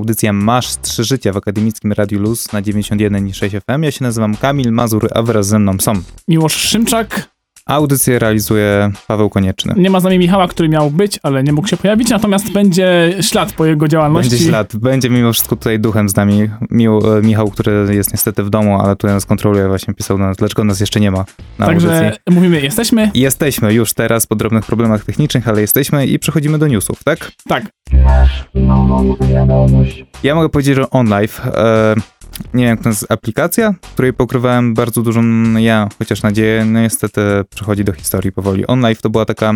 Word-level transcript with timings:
audycja 0.00 0.32
Masz 0.32 0.76
Trzy 0.76 1.04
Życia 1.04 1.32
w 1.32 1.36
Akademickim 1.36 1.92
Radiu 1.92 2.20
Luz 2.20 2.52
na 2.52 2.62
91,6 2.62 3.60
FM. 3.60 3.82
Ja 3.82 3.90
się 3.90 4.04
nazywam 4.04 4.36
Kamil 4.36 4.72
Mazur, 4.72 5.08
a 5.14 5.22
wraz 5.22 5.46
ze 5.46 5.58
mną 5.58 5.78
są 5.80 5.92
Miłosz 6.28 6.56
Szymczak. 6.56 7.29
Audycję 7.70 8.18
realizuje 8.18 8.90
Paweł 9.06 9.30
Konieczny. 9.30 9.74
Nie 9.76 9.90
ma 9.90 10.00
z 10.00 10.04
nami 10.04 10.18
Michała, 10.18 10.48
który 10.48 10.68
miał 10.68 10.90
być, 10.90 11.18
ale 11.22 11.42
nie 11.42 11.52
mógł 11.52 11.68
się 11.68 11.76
pojawić, 11.76 12.10
natomiast 12.10 12.52
będzie 12.52 13.16
ślad 13.20 13.52
po 13.52 13.66
jego 13.66 13.88
działalności. 13.88 14.30
Będzie 14.30 14.44
ślad. 14.44 14.76
Będzie 14.76 15.10
mimo 15.10 15.32
wszystko 15.32 15.56
tutaj 15.56 15.80
duchem 15.80 16.08
z 16.08 16.16
nami. 16.16 16.50
Mił, 16.70 17.00
Michał, 17.22 17.50
który 17.50 17.94
jest 17.94 18.12
niestety 18.12 18.42
w 18.44 18.50
domu, 18.50 18.80
ale 18.80 18.96
tutaj 18.96 19.14
nas 19.14 19.26
kontroluje, 19.26 19.68
właśnie 19.68 19.94
pisał 19.94 20.18
do 20.18 20.24
nas, 20.24 20.36
dlaczego 20.36 20.64
nas 20.64 20.80
jeszcze 20.80 21.00
nie 21.00 21.10
ma 21.10 21.24
na 21.58 21.66
Także 21.66 21.96
audycji. 21.98 22.20
mówimy, 22.30 22.60
jesteśmy? 22.60 23.10
Jesteśmy 23.14 23.74
już 23.74 23.94
teraz 23.94 24.26
po 24.26 24.36
drobnych 24.36 24.66
problemach 24.66 25.04
technicznych, 25.04 25.48
ale 25.48 25.60
jesteśmy 25.60 26.06
i 26.06 26.18
przechodzimy 26.18 26.58
do 26.58 26.66
newsów, 26.66 27.04
tak? 27.04 27.32
Tak. 27.48 27.64
Ja 30.22 30.34
mogę 30.34 30.48
powiedzieć, 30.48 30.76
że 30.76 30.90
OnLive, 30.90 31.40
e, 31.46 31.94
nie 32.54 32.64
wiem, 32.64 32.70
jak 32.70 32.82
to 32.82 32.88
jest 32.88 33.12
aplikacja, 33.12 33.74
której 33.92 34.12
pokrywałem 34.12 34.74
bardzo 34.74 35.02
dużą 35.02 35.22
ja, 35.58 35.88
chociaż 35.98 36.22
nadzieję, 36.22 36.64
no 36.64 36.80
niestety 36.80 37.20
przechodzi 37.50 37.84
do 37.84 37.92
historii 37.92 38.32
powoli. 38.32 38.66
OnLive 38.66 39.02
to 39.02 39.10
była 39.10 39.24
taka 39.24 39.52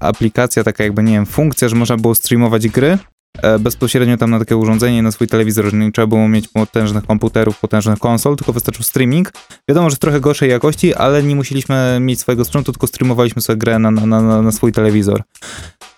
aplikacja, 0.00 0.64
taka 0.64 0.84
jakby, 0.84 1.02
nie 1.02 1.12
wiem, 1.12 1.26
funkcja, 1.26 1.68
że 1.68 1.76
można 1.76 1.96
było 1.96 2.14
streamować 2.14 2.68
gry 2.68 2.98
e, 3.42 3.58
bezpośrednio 3.58 4.16
tam 4.16 4.30
na 4.30 4.38
takie 4.38 4.56
urządzenie, 4.56 5.02
na 5.02 5.12
swój 5.12 5.28
telewizor, 5.28 5.70
że 5.70 5.76
nie 5.76 5.92
trzeba 5.92 6.06
było 6.06 6.28
mieć 6.28 6.48
potężnych 6.48 7.06
komputerów, 7.06 7.60
potężnych 7.60 7.98
konsol, 7.98 8.36
tylko 8.36 8.52
wystarczył 8.52 8.84
streaming. 8.84 9.32
Wiadomo, 9.68 9.90
że 9.90 9.96
trochę 9.96 10.20
gorszej 10.20 10.50
jakości, 10.50 10.94
ale 10.94 11.22
nie 11.22 11.36
musieliśmy 11.36 11.98
mieć 12.00 12.20
swojego 12.20 12.44
sprzętu, 12.44 12.72
tylko 12.72 12.86
streamowaliśmy 12.86 13.42
sobie 13.42 13.56
grę 13.56 13.78
na, 13.78 13.90
na, 13.90 14.06
na, 14.06 14.42
na 14.42 14.52
swój 14.52 14.72
telewizor. 14.72 15.22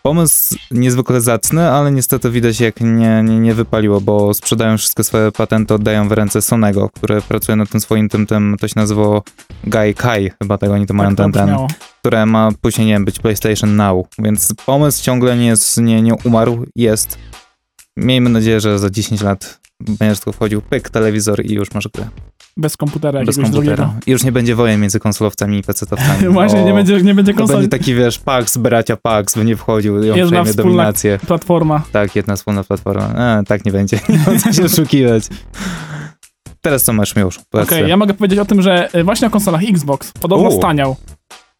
Pomysł 0.06 0.56
niezwykle 0.70 1.20
zacny, 1.20 1.70
ale 1.70 1.92
niestety 1.92 2.30
widać 2.30 2.60
jak 2.60 2.80
nie, 2.80 3.22
nie, 3.22 3.40
nie 3.40 3.54
wypaliło, 3.54 4.00
bo 4.00 4.34
sprzedają 4.34 4.78
wszystkie 4.78 5.04
swoje 5.04 5.32
patenty, 5.32 5.74
oddają 5.74 6.08
w 6.08 6.12
ręce 6.12 6.42
Sonego, 6.42 6.88
które 6.88 7.22
pracuje 7.22 7.56
nad 7.56 7.68
tym 7.70 7.80
swoim 7.80 8.08
tym, 8.08 8.26
tym 8.26 8.56
to 8.60 8.68
się 8.68 8.74
nazywało 8.76 9.22
Gaikai, 9.64 10.30
chyba 10.42 10.58
tego 10.58 10.72
oni 10.72 10.86
to 10.86 10.94
mają 10.94 11.16
tak 11.16 11.32
ten, 11.32 11.32
ten, 11.32 11.56
które 12.00 12.26
ma 12.26 12.48
później, 12.60 12.86
nie 12.86 12.92
wiem, 12.92 13.04
być 13.04 13.18
PlayStation 13.18 13.76
Now, 13.76 14.06
więc 14.18 14.54
pomysł 14.66 15.04
ciągle 15.04 15.36
nie, 15.36 15.46
jest, 15.46 15.78
nie, 15.78 16.02
nie 16.02 16.14
umarł, 16.14 16.66
jest. 16.76 17.18
Miejmy 17.96 18.30
nadzieję, 18.30 18.60
że 18.60 18.78
za 18.78 18.90
10 18.90 19.22
lat 19.22 19.60
będziesz 19.80 20.18
tylko 20.18 20.32
wchodził, 20.32 20.62
pyk, 20.62 20.90
telewizor 20.90 21.44
i 21.46 21.52
już 21.54 21.74
masz 21.74 21.88
grę. 21.88 22.08
Bez 22.56 22.76
komputera 22.76 23.24
Bez 23.24 23.36
komputera. 23.36 23.60
drugiego. 23.76 23.94
I 24.06 24.10
już 24.10 24.24
nie 24.24 24.32
będzie 24.32 24.54
wojen 24.54 24.80
między 24.80 25.00
konsolowcami 25.00 25.58
i 25.58 25.62
pecetowcami. 25.62 26.28
Właśnie, 26.32 26.64
nie 26.64 26.72
będzie, 26.74 27.02
nie 27.02 27.14
będzie 27.14 27.32
To 27.32 27.38
konsoli. 27.38 27.58
będzie 27.60 27.78
taki, 27.78 27.94
wiesz, 27.94 28.18
Pax, 28.18 28.56
bracia 28.56 28.96
Pax, 28.96 29.36
będzie 29.36 29.56
wchodził 29.56 30.02
i 30.02 30.10
on 30.10 30.16
Jedna 30.18 30.42
przejmie 30.42 30.54
dominację. 30.62 31.18
Platforma. 31.26 31.82
Tak, 31.92 32.16
jedna 32.16 32.36
wspólna 32.36 32.64
platforma. 32.64 33.38
E, 33.38 33.44
tak 33.44 33.64
nie 33.64 33.72
będzie, 33.72 33.98
nie 34.08 34.18
ma 34.18 34.38
co 34.40 34.52
się 34.52 34.64
oszukiwać. 34.72 35.24
Teraz 36.60 36.82
co 36.84 36.92
masz, 36.92 37.16
Miłosz? 37.16 37.38
Okej, 37.52 37.66
Powiedz 37.66 37.88
ja 37.88 37.96
mogę 37.96 38.14
powiedzieć 38.14 38.38
o 38.38 38.44
tym, 38.44 38.62
że 38.62 38.88
y, 38.94 39.04
właśnie 39.04 39.26
o 39.28 39.30
konsolach 39.30 39.62
Xbox 39.68 40.12
podobno 40.12 40.48
U. 40.48 40.58
staniał. 40.58 40.96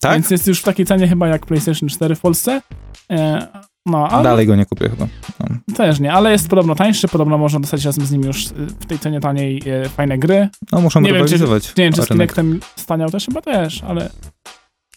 Tak? 0.01 0.13
Więc 0.13 0.31
jest 0.31 0.47
już 0.47 0.61
w 0.61 0.65
takiej 0.65 0.87
cenie 0.87 1.09
chyba 1.09 1.29
jak 1.29 1.47
PlayStation 1.47 1.89
4 1.89 2.15
w 2.15 2.21
Polsce. 2.21 2.63
E, 3.11 3.47
no, 3.87 4.09
ale 4.09 4.23
Dalej 4.23 4.47
go 4.47 4.57
nie 4.57 4.67
kupię 4.67 4.89
chyba. 4.89 5.07
No. 5.41 5.75
też 5.77 6.01
nie, 6.01 6.13
ale 6.13 6.33
jest 6.33 6.49
podobno 6.49 6.75
tańszy, 6.75 7.09
podobno 7.09 7.39
można 7.39 7.61
dostać 7.61 7.85
razem 7.85 8.07
z 8.07 8.11
nim 8.13 8.23
już 8.23 8.47
y, 8.47 8.49
w 8.81 8.87
tej 8.87 8.99
cenie 8.99 9.21
taniej 9.21 9.63
e, 9.67 9.89
fajne 9.89 10.19
gry. 10.19 10.49
No 10.73 10.81
muszą 10.81 11.01
Nie 11.01 11.07
wiem, 11.13 11.17
czy- 11.17 11.23
rywalizować. 11.23 11.69
Nie 11.77 11.85
wiem, 11.85 11.93
czy 11.93 12.03
z. 12.03 12.09
Kinectem 12.09 12.61
staniał 12.77 13.11
też 13.11 13.27
chyba 13.27 13.41
też, 13.41 13.83
ale... 13.89 14.11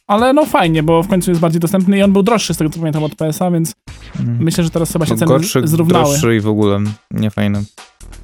Ale 0.08 0.34
no 0.34 0.46
fajnie, 0.46 0.84
bo 0.84 1.04
w 1.04 1.08
końcu 1.08 1.32
jest 1.32 1.42
bardziej 1.42 1.60
dostępny 1.60 1.98
i 1.98 2.04
on 2.04 2.14
był 2.14 2.24
droższy 2.24 2.54
z 2.54 2.58
tego 2.58 2.70
co 2.72 2.80
pamiętam 2.80 3.04
od 3.04 3.16
PS-a, 3.16 3.52
więc 3.52 3.74
Mhm. 4.20 4.38
myślę, 4.44 4.64
że 4.64 4.70
teraz 4.70 4.94
chyba 4.94 5.06
się 5.06 5.16
ceny 5.16 5.26
gorszy, 5.28 5.62
zrównały. 5.68 6.06
droższy 6.06 6.36
i 6.36 6.40
w 6.40 6.48
ogóle 6.48 6.80
niefajny. 7.12 7.64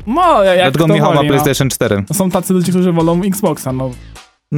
No, 0.08 0.44
jak 0.44 0.72
Dlatego 0.74 0.94
Michał 0.94 1.14
ma 1.14 1.24
no. 1.24 1.28
PlayStation 1.30 1.70
4. 1.70 2.04
Są 2.14 2.30
tacy 2.30 2.54
ludzie, 2.54 2.72
którzy 2.72 2.92
wolą 2.92 3.22
Xboxa, 3.24 3.72
no. 3.74 3.92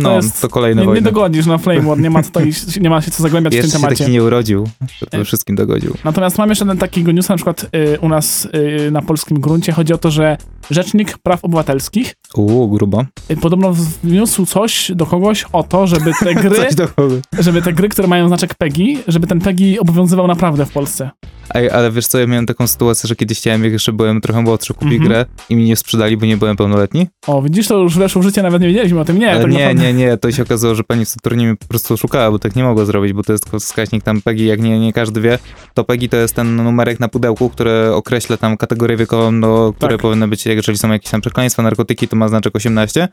No, 0.04 0.10
to, 0.10 0.16
jest- 0.16 0.48
kolejny 0.52 0.86
Nie, 0.86 0.94
nie 0.94 1.02
dogodzisz 1.02 1.46
na 1.46 1.58
Flame 1.58 1.82
War, 1.82 2.00
nie 2.00 2.10
ma, 2.10 2.24
tutaj, 2.34 2.52
nie 2.82 2.90
ma 2.90 3.02
się 3.02 3.12
co 3.12 3.24
zagłębiać 3.24 3.54
w 3.54 3.56
Jeszcze 3.56 3.72
tym 3.72 3.78
się 3.80 3.84
temacie. 3.86 4.04
taki 4.04 4.12
nie 4.12 4.24
urodził, 4.24 4.68
żeby 5.00 5.22
E. 5.22 5.26
wszystkim 5.26 5.56
dogodził. 5.56 5.94
Natomiast 6.04 6.38
mam 6.38 6.50
jeszcze 6.50 6.66
jeden 6.66 6.78
takiego 6.78 7.12
newsa, 7.12 7.34
na 7.34 7.38
przykład 7.38 7.64
y, 7.76 8.00
u 8.02 8.10
nas 8.10 8.48
y, 8.88 8.92
na 8.92 9.02
polskim 9.02 9.40
gruncie. 9.42 9.72
Chodzi 9.72 9.94
o 9.94 9.98
to, 9.98 10.12
że 10.12 10.38
Rzecznik 10.72 11.18
Praw 11.18 11.46
Obywatelskich 11.46 12.14
Uuu, 12.36 12.68
grubo. 12.70 13.06
y, 13.32 13.38
podobno 13.38 13.74
wniósł 14.04 14.46
coś 14.46 14.92
do 14.96 15.06
kogoś 15.06 15.46
o 15.54 15.64
to, 15.64 15.88
żeby 15.88 16.12
te 16.20 16.36
gry, 16.44 16.56
Coś 16.56 16.76
do 16.76 16.88
kogo. 16.88 17.16
żeby 17.40 17.62
te 17.62 17.74
gry, 17.74 17.90
które 17.90 18.08
mają 18.08 18.28
znaczek 18.28 18.56
PEGI, 18.56 18.98
żeby 19.08 19.28
ten 19.28 19.40
PEGI 19.42 19.80
obowiązywał 19.80 20.28
naprawdę 20.28 20.66
w 20.66 20.72
Polsce. 20.72 21.10
Ej, 21.54 21.70
ale 21.70 21.92
wiesz 21.92 22.08
co, 22.08 22.20
ja 22.20 22.28
miałem 22.28 22.46
taką 22.46 22.68
sytuację, 22.68 23.08
że 23.08 23.16
kiedyś 23.16 23.38
chciałem, 23.40 23.64
jak 23.64 23.74
jeszcze 23.74 23.94
byłem 23.94 24.22
trochę 24.22 24.42
młodszy, 24.42 24.74
kupić 24.74 24.94
Mhm. 24.94 25.10
grę 25.10 25.26
i 25.50 25.56
mi 25.56 25.64
nie 25.66 25.76
sprzedali, 25.76 26.18
bo 26.18 26.26
nie 26.26 26.38
byłem 26.38 26.58
pełnoletni. 26.58 27.08
O, 27.28 27.42
widzisz, 27.42 27.68
to 27.68 27.78
już 27.78 27.98
weszło 27.98 28.22
w 28.22 28.26
życie, 28.26 28.42
nawet 28.44 28.62
nie 28.62 28.68
wiedzieliśmy 28.68 29.00
o 29.00 29.06
tym. 29.06 29.20
Nie, 29.20 29.32
Ale 29.32 29.42
tak 29.42 29.52
nie, 29.52 29.60
naprawdę- 29.60 29.84
nie, 29.88 29.94
nie, 29.94 30.18
to 30.18 30.32
się 30.32 30.44
okazało, 30.44 30.76
że 30.76 30.84
pani 30.84 31.06
w 31.06 31.10
Saturnie 31.10 31.56
po 31.60 31.66
prostu 31.68 31.94
oszukała, 31.94 32.32
bo 32.32 32.40
tak 32.40 32.56
nie 32.56 32.64
mogło 32.64 32.86
zrobić, 32.86 33.14
bo 33.14 33.24
to 33.24 33.32
jest 33.32 33.50
wskaźnik 33.60 34.04
tam 34.04 34.22
PEGI, 34.22 34.46
jak 34.46 34.60
nie, 34.62 34.80
nie 34.80 34.94
każdy 34.94 35.22
wie, 35.22 35.40
to 35.74 35.84
PEGI 35.84 36.10
to 36.10 36.18
jest 36.18 36.36
ten 36.36 36.56
numerek 36.56 37.00
na 37.00 37.08
pudełku, 37.08 37.50
który 37.50 37.94
określa 37.94 38.38
tam 38.38 38.58
kategorię 38.58 38.98
wiekową, 38.98 39.42
do 39.42 39.74
której 39.78 39.98
Tak. 39.98 40.02
powinny 40.02 40.28
być, 40.28 40.46
jeżeli 40.46 40.78
są 40.78 40.92
jakieś 40.92 41.12
tam 41.12 41.22
przekleństwa, 41.22 41.64
narkotyki, 41.64 42.08
to 42.08 42.16
ma 42.16 42.28
znaczek 42.30 42.56
18. 42.56 43.08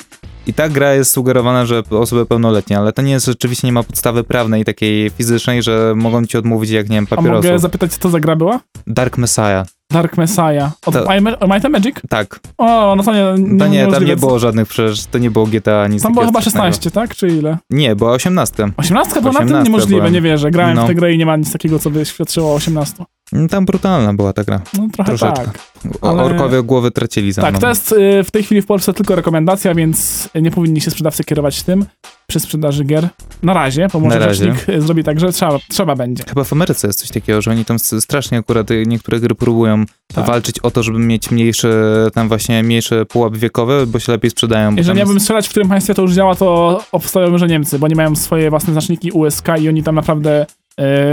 I 0.47 0.55
ta 0.55 0.69
gra 0.69 0.95
jest 0.95 1.11
sugerowana, 1.13 1.67
że 1.67 1.83
osoby 1.91 2.27
pełnoletnie, 2.27 2.79
ale 2.79 2.93
to 2.93 3.03
nie 3.03 3.13
jest, 3.13 3.27
rzeczywiście 3.27 3.67
nie 3.69 3.73
ma 3.73 3.83
podstawy 3.83 4.25
prawnej 4.25 4.65
takiej 4.65 5.11
fizycznej, 5.11 5.63
że 5.63 5.93
mogą 5.97 6.27
ci 6.27 6.39
odmówić 6.39 6.71
jak, 6.71 6.89
nie 6.89 6.97
wiem, 6.97 7.07
A 7.11 7.17
papierosów. 7.17 7.45
mogę 7.45 7.59
zapytać, 7.59 7.93
co 7.93 7.99
to 8.01 8.11
za 8.11 8.21
gra 8.21 8.37
była? 8.37 8.61
Dark 8.87 9.19
Messiah, 9.19 9.67
Dark 9.93 10.17
Messiah. 10.17 10.71
Od 10.87 10.95
To-. 10.95 11.07
Might 11.49 11.65
and 11.65 11.71
Magic? 11.73 11.97
tak. 12.09 12.41
O, 12.59 12.95
no 12.97 13.03
to 13.03 13.13
nie, 13.15 13.59
To 13.59 13.67
nie, 13.67 13.87
tam 13.87 14.05
nie 14.05 14.17
było 14.17 14.39
żadnych, 14.39 14.69
przecież 14.69 15.05
to 15.07 15.19
nie 15.19 15.31
było 15.31 15.47
GTA, 15.47 15.87
nic 15.87 16.03
Tam 16.03 16.13
było 16.13 16.27
chyba 16.27 16.41
strasznego. 16.41 16.67
16, 16.67 16.91
tak? 16.91 17.15
Czy 17.15 17.29
ile? 17.29 17.59
Nie, 17.71 17.97
była 17.97 18.13
18. 18.13 18.71
18 18.77 19.21
była 19.21 19.33
na 19.33 19.39
tym 19.39 19.47
18 19.49 19.65
niemożliwe, 19.71 20.01
byłem. 20.01 20.13
nie 20.15 20.21
wierzę. 20.21 20.51
Grałem 20.51 20.75
No. 20.77 20.85
w 20.85 20.87
tę 20.87 20.95
grę 20.95 21.13
i 21.13 21.19
nie 21.19 21.27
ma 21.27 21.37
nic 21.37 21.53
takiego, 21.53 21.79
co 21.79 21.91
by 21.91 22.05
świadczyło 22.07 22.51
o 22.53 22.55
18. 22.55 23.05
Mm, 23.33 23.49
Tam 23.49 23.65
brutalna 23.65 24.15
była 24.15 24.33
ta 24.33 24.45
gra. 24.45 24.61
No 24.79 24.89
trochę 24.93 25.09
Troszeczkę. 25.17 25.45
tak. 25.45 25.59
Ale- 26.03 26.23
Orkowie 26.23 26.63
głowy 26.63 26.91
tracili 26.91 27.33
za 27.33 27.43
Tak, 27.43 27.51
mną. 27.53 27.61
to 27.61 27.69
jest 27.69 27.93
y, 27.93 28.25
w 28.25 28.31
tej 28.31 28.43
chwili 28.43 28.63
w 28.63 28.67
Polsce 28.67 28.93
tylko 28.95 29.15
rekomendacja, 29.15 29.75
więc 29.75 30.29
nie 30.35 30.51
powinni 30.51 30.81
się 30.81 30.91
sprzedawcy 30.91 31.25
kierować 31.25 31.63
tym 31.63 31.85
przy 32.27 32.41
sprzedaży 32.41 32.85
gier. 32.85 33.09
Na 33.43 33.55
razie, 33.55 33.89
bo 33.93 34.01
może 34.01 34.19
Na 34.19 34.27
razie. 34.27 34.45
rzecznik 34.45 34.69
y, 34.69 34.81
zrobi 34.83 35.05
tak, 35.05 35.21
że 35.21 35.33
trzeba, 35.33 35.59
trzeba 35.69 35.97
będzie. 35.97 36.25
Chyba 36.29 36.45
w 36.45 36.53
Ameryce 36.53 36.87
jest 36.87 37.01
coś 37.01 37.09
takiego, 37.11 37.43
że 37.43 37.51
oni 37.51 37.65
tam 37.65 37.79
strasznie 37.79 38.39
akurat 38.39 38.71
y, 38.71 38.85
niektóre 38.87 39.21
gry 39.21 39.35
próbują 39.35 39.85
Tak. 40.15 40.27
walczyć 40.27 40.59
o 40.59 40.71
to, 40.71 40.83
żeby 40.83 40.99
mieć 40.99 41.31
mniejszy, 41.31 41.73
tam 42.15 42.29
właśnie 42.29 42.63
mniejszy 42.63 43.07
pułap 43.09 43.37
wiekowy, 43.37 43.87
bo 43.87 43.99
się 43.99 44.13
lepiej 44.13 44.31
sprzedają. 44.31 44.75
Jeżeli 44.75 44.99
miałbym 44.99 45.21
strzelać, 45.21 45.47
w 45.47 45.51
którym 45.51 45.69
państwie 45.69 45.95
to 45.95 46.03
już 46.03 46.13
działa, 46.13 46.35
to 46.35 46.81
obstawiałbym, 46.93 47.39
że 47.39 47.47
Niemcy, 47.47 47.79
bo 47.79 47.85
oni 47.85 47.95
mają 47.95 48.17
swoje 48.17 48.51
własne 48.51 48.73
znaczniki 48.73 49.11
USK 49.13 49.49
i 49.61 49.69
oni 49.69 49.83
tam 49.83 49.95
naprawdę 49.95 50.47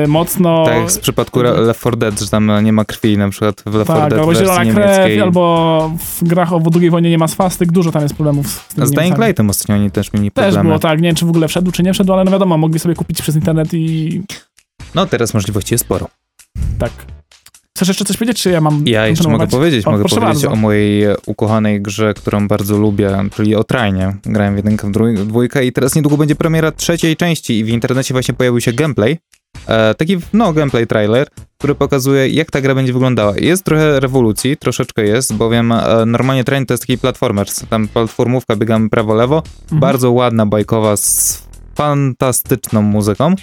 y, 0.04 0.08
mocno... 0.08 0.66
Tak 0.66 0.76
jak 0.76 0.92
w 0.92 1.00
przypadku 1.00 1.42
Left 1.42 1.80
4 1.80 1.98
Dead, 1.98 2.20
że 2.20 2.28
tam 2.30 2.52
nie 2.64 2.74
ma 2.74 2.86
krwi 2.86 3.18
na 3.18 3.30
przykład 3.30 3.64
w 3.66 3.76
Left 3.76 3.86
4 3.92 4.00
Tak, 4.02 4.10
Dead 4.10 4.20
albo 4.20 4.36
zielona 4.36 4.66
krew, 4.74 5.22
albo 5.22 5.92
w 6.00 6.24
grach 6.24 6.54
o 6.54 6.62
II 6.82 6.90
wojnie 6.90 7.10
nie 7.10 7.18
ma 7.18 7.28
swastyk, 7.28 7.72
dużo 7.72 7.92
tam 7.92 8.02
jest 8.02 8.16
problemów 8.16 8.48
z 8.48 8.68
tym 8.76 8.88
Z 8.88 8.92
Dying. 8.92 9.18
Lightem 9.18 9.50
ostatnio 9.50 9.76
oni 9.76 9.92
też 9.92 10.14
mieli 10.14 10.32
Też 10.32 10.44
problemy. 10.44 10.68
było 10.68 10.80
tak, 10.80 11.02
nie 11.02 11.08
wiem 11.10 11.16
czy 11.16 11.26
w 11.26 11.30
ogóle 11.30 11.48
wszedł, 11.48 11.72
czy 11.72 11.84
nie 11.84 11.94
wszedł, 11.94 12.14
ale 12.14 12.24
no 12.24 12.32
wiadomo, 12.32 12.58
mogli 12.58 12.80
sobie 12.80 12.96
kupić 12.96 13.22
przez 13.22 13.36
internet 13.36 13.74
i 13.74 14.22
No 14.96 15.06
teraz 15.06 15.34
możliwości 15.34 15.74
jest 15.74 15.84
sporo. 15.86 16.08
tak. 16.80 16.92
Chcesz 17.78 17.88
jeszcze 17.88 18.06
coś 18.06 18.18
powiedzieć, 18.18 18.42
czy 18.42 18.50
ja 18.50 18.62
mam 18.62 18.84
Ja 18.88 19.08
jeszcze 19.08 19.30
mogę 19.30 19.48
powiedzieć, 19.48 19.88
O, 19.88 19.92
mogę 19.92 20.04
powiedzieć 20.04 20.24
bardzo. 20.26 20.52
o 20.52 20.56
mojej 20.56 21.04
ukochanej 21.26 21.82
grze, 21.82 22.14
którą 22.14 22.48
bardzo 22.48 22.78
lubię, 22.78 23.18
czyli 23.36 23.56
o 23.56 23.64
Trajnie. 23.64 24.16
Grałem 24.26 24.54
w 24.54 24.58
jedynkę, 24.58 24.88
w 24.92 25.26
dwójkę 25.28 25.66
i 25.66 25.72
teraz 25.72 25.96
niedługo 25.96 26.18
będzie 26.18 26.36
premiera 26.36 26.72
trzeciej 26.72 27.16
części 27.18 27.60
i 27.60 27.64
w 27.64 27.70
internecie 27.70 28.14
właśnie 28.14 28.34
pojawił 28.34 28.62
się 28.62 28.74
gameplay. 28.74 29.18
E, 29.68 29.96
taki, 29.96 30.18
no, 30.34 30.54
gameplay 30.54 30.88
trailer, 30.88 31.28
który 31.58 31.76
pokazuje, 31.76 32.28
jak 32.30 32.52
ta 32.52 32.62
gra 32.62 32.76
będzie 32.76 32.94
wyglądała. 32.94 33.34
Jest 33.38 33.64
trochę 33.64 34.00
rewolucji, 34.00 34.58
troszeczkę 34.58 35.04
jest, 35.04 35.34
bowiem 35.34 35.72
e, 35.72 36.06
normalnie 36.06 36.44
Train 36.44 36.66
to 36.66 36.74
jest 36.74 36.84
taki 36.84 36.98
platformer, 36.98 37.48
tam 37.70 37.88
platformówka, 37.88 38.56
biegamy 38.56 38.90
prawo-lewo, 38.90 39.44
Mhm. 39.64 39.80
bardzo 39.80 40.12
ładna, 40.12 40.46
bajkowa, 40.46 40.98
z 40.98 41.44
fantastyczną 41.76 42.82
muzyką. 42.82 43.36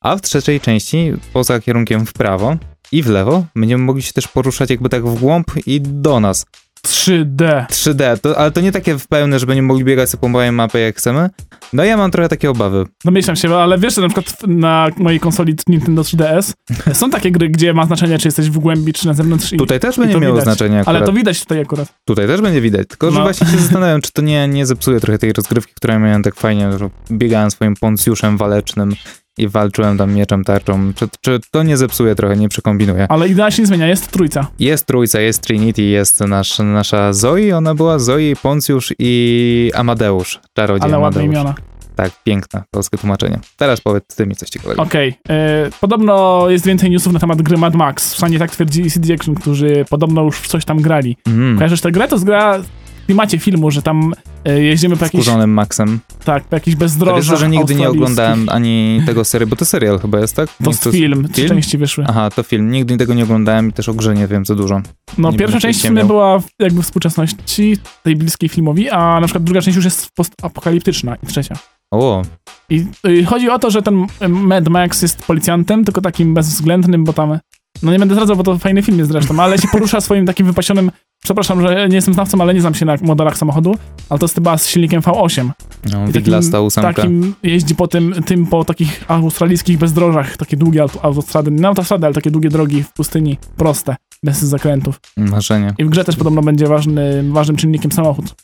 A 0.00 0.16
w 0.16 0.22
trzeciej 0.22 0.60
części, 0.60 1.12
poza 1.32 1.60
kierunkiem 1.60 2.06
w 2.06 2.12
prawo 2.12 2.56
i 2.92 3.02
w 3.02 3.08
lewo, 3.08 3.44
będziemy 3.56 3.84
mogli 3.84 4.02
się 4.02 4.12
też 4.12 4.28
poruszać 4.28 4.70
jakby 4.70 4.88
tak 4.88 5.06
w 5.06 5.20
głąb 5.20 5.46
i 5.66 5.80
do 5.80 6.20
nas. 6.20 6.46
3D. 6.84 7.66
3D, 7.66 8.18
to, 8.20 8.38
ale 8.38 8.50
to 8.50 8.60
nie 8.60 8.72
takie 8.72 8.98
w 8.98 9.06
pełne, 9.08 9.38
że 9.38 9.46
będziemy 9.46 9.68
mogli 9.68 9.84
biegać 9.84 10.10
po 10.20 10.28
mojej 10.28 10.52
mapie 10.52 10.78
jak 10.78 10.96
chcemy. 10.96 11.30
No 11.72 11.84
ja 11.84 11.96
mam 11.96 12.10
trochę 12.10 12.28
takie 12.28 12.50
obawy. 12.50 12.86
Domyślam 13.04 13.36
się, 13.36 13.56
ale 13.56 13.78
wiesz, 13.78 13.94
że 13.94 14.00
na 14.00 14.08
przykład 14.08 14.36
na 14.46 14.88
mojej 14.96 15.20
konsoli 15.20 15.54
Nintendo 15.68 16.02
3DS 16.02 16.52
są 17.00 17.10
takie 17.10 17.30
gry, 17.30 17.48
gdzie 17.48 17.72
ma 17.74 17.86
znaczenie, 17.86 18.18
czy 18.18 18.28
jesteś 18.28 18.50
w 18.50 18.58
głębi, 18.58 18.92
czy 18.92 19.06
na 19.06 19.14
zewnątrz. 19.14 19.52
I, 19.52 19.56
Tutaj 19.56 19.80
też 19.80 19.98
będzie 19.98 20.20
miało 20.20 20.34
widać. 20.34 20.44
znaczenie 20.44 20.80
akurat. 20.80 20.96
Ale 20.96 21.06
to 21.06 21.12
widać 21.12 21.40
tutaj 21.40 21.60
akurat. 21.60 21.88
Tutaj 22.04 22.26
też 22.26 22.40
będzie 22.40 22.60
widać, 22.60 22.88
tylko 22.88 23.10
że 23.10 23.16
No. 23.18 23.22
właśnie 23.22 23.46
się 23.46 23.56
zastanawiam, 23.66 24.00
czy 24.00 24.12
to 24.12 24.22
nie, 24.22 24.48
nie 24.48 24.66
zepsuje 24.66 25.00
trochę 25.00 25.18
tej 25.18 25.32
rozgrywki, 25.32 25.72
która 25.76 25.98
miałem 25.98 26.22
tak 26.22 26.34
fajnie, 26.34 26.78
że 26.78 26.90
biegałem 27.10 27.50
swoim 27.50 27.74
poncjuszem 27.80 28.36
walecznym 28.36 28.94
i 29.38 29.48
walczyłem 29.48 29.98
tam 29.98 30.14
mieczem, 30.14 30.44
tarczą. 30.44 30.92
Czy, 30.94 31.08
czy 31.20 31.40
to 31.50 31.62
nie 31.62 31.76
zepsuje 31.76 32.14
trochę, 32.14 32.36
nie 32.36 32.48
przekombinuję? 32.48 33.06
Ale 33.08 33.28
idea 33.28 33.50
się 33.50 33.62
nie 33.62 33.66
zmienia, 33.66 33.86
jest 33.88 34.10
trójca. 34.10 34.46
Jest 34.58 34.86
trójca, 34.86 35.20
jest 35.20 35.40
Trinity, 35.42 35.82
jest 35.82 36.20
nasz, 36.20 36.58
nasza 36.58 37.12
Zoe, 37.12 37.56
ona 37.56 37.74
była 37.74 37.98
Zoe, 37.98 38.36
Poncjusz 38.42 38.94
i 38.98 39.70
Amadeusz, 39.74 40.40
czarodziej 40.52 40.84
Ale 40.90 40.98
ładne 40.98 41.20
Amadeusz. 41.20 41.34
imiona. 41.44 41.54
Tak, 41.96 42.10
piękne 42.24 42.62
polskie 42.70 42.98
tłumaczenie. 42.98 43.38
Teraz 43.56 43.80
powiedz 43.80 44.04
ty 44.16 44.26
mi 44.26 44.36
coś 44.36 44.48
ciekawego. 44.48 44.82
Okej. 44.82 45.14
e, 45.28 45.70
Podobno 45.80 46.44
jest 46.48 46.66
więcej 46.66 46.90
newsów 46.90 47.12
na 47.12 47.18
temat 47.18 47.42
gry 47.42 47.56
Mad 47.56 47.74
Max. 47.74 48.12
Przynajmniej 48.14 48.38
tak 48.40 48.50
twierdzi 48.50 48.90
CD 48.90 49.14
Action, 49.14 49.34
którzy 49.34 49.84
podobno 49.90 50.22
już 50.22 50.36
w 50.36 50.46
coś 50.46 50.64
tam 50.64 50.80
grali. 50.82 51.16
Mm, 51.26 51.56
Kojarzysz 51.58 51.80
tę 51.80 51.92
grę? 51.92 52.08
To 52.08 52.14
jest 52.14 52.24
gra 52.24 52.60
klimacie 53.06 53.38
filmu, 53.38 53.70
że 53.70 53.82
tam 53.82 54.14
e, 54.44 54.62
jeździmy 54.62 54.96
po 54.96 55.04
jakichś, 55.04 55.24
Skórzonym 55.24 55.50
Maxem. 55.50 56.00
tak, 56.24 56.44
po 56.44 56.56
jakichś 56.56 56.76
To 56.76 56.84
wiesz, 56.84 56.96
bezdrożach 56.96 57.38
że 57.38 57.48
nigdy 57.48 57.74
nie 57.74 57.88
oglądałem 57.88 58.48
ani 58.48 59.02
tego 59.06 59.24
serialu, 59.24 59.50
bo 59.50 59.56
to 59.56 59.64
serial 59.64 59.98
chyba 59.98 60.20
jest, 60.20 60.36
tak? 60.36 60.50
To 60.64 60.70
jest 60.70 60.88
film, 60.90 61.28
trzy 61.32 61.48
części 61.48 61.78
wyszły. 61.78 62.04
Aha, 62.08 62.30
to 62.30 62.42
film. 62.42 62.70
Nigdy 62.70 62.96
tego 62.96 63.14
nie 63.14 63.24
oglądałem 63.24 63.68
i 63.68 63.72
też 63.72 63.88
o 63.88 63.94
grze 63.94 64.14
nie 64.14 64.26
wiem 64.26 64.44
za 64.44 64.54
dużo. 64.54 64.80
No, 65.18 65.30
nie 65.30 65.38
pierwsza 65.38 65.60
część 65.60 65.78
w 65.78 65.86
sumie 65.86 66.04
była 66.04 66.40
jakby 66.58 66.82
współczesności, 66.82 67.76
tej 68.02 68.16
bliskiej 68.16 68.48
filmowi, 68.48 68.90
a 68.90 69.20
na 69.20 69.26
przykład 69.26 69.44
druga 69.44 69.60
część 69.62 69.76
już 69.76 69.84
jest 69.84 70.08
postapokaliptyczna 70.16 71.16
i 71.22 71.26
trzecia. 71.26 71.56
O, 71.94 72.22
I 72.70 72.86
y, 73.06 73.24
chodzi 73.24 73.50
o 73.50 73.58
to, 73.58 73.70
że 73.70 73.82
ten 73.82 74.06
y, 74.22 74.28
Mad 74.28 74.68
Max 74.68 75.02
jest 75.02 75.22
policjantem, 75.22 75.84
tylko 75.84 76.00
takim 76.00 76.34
bezwzględnym, 76.34 77.04
bo 77.04 77.12
tam. 77.12 77.38
No 77.82 77.92
nie 77.92 77.98
będę 77.98 78.14
zdradzał, 78.14 78.36
bo 78.36 78.42
to 78.42 78.58
fajny 78.58 78.82
film 78.82 78.98
jest 78.98 79.10
zresztą, 79.10 79.40
ale 79.40 79.58
się 79.58 79.68
porusza 79.68 80.00
swoim 80.06 80.26
takim 80.26 80.46
wypasionym. 80.46 80.90
Przepraszam, 81.24 81.60
że 81.62 81.88
nie 81.88 81.94
jestem 81.94 82.14
znawcą, 82.14 82.40
ale 82.40 82.54
nie 82.54 82.60
znam 82.60 82.74
się 82.74 82.86
na 82.86 82.96
modelach 83.02 83.38
samochodu, 83.38 83.74
ale 84.08 84.18
to 84.18 84.24
jest 84.24 84.34
chyba 84.34 84.58
z 84.58 84.66
silnikiem 84.68 85.00
V8. 85.02 85.50
no, 85.92 86.04
I 86.08 86.56
ósemka. 86.60 86.92
takim 86.94 87.34
jeździ 87.42 87.74
po 87.74 87.88
tym, 87.88 88.14
tym, 88.26 88.46
po 88.46 88.64
takich 88.64 89.04
australijskich 89.08 89.78
bezdrożach, 89.78 90.36
takie 90.36 90.56
długie 90.56 90.82
auto- 90.82 90.98
autostrady, 91.02 91.50
nie 91.50 91.68
autostrady, 91.68 92.06
ale 92.06 92.14
takie 92.14 92.30
długie 92.30 92.48
drogi 92.48 92.82
w 92.82 92.92
pustyni, 92.92 93.38
proste, 93.56 93.96
bez 94.22 94.38
zakrętów. 94.42 95.00
Marzenie. 95.16 95.74
I 95.78 95.84
w 95.84 95.88
grze 95.88 96.04
też 96.04 96.16
podobno 96.16 96.42
będzie 96.42 96.66
ważny, 96.66 97.24
ważnym 97.32 97.56
czynnikiem 97.56 97.92
samochód. 97.92 98.34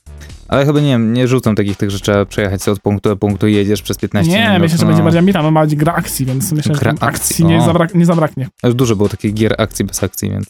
Ale 0.48 0.66
chyba 0.66 0.80
nie 0.80 0.86
wiem, 0.88 1.12
nie 1.12 1.28
rzucam 1.28 1.54
takich 1.56 1.76
tych, 1.76 1.90
że 1.90 2.00
trzeba 2.00 2.24
przejechać 2.26 2.68
od 2.68 2.80
punktu 2.80 3.08
do 3.08 3.16
punktu 3.16 3.46
i 3.48 3.54
jedziesz 3.54 3.82
przez 3.82 3.98
15 3.98 4.32
Nie, 4.32 4.44
minut. 4.46 4.60
myślę, 4.60 4.78
że 4.78 4.84
no. 4.84 4.88
będzie 4.88 5.02
bardziej 5.02 5.18
ambitna, 5.18 5.42
no 5.42 5.52
bardziej 5.52 5.78
gra 5.78 5.94
akcji, 5.94 6.26
więc 6.26 6.52
myślę, 6.52 6.74
że 6.74 6.80
Gra 6.80 6.94
tam 6.94 7.08
akcji, 7.08 7.24
akcji 7.32 7.44
nie, 7.44 7.60
zabrak- 7.60 7.94
nie 7.94 8.06
zabraknie. 8.06 8.48
Już 8.64 8.74
dużo 8.74 8.96
było 8.96 9.08
takich 9.08 9.34
gier 9.34 9.54
akcji 9.58 9.84
bez 9.84 10.02
akcji, 10.04 10.30
więc 10.30 10.46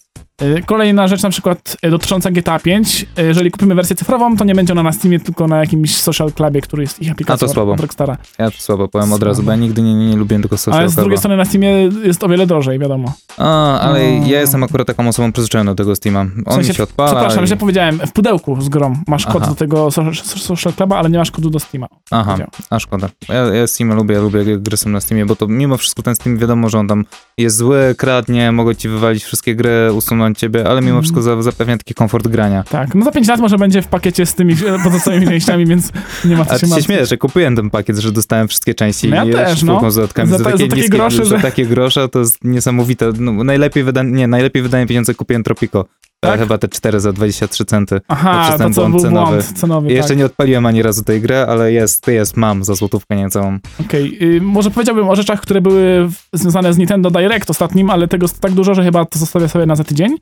Kolejna 0.67 1.09
rzecz 1.09 1.23
na 1.23 1.31
przykład 1.31 1.77
y, 1.87 1.91
dotycząca 1.91 2.31
GTA 2.31 2.59
5. 2.59 3.07
Y, 3.19 3.23
Jeżeli 3.23 3.51
kupimy 3.51 3.75
wersję 3.75 3.97
cyfrową, 3.97 4.37
to 4.37 4.45
nie 4.45 4.55
będzie 4.55 4.73
ona 4.73 4.83
na 4.83 4.93
Steamie, 4.93 5.21
tylko 5.21 5.47
na 5.49 5.59
jakimś 5.61 5.97
social 5.97 6.33
clubie, 6.33 6.61
który 6.61 6.83
jest 6.83 7.03
ich 7.03 7.11
aplikacją 7.13 7.45
A, 7.45 7.49
to 7.49 7.55
słabo. 7.55 7.73
od 7.73 7.81
Rockstara. 7.81 8.17
ja 8.39 8.51
to 8.51 8.57
słabo 8.59 8.89
powiem 8.89 9.05
od 9.05 9.09
Słabo. 9.19 9.25
razu, 9.27 9.43
bo 9.43 9.51
ja 9.51 9.57
nigdy 9.57 9.83
nie, 9.83 9.95
nie, 9.95 10.07
nie 10.11 10.17
lubiłem 10.17 10.43
tego 10.43 10.59
social 10.59 10.81
Ale 10.81 10.89
z 10.89 10.95
drugiej 10.95 11.19
strony 11.19 11.37
na 11.37 11.45
Steamie 11.45 11.69
jest 12.05 12.25
o 12.25 12.29
wiele 12.29 12.47
drożej, 12.47 12.79
wiadomo. 12.79 13.13
A, 13.39 13.81
ale 13.81 14.13
No. 14.21 14.27
ja 14.27 14.41
jestem 14.41 14.63
akurat 14.65 14.87
taką 14.87 15.09
osobą 15.09 15.33
przyzwyczajoną 15.33 15.71
do 15.75 15.77
tego 15.85 15.97
Steama. 15.97 16.21
On 16.21 16.31
W 16.47 16.53
sensie, 16.55 16.69
mi 16.69 16.75
się 16.75 16.83
odpala 16.83 17.11
Przepraszam, 17.11 17.45
i... 17.45 17.47
źle 17.47 17.57
powiedziałem, 17.57 17.99
w 18.07 18.13
pudełku 18.13 18.61
z 18.63 18.69
grą 18.69 18.97
masz 19.07 19.27
kod 19.27 19.37
Aha. 19.43 19.47
do 19.47 19.55
tego 19.55 19.91
so- 19.91 20.15
so- 20.15 20.39
social 20.39 20.73
cluba, 20.73 20.99
ale 20.99 21.11
nie 21.11 21.19
masz 21.19 21.31
kodu 21.31 21.51
do 21.51 21.61
Steama. 21.61 21.87
Aha, 22.11 22.37
a 22.71 22.79
szkoda. 22.79 23.09
Ja, 23.29 23.35
ja 23.35 23.67
Steam 23.67 23.95
lubię, 23.95 24.15
ja 24.15 24.21
lubię 24.21 24.59
gry 24.59 24.77
są 24.77 24.91
na 24.91 25.01
Steamie, 25.01 25.27
bo 25.27 25.37
to 25.37 25.47
mimo 25.49 25.77
wszystko 25.77 26.03
ten 26.03 26.15
Steam 26.15 26.39
wiadomo, 26.39 26.69
że 26.69 26.79
on 26.79 26.89
tam 26.89 27.05
jest 27.39 27.57
zły, 27.57 27.95
kradnie, 27.99 28.53
mogą 28.53 28.75
ci 28.75 28.89
wywalić 28.89 29.25
wszystkie 29.25 29.55
gry, 29.55 29.93
usunąć 29.93 30.30
ciebie, 30.35 30.61
ale 30.69 30.81
mimo 30.81 30.91
Mhm. 30.99 31.03
wszystko 31.03 31.23
za, 31.23 31.43
zapewnia 31.43 31.79
taki 31.79 31.95
komfort 31.95 32.29
grania. 32.29 32.63
Tak, 32.71 32.95
no 32.95 33.05
za 33.05 33.11
5 33.13 33.29
lat 33.29 33.41
może 33.41 33.59
będzie 33.59 33.83
w 33.83 33.87
pakiecie 33.87 34.27
z 34.27 34.35
tymi 34.35 34.57
pozostałymi 34.85 35.27
częściami, 35.27 35.67
więc 35.67 35.93
nie 36.25 36.37
ma 36.37 36.45
co 36.45 36.51
A 36.51 36.55
się 36.55 36.61
ty 36.61 36.67
się 36.67 36.71
martwić. 36.71 36.87
śmiejesz, 36.87 37.09
że 37.09 37.17
kupiłem 37.17 37.57
ten 37.57 37.71
pakiet, 37.71 37.99
że 37.99 38.13
dostałem 38.13 38.49
wszystkie 38.49 38.75
części 38.75 39.09
No 39.09 39.17
ja 39.17 39.25
i 39.25 39.33
też, 39.33 39.63
no. 39.63 39.91
z 39.91 39.95
dodatkami 39.95 40.31
Za 40.31 40.39
za, 40.39 40.45
ta- 40.45 40.51
takie 40.51 40.65
za 40.65 40.69
takie 40.69 40.81
niskie, 40.83 40.97
grosze, 40.97 41.17
za 41.25 41.37
że- 41.37 41.43
takie 41.43 41.67
grosze 41.67 42.09
to 42.09 42.19
jest 42.19 42.45
niesamowite. 42.45 43.13
No, 43.19 43.45
najlepiej 43.45 43.85
wyda, 43.85 44.03
nie, 44.03 44.27
najlepiej 44.27 44.63
wydane 44.63 44.87
pieniądze 44.87 45.15
kupiłem 45.15 45.43
Tropico. 45.43 45.85
Tak? 46.21 46.33
Tak? 46.33 46.41
Chyba 46.41 46.59
te 46.59 46.69
4 46.69 47.01
za 47.01 47.13
23 47.13 47.65
centy. 47.65 48.01
Aha, 48.09 48.59
to 48.59 48.71
co 48.71 48.89
był 48.89 49.01
cenowy. 49.01 49.31
błąd 49.33 49.53
cenowy, 49.59 49.91
I 49.91 49.95
jeszcze 49.95 50.09
tak. 50.09 50.19
nie 50.19 50.27
odpaliłem 50.27 50.67
ani 50.67 50.83
razu 50.83 51.05
tej 51.05 51.21
gry, 51.21 51.37
ale 51.37 51.73
jest, 51.73 52.07
jest, 52.09 52.37
mam 52.37 52.65
za 52.65 52.75
złotówkę 52.75 53.17
niecałą. 53.17 53.59
Okej, 53.81 54.19
y, 54.37 54.41
może 54.41 54.71
powiedziałbym 54.71 55.09
o 55.09 55.17
rzeczach, 55.17 55.41
które 55.41 55.61
były 55.61 56.09
związane 56.33 56.73
z 56.73 56.79
Nintendo 56.79 57.11
Direct 57.11 57.51
ostatnim, 57.51 57.91
ale 57.91 58.09
tego 58.09 58.25
jest 58.25 58.41
tak 58.41 58.53
dużo, 58.53 58.75
że 58.75 58.85
chyba 58.85 59.05
to 59.05 59.19
zostawię 59.19 59.49
sobie 59.49 59.67
na 59.67 59.77
za 59.77 59.85
tydzień. 59.85 60.17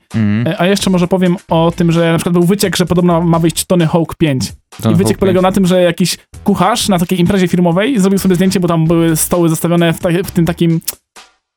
E, 0.45 0.61
A 0.61 0.67
jeszcze 0.67 0.89
może 0.89 1.07
powiem 1.07 1.35
o 1.49 1.71
tym, 1.75 1.91
że 1.91 2.11
na 2.11 2.17
przykład 2.17 2.33
był 2.33 2.43
wyciek, 2.43 2.75
że 2.75 2.85
podobno 2.85 3.21
ma 3.21 3.39
wyjść 3.39 3.65
Tony 3.65 3.87
Hawk 3.87 4.15
5. 4.15 4.53
Ten 4.81 4.91
I 4.91 4.95
wyciek 4.95 5.07
Hawk 5.07 5.19
polegał 5.19 5.41
na 5.43 5.51
tym, 5.51 5.65
że 5.65 5.81
jakiś 5.81 6.17
kucharz 6.43 6.89
na 6.89 6.99
takiej 6.99 7.19
imprezie 7.19 7.47
firmowej 7.47 7.99
zrobił 7.99 8.19
sobie 8.19 8.35
zdjęcie, 8.35 8.59
bo 8.59 8.67
tam 8.67 8.87
były 8.87 9.15
stoły 9.15 9.49
zostawione 9.49 9.93
w, 9.93 9.99
ta, 9.99 10.09
w 10.25 10.31
tym 10.31 10.45
takim, 10.45 10.79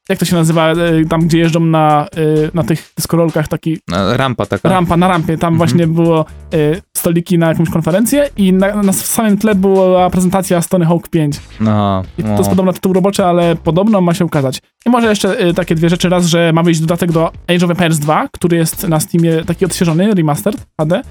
jak 0.08 0.18
to 0.18 0.24
się 0.24 0.36
nazywa, 0.36 0.70
e, 0.72 0.76
tam 1.08 1.20
gdzie 1.20 1.38
jeżdżą 1.38 1.60
na, 1.60 2.06
e, 2.06 2.16
na 2.54 2.62
tych 2.62 2.92
dyskorolkach, 2.96 3.48
taki 3.48 3.78
Rampa 4.16 4.46
taka. 4.46 4.68
rampa 4.68 4.96
na 4.96 5.08
rampie, 5.08 5.38
tam 5.38 5.54
Mhm. 5.54 5.56
właśnie 5.58 5.86
było 5.86 6.20
e, 6.54 6.56
stoliki 6.96 7.38
na 7.38 7.48
jakąś 7.48 7.70
konferencję 7.70 8.28
i 8.36 8.52
na, 8.52 8.82
na 8.82 8.92
samym 8.92 9.38
tle 9.38 9.54
była 9.54 10.10
prezentacja 10.10 10.62
z 10.62 10.68
Tony 10.68 10.86
Hawk 10.86 11.08
5. 11.08 11.40
No, 11.60 12.02
I 12.18 12.22
to 12.22 12.28
no. 12.28 12.38
jest 12.38 12.50
podobno 12.50 12.72
tytuł 12.72 12.92
roboczy, 12.92 13.24
ale 13.24 13.56
podobno 13.56 14.00
ma 14.00 14.14
się 14.14 14.24
ukazać. 14.24 14.58
I 14.86 14.90
może 14.90 15.08
jeszcze 15.08 15.54
takie 15.54 15.74
dwie 15.74 15.88
rzeczy. 15.88 16.08
Raz, 16.08 16.26
że 16.26 16.52
ma 16.52 16.62
wyjść 16.62 16.80
dodatek 16.80 17.12
do 17.12 17.32
Age 17.48 17.64
of 17.64 17.70
Empires 17.70 17.98
2, 17.98 18.28
który 18.32 18.56
jest 18.56 18.88
na 18.88 19.00
Steamie 19.00 19.44
taki 19.44 19.64
odświeżony, 19.64 20.14
remastered 20.14 20.66
HD. 20.80 21.02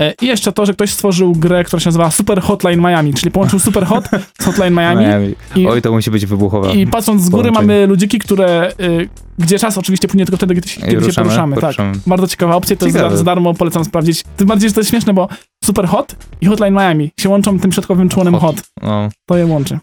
E, 0.00 0.14
I 0.22 0.26
jeszcze 0.26 0.52
to, 0.52 0.66
że 0.66 0.72
ktoś 0.74 0.90
stworzył 0.90 1.32
grę, 1.32 1.64
która 1.64 1.80
się 1.80 1.88
nazywa 1.88 2.10
Super 2.10 2.40
Hotline 2.42 2.80
Miami, 2.80 3.14
czyli 3.14 3.30
połączył 3.30 3.58
Super 3.58 3.86
Hot 3.86 4.08
z 4.40 4.44
Hotline 4.44 4.74
Miami. 4.80 5.04
Miami. 5.06 5.34
I, 5.56 5.66
Oj, 5.66 5.82
to 5.82 5.92
musi 5.92 6.10
być 6.10 6.26
wybuchowa. 6.26 6.72
I 6.72 6.86
patrząc 6.86 7.22
z 7.22 7.28
góry 7.28 7.50
mamy 7.52 7.86
ludziki, 7.86 8.18
które, 8.18 8.72
y, 8.80 9.08
gdzie 9.38 9.58
czas 9.58 9.78
oczywiście 9.78 10.08
płynie 10.08 10.24
tylko 10.26 10.36
wtedy, 10.36 10.54
gdy, 10.54 10.68
się- 10.68 10.80
kiedy 10.80 10.92
się 10.92 11.00
ruszamy, 11.00 11.24
poruszamy. 11.28 11.54
Tak. 11.54 11.60
poruszamy. 11.60 11.92
Bardzo 12.06 12.26
ciekawa 12.28 12.54
opcja, 12.56 12.76
to 12.76 12.86
jest 12.86 12.96
Ciekawe. 12.96 13.10
za, 13.10 13.18
za 13.18 13.24
darmo, 13.24 13.54
polecam 13.54 13.84
sprawdzić. 13.84 14.24
Tym 14.36 14.46
bardziej, 14.46 14.68
że 14.70 14.74
to 14.74 14.80
jest 14.80 14.90
śmieszne, 14.90 15.14
bo 15.14 15.28
Super 15.64 15.86
Hot 15.88 16.16
i 16.40 16.46
Hotline 16.46 16.74
Miami 16.74 17.10
się 17.20 17.28
łączą 17.28 17.58
tym 17.60 17.72
środkowym 17.72 18.08
członem 18.08 18.34
Hot. 18.34 18.42
Hot. 18.56 18.62
No. 18.82 19.08
To 19.26 19.36
je 19.36 19.46
łączy. 19.46 19.78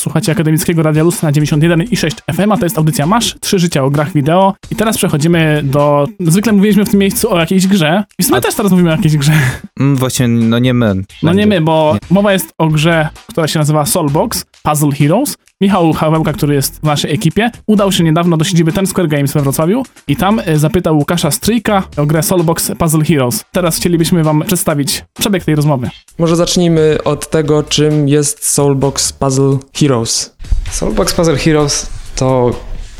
Słuchacie 0.00 0.32
Akademickiego 0.32 0.82
Radia 0.82 1.02
Luz 1.02 1.22
na 1.22 1.32
91,6 1.32 2.10
FM, 2.34 2.52
a 2.52 2.56
to 2.56 2.66
jest 2.66 2.78
audycja 2.78 3.06
Masz, 3.06 3.36
trzy 3.40 3.58
życia 3.58 3.84
o 3.84 3.90
grach 3.90 4.12
wideo. 4.12 4.54
I 4.70 4.76
teraz 4.76 4.96
przechodzimy 4.96 5.60
do... 5.64 6.08
Zwykle 6.20 6.52
mówiliśmy 6.52 6.84
w 6.84 6.90
tym 6.90 7.00
miejscu 7.00 7.32
o 7.32 7.38
jakiejś 7.40 7.66
grze. 7.66 8.04
I 8.18 8.22
w 8.22 8.26
sumie 8.26 8.38
A- 8.38 8.40
też 8.40 8.54
teraz 8.54 8.72
mówimy 8.72 8.88
o 8.88 8.92
jakiejś 8.92 9.16
grze. 9.16 9.32
Mm, 9.80 9.96
Właśnie, 9.96 10.28
no 10.28 10.58
nie 10.58 10.74
my. 10.74 10.94
No 11.22 11.32
nie 11.32 11.46
my, 11.46 11.60
bo 11.60 11.96
mowa 12.10 12.32
jest 12.32 12.52
o 12.58 12.68
grze, 12.68 13.08
która 13.28 13.48
się 13.48 13.58
nazywa 13.58 13.86
Soulbox 13.86 14.44
Puzzle 14.66 14.92
Heroes. 14.92 15.36
Michał 15.60 15.92
Hawełka, 15.92 16.32
który 16.32 16.54
jest 16.54 16.80
w 16.80 16.82
naszej 16.82 17.14
ekipie, 17.14 17.50
udał 17.66 17.92
się 17.92 18.04
niedawno 18.04 18.36
do 18.36 18.44
siedziby 18.44 18.72
Ten 18.72 18.86
Square 18.86 19.08
Games 19.08 19.32
we 19.32 19.40
Wrocławiu 19.40 19.82
i 20.08 20.16
tam 20.16 20.40
e, 20.44 20.58
zapytał 20.58 20.98
Łukasza 20.98 21.30
Stryjka 21.30 21.82
o 21.96 22.06
grę 22.06 22.22
Soulbox 22.22 22.72
Puzzle 22.78 23.04
Heroes. 23.04 23.44
Teraz 23.52 23.76
chcielibyśmy 23.76 24.24
wam 24.24 24.42
przedstawić 24.46 25.04
przebieg 25.18 25.44
tej 25.44 25.54
rozmowy. 25.54 25.90
Może 26.18 26.36
zacznijmy 26.36 26.98
od 27.04 27.30
tego, 27.30 27.62
czym 27.62 28.08
jest 28.08 28.48
Soulbox 28.48 29.12
Puzzle 29.12 29.58
Heroes. 29.74 30.36
Soulbox 30.70 31.14
Puzzle 31.14 31.36
Heroes 31.36 31.90
to 32.16 32.52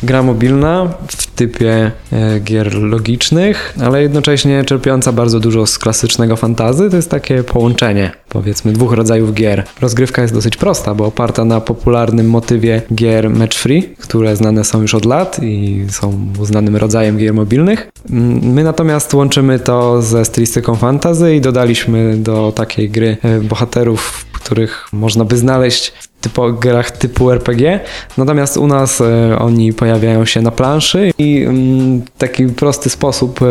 gra 0.02 0.22
mobilna 0.22 0.88
w 1.08 1.26
typie 1.26 1.90
e, 2.12 2.40
gier 2.40 2.74
logicznych, 2.74 3.74
ale 3.82 4.02
jednocześnie 4.02 4.64
czerpiąca 4.64 5.12
bardzo 5.12 5.40
dużo 5.40 5.66
z 5.66 5.78
klasycznego 5.78 6.36
fantazy. 6.36 6.90
To 6.90 6.96
jest 6.96 7.10
takie 7.10 7.42
połączenie, 7.42 8.12
powiedzmy, 8.28 8.72
dwóch 8.72 8.92
rodzajów 8.92 9.34
gier. 9.34 9.64
Rozgrywka 9.80 10.22
jest 10.22 10.34
dosyć 10.34 10.56
prosta, 10.56 10.94
bo 10.94 11.06
oparta 11.06 11.44
na 11.44 11.60
popularnym 11.60 12.30
motywie 12.30 12.82
gier 12.94 13.30
match 13.30 13.56
free, 13.56 13.82
które 13.82 14.36
znane 14.36 14.64
są 14.64 14.82
już 14.82 14.94
od 14.94 15.04
lat 15.04 15.38
i 15.42 15.84
są 15.90 16.26
uznanym 16.40 16.76
rodzajem 16.76 17.18
gier 17.18 17.34
mobilnych. 17.34 17.88
Mm, 18.10 18.52
My 18.52 18.64
natomiast 18.64 19.14
łączymy 19.14 19.58
to 19.58 20.02
ze 20.02 20.24
stylistyką 20.24 20.74
fantazy 20.74 21.34
i 21.34 21.40
dodaliśmy 21.40 22.16
do 22.16 22.52
takiej 22.56 22.90
gry 22.90 23.16
e, 23.22 23.40
bohaterów, 23.40 24.26
których 24.46 24.88
można 24.92 25.24
by 25.24 25.36
znaleźć 25.36 25.88
w 25.88 26.08
typo, 26.20 26.52
grach 26.52 26.90
typu 26.90 27.30
RPG. 27.30 27.80
Natomiast 28.16 28.56
u 28.56 28.66
nas 28.66 29.00
e, 29.00 29.38
oni 29.38 29.72
pojawiają 29.72 30.24
się 30.24 30.42
na 30.42 30.50
planszy 30.50 31.12
i 31.18 31.42
mm, 31.42 32.00
w 32.00 32.10
taki 32.18 32.46
prosty 32.46 32.90
sposób, 32.90 33.42
e, 33.42 33.46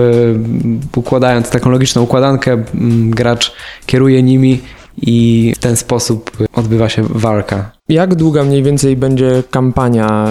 układając 0.96 1.50
taką 1.50 1.70
logiczną 1.70 2.02
układankę, 2.02 2.52
mm, 2.52 3.12
gracz 3.12 3.54
kieruje 3.86 4.24
nimi 4.24 4.62
i 5.02 5.54
w 5.56 5.60
ten 5.60 5.76
sposób 5.76 6.32
odbywa 6.54 6.90
się 6.90 7.04
walka. 7.10 7.75
Jak 7.90 8.16
długa 8.16 8.44
mniej 8.44 8.64
więcej 8.64 8.96
będzie 8.96 9.44
kampania? 9.52 10.28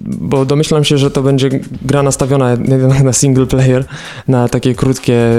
Bo 0.00 0.44
domyślam 0.44 0.84
się, 0.84 0.98
że 0.98 1.10
to 1.10 1.22
będzie 1.22 1.48
gra 1.82 2.02
nastawiona 2.02 2.56
na 3.04 3.12
single 3.12 3.46
player, 3.46 3.84
na 4.28 4.48
takie 4.48 4.74
krótkie 4.74 5.30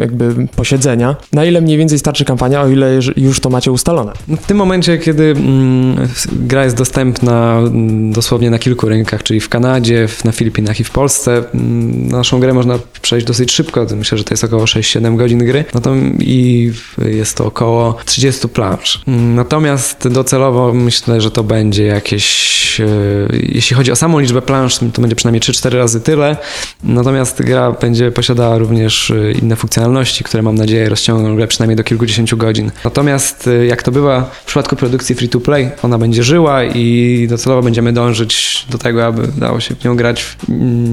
jakby 0.00 0.48
posiedzenia. 0.56 1.16
Na 1.32 1.44
ile 1.44 1.60
mniej 1.60 1.78
więcej 1.78 1.98
starczy 1.98 2.24
kampania, 2.24 2.62
o 2.62 2.68
ile 2.68 2.98
już 3.16 3.40
to 3.40 3.50
macie 3.50 3.72
ustalone? 3.72 4.12
W 4.28 4.46
tym 4.46 4.56
momencie, 4.56 4.98
kiedy 4.98 5.24
mm, 5.24 6.08
gra 6.32 6.64
jest 6.64 6.76
dostępna 6.76 7.58
mm, 7.58 8.12
dosłownie 8.12 8.50
na 8.50 8.58
kilku 8.58 8.88
rynkach, 8.88 9.22
czyli 9.22 9.40
w 9.40 9.48
Kanadzie, 9.48 10.08
na 10.24 10.32
Filipinach 10.32 10.80
i 10.80 10.84
w 10.84 10.90
Polsce, 10.90 11.44
mm, 11.54 12.08
naszą 12.08 12.40
grę 12.40 12.54
można 12.54 12.78
przejść 13.02 13.26
dosyć 13.26 13.52
szybko. 13.52 13.86
Myślę, 13.96 14.18
że 14.18 14.24
to 14.24 14.34
jest 14.34 14.44
około 14.44 14.64
6-7 14.64 15.16
godzin 15.16 15.38
gry. 15.38 15.64
To 15.82 15.94
i 16.20 16.72
jest 16.98 17.36
to 17.36 17.46
około 17.46 17.96
30 18.04 18.48
plansz. 18.48 19.02
Natomiast 19.06 20.08
docelowo 20.08 20.85
myślę, 20.86 21.20
że 21.20 21.30
to 21.30 21.44
będzie 21.44 21.84
jakieś, 21.84 22.80
e, 22.80 22.86
jeśli 23.32 23.76
chodzi 23.76 23.92
o 23.92 23.96
samą 23.96 24.18
liczbę 24.18 24.42
plansz, 24.42 24.78
to 24.78 25.00
będzie 25.02 25.16
przynajmniej 25.16 25.40
3-4 25.40 25.78
razy 25.78 26.00
tyle, 26.00 26.36
natomiast 26.84 27.42
gra 27.42 27.72
będzie 27.72 28.10
posiadała 28.10 28.58
również 28.58 29.10
e, 29.10 29.32
inne 29.32 29.56
funkcjonalności, 29.56 30.24
które 30.24 30.42
mam 30.42 30.54
nadzieję 30.54 30.88
rozciągną 30.88 31.36
grę 31.36 31.46
przynajmniej 31.46 31.76
do 31.76 31.84
kilkudziesięciu 31.84 32.36
godzin. 32.36 32.70
Natomiast 32.84 33.48
e, 33.48 33.66
jak 33.66 33.82
to 33.82 33.92
bywa 33.92 34.30
w 34.42 34.44
przypadku 34.44 34.76
produkcji 34.76 35.14
free-to-play, 35.14 35.70
ona 35.82 35.98
będzie 35.98 36.22
żyła 36.22 36.64
i 36.64 37.26
docelowo 37.30 37.62
będziemy 37.62 37.92
dążyć 37.92 38.66
do 38.70 38.78
tego, 38.78 39.06
aby 39.06 39.28
dało 39.28 39.60
się 39.60 39.74
w 39.74 39.84
nią 39.84 39.96
grać 39.96 40.22
w 40.22 40.36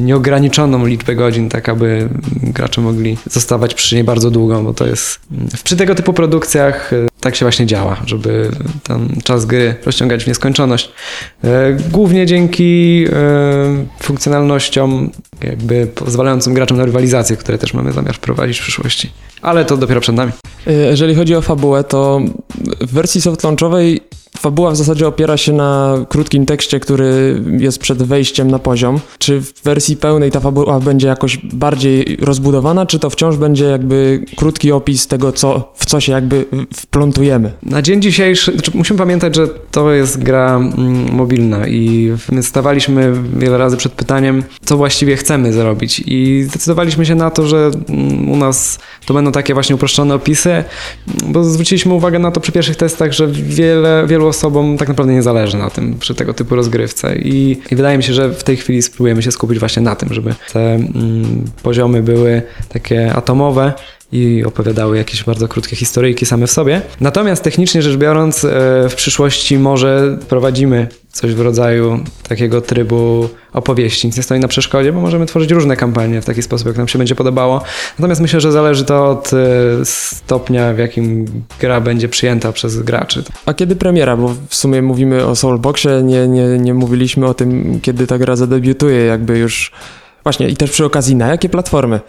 nieograniczoną 0.06 0.86
liczbę 0.86 1.16
godzin, 1.16 1.50
tak 1.50 1.70
aby 1.70 2.10
gracze 2.44 2.82
mogli 2.82 3.18
zostawać 3.30 3.74
przy 3.74 3.96
niej 3.96 4.04
bardzo 4.04 4.32
długo, 4.32 4.64
bo 4.64 4.74
to 4.74 4.88
jest 4.88 5.20
przy 5.64 5.78
tego 5.78 5.96
typu 5.96 6.14
produkcjach 6.14 6.92
tak 7.24 7.36
się 7.36 7.46
właśnie 7.46 7.66
działa, 7.66 7.98
żeby 8.06 8.52
ten 8.84 9.10
czas 9.24 9.46
gry 9.46 9.76
rozciągać 9.86 10.24
w 10.24 10.28
nieskończoność. 10.28 10.92
E, 11.44 11.78
głównie 11.92 12.26
dzięki 12.26 13.06
e, 13.10 13.86
funkcjonalnościom 14.00 15.12
jakby 15.44 15.88
pozwalającym 15.88 16.54
graczom 16.54 16.78
na 16.78 16.86
rywalizację, 16.86 17.38
które 17.38 17.58
też 17.58 17.74
mamy 17.74 17.92
zamiar 17.92 18.16
wprowadzić 18.16 18.60
w 18.60 18.62
przyszłości. 18.62 19.10
Ale 19.42 19.66
to 19.66 19.78
dopiero 19.78 20.02
przed 20.02 20.16
nami. 20.16 20.32
Jeżeli 20.90 21.16
chodzi 21.16 21.36
o 21.36 21.42
fabułę, 21.42 21.84
to 21.84 22.22
w 22.82 22.94
wersji 22.94 23.22
soft 23.22 23.44
launchowej 23.44 24.02
Fabuła 24.40 24.72
w 24.72 24.76
zasadzie 24.76 25.08
opiera 25.08 25.38
się 25.38 25.54
na 25.54 25.98
krótkim 26.10 26.46
tekście, 26.46 26.80
który 26.80 27.42
jest 27.60 27.80
przed 27.80 28.04
wejściem 28.04 28.52
na 28.52 28.60
poziom. 28.60 29.00
Czy 29.18 29.42
w 29.42 29.64
wersji 29.64 29.98
pełnej 29.98 30.32
ta 30.32 30.40
fabuła 30.40 30.80
będzie 30.80 31.08
jakoś 31.08 31.38
bardziej 31.38 32.18
rozbudowana, 32.22 32.86
czy 32.86 33.00
to 33.00 33.10
wciąż 33.10 33.38
będzie 33.38 33.66
jakby 33.66 34.26
krótki 34.36 34.72
opis 34.72 35.08
tego, 35.08 35.32
co, 35.32 35.74
w 35.76 35.86
co 35.86 36.00
się 36.00 36.12
jakby 36.12 36.46
wplątujemy? 36.76 37.52
Na 37.64 37.82
dzień 37.82 38.02
dzisiejszy, 38.02 38.52
znaczy 38.52 38.72
musimy 38.74 39.00
pamiętać, 39.00 39.36
że 39.36 39.48
to 39.48 39.92
jest 39.92 40.24
gra 40.24 40.56
mm, 40.56 41.14
mobilna 41.16 41.68
i 41.68 42.12
my 42.32 42.44
stawaliśmy 42.44 43.14
wiele 43.36 43.58
razy 43.58 43.78
przed 43.78 43.94
pytaniem, 43.94 44.44
co 44.66 44.78
właściwie 44.78 45.18
chcemy 45.18 45.54
zrobić 45.54 46.04
i 46.06 46.44
zdecydowaliśmy 46.44 47.06
się 47.06 47.16
na 47.16 47.32
to, 47.32 47.48
że 47.48 47.72
mm, 47.90 48.30
u 48.30 48.38
nas 48.38 48.80
to 49.06 49.14
będą 49.14 49.32
takie 49.32 49.54
właśnie 49.54 49.76
uproszczone 49.76 50.16
opisy, 50.16 50.64
bo 51.28 51.44
zwróciliśmy 51.44 51.94
uwagę 51.94 52.20
na 52.20 52.32
to 52.32 52.40
przy 52.40 52.52
pierwszych 52.52 52.76
testach, 52.76 53.14
że 53.14 53.28
wiele, 53.28 54.06
wielu 54.08 54.24
osobom 54.34 54.78
tak 54.78 54.88
naprawdę 54.88 55.14
nie 55.14 55.24
zależy 55.24 55.58
na 55.58 55.70
tym 55.70 55.96
przy 56.00 56.16
tego 56.16 56.34
typu 56.34 56.56
rozgrywce 56.56 57.16
I, 57.16 57.58
i 57.72 57.76
wydaje 57.76 57.98
mi 57.98 58.04
się, 58.04 58.14
że 58.14 58.30
w 58.30 58.44
tej 58.44 58.58
chwili 58.58 58.82
spróbujemy 58.82 59.24
się 59.24 59.32
skupić 59.32 59.60
właśnie 59.60 59.82
na 59.82 59.96
tym, 59.96 60.14
żeby 60.14 60.36
te 60.54 60.74
mm, 60.74 61.46
poziomy 61.64 62.04
były 62.04 62.42
takie 62.70 63.14
atomowe 63.14 63.74
i 64.12 64.44
opowiadały 64.46 64.98
jakieś 64.98 65.24
bardzo 65.24 65.48
krótkie 65.48 65.76
historyjki 65.76 66.26
same 66.26 66.48
w 66.48 66.52
sobie. 66.52 66.82
Natomiast 67.02 67.44
technicznie 67.44 67.82
rzecz 67.82 67.98
biorąc, 67.98 68.46
e, 68.46 68.50
w 68.90 68.96
przyszłości 68.96 69.58
może 69.58 70.18
prowadzimy 70.30 70.88
coś 71.14 71.34
w 71.34 71.42
rodzaju 71.42 72.00
takiego 72.30 72.62
trybu 72.62 73.30
opowieści. 73.54 74.08
Nic 74.08 74.18
nie 74.18 74.24
stoi 74.24 74.40
na 74.40 74.48
przeszkodzie, 74.48 74.94
bo 74.94 75.02
możemy 75.02 75.26
tworzyć 75.26 75.52
różne 75.52 75.76
kampanie 75.76 76.22
w 76.22 76.26
taki 76.26 76.42
sposób, 76.42 76.68
jak 76.68 76.78
nam 76.78 76.88
się 76.88 76.98
będzie 76.98 77.16
podobało. 77.16 77.62
Natomiast 78.00 78.22
myślę, 78.22 78.42
że 78.42 78.52
zależy 78.52 78.86
to 78.86 79.10
od 79.10 79.32
e, 79.34 79.38
stopnia, 79.86 80.74
w 80.74 80.78
jakim 80.78 81.26
gra 81.60 81.82
będzie 81.82 82.10
przyjęta 82.10 82.52
przez 82.52 82.80
graczy. 82.80 83.24
A 83.46 83.54
kiedy 83.54 83.76
premiera? 83.76 84.18
Bo 84.18 84.36
w 84.50 84.56
sumie 84.56 84.82
mówimy 84.82 85.26
o 85.26 85.36
Soulboxie, 85.36 86.04
nie, 86.04 86.28
nie, 86.28 86.48
nie 86.60 86.74
mówiliśmy 86.74 87.28
o 87.28 87.34
tym, 87.34 87.80
kiedy 87.82 88.08
ta 88.08 88.18
gra 88.18 88.36
zadebiutuje, 88.36 89.06
jakby 89.06 89.38
już 89.38 89.72
Właśnie 90.24 90.50
i 90.50 90.56
też 90.56 90.72
przy 90.72 90.86
okazji 90.86 91.16
na 91.16 91.28
jakie 91.28 91.50
platformy, 91.50 92.00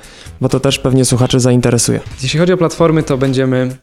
bo 0.40 0.49
to 0.49 0.61
też 0.61 0.78
pewnie 0.78 1.04
słuchaczy 1.04 1.40
zainteresuje. 1.40 2.00
Jeśli 2.23 2.40
chodzi 2.40 2.52
o 2.52 2.56
platformy, 2.56 3.02
to 3.02 3.18
będziemy 3.18 3.76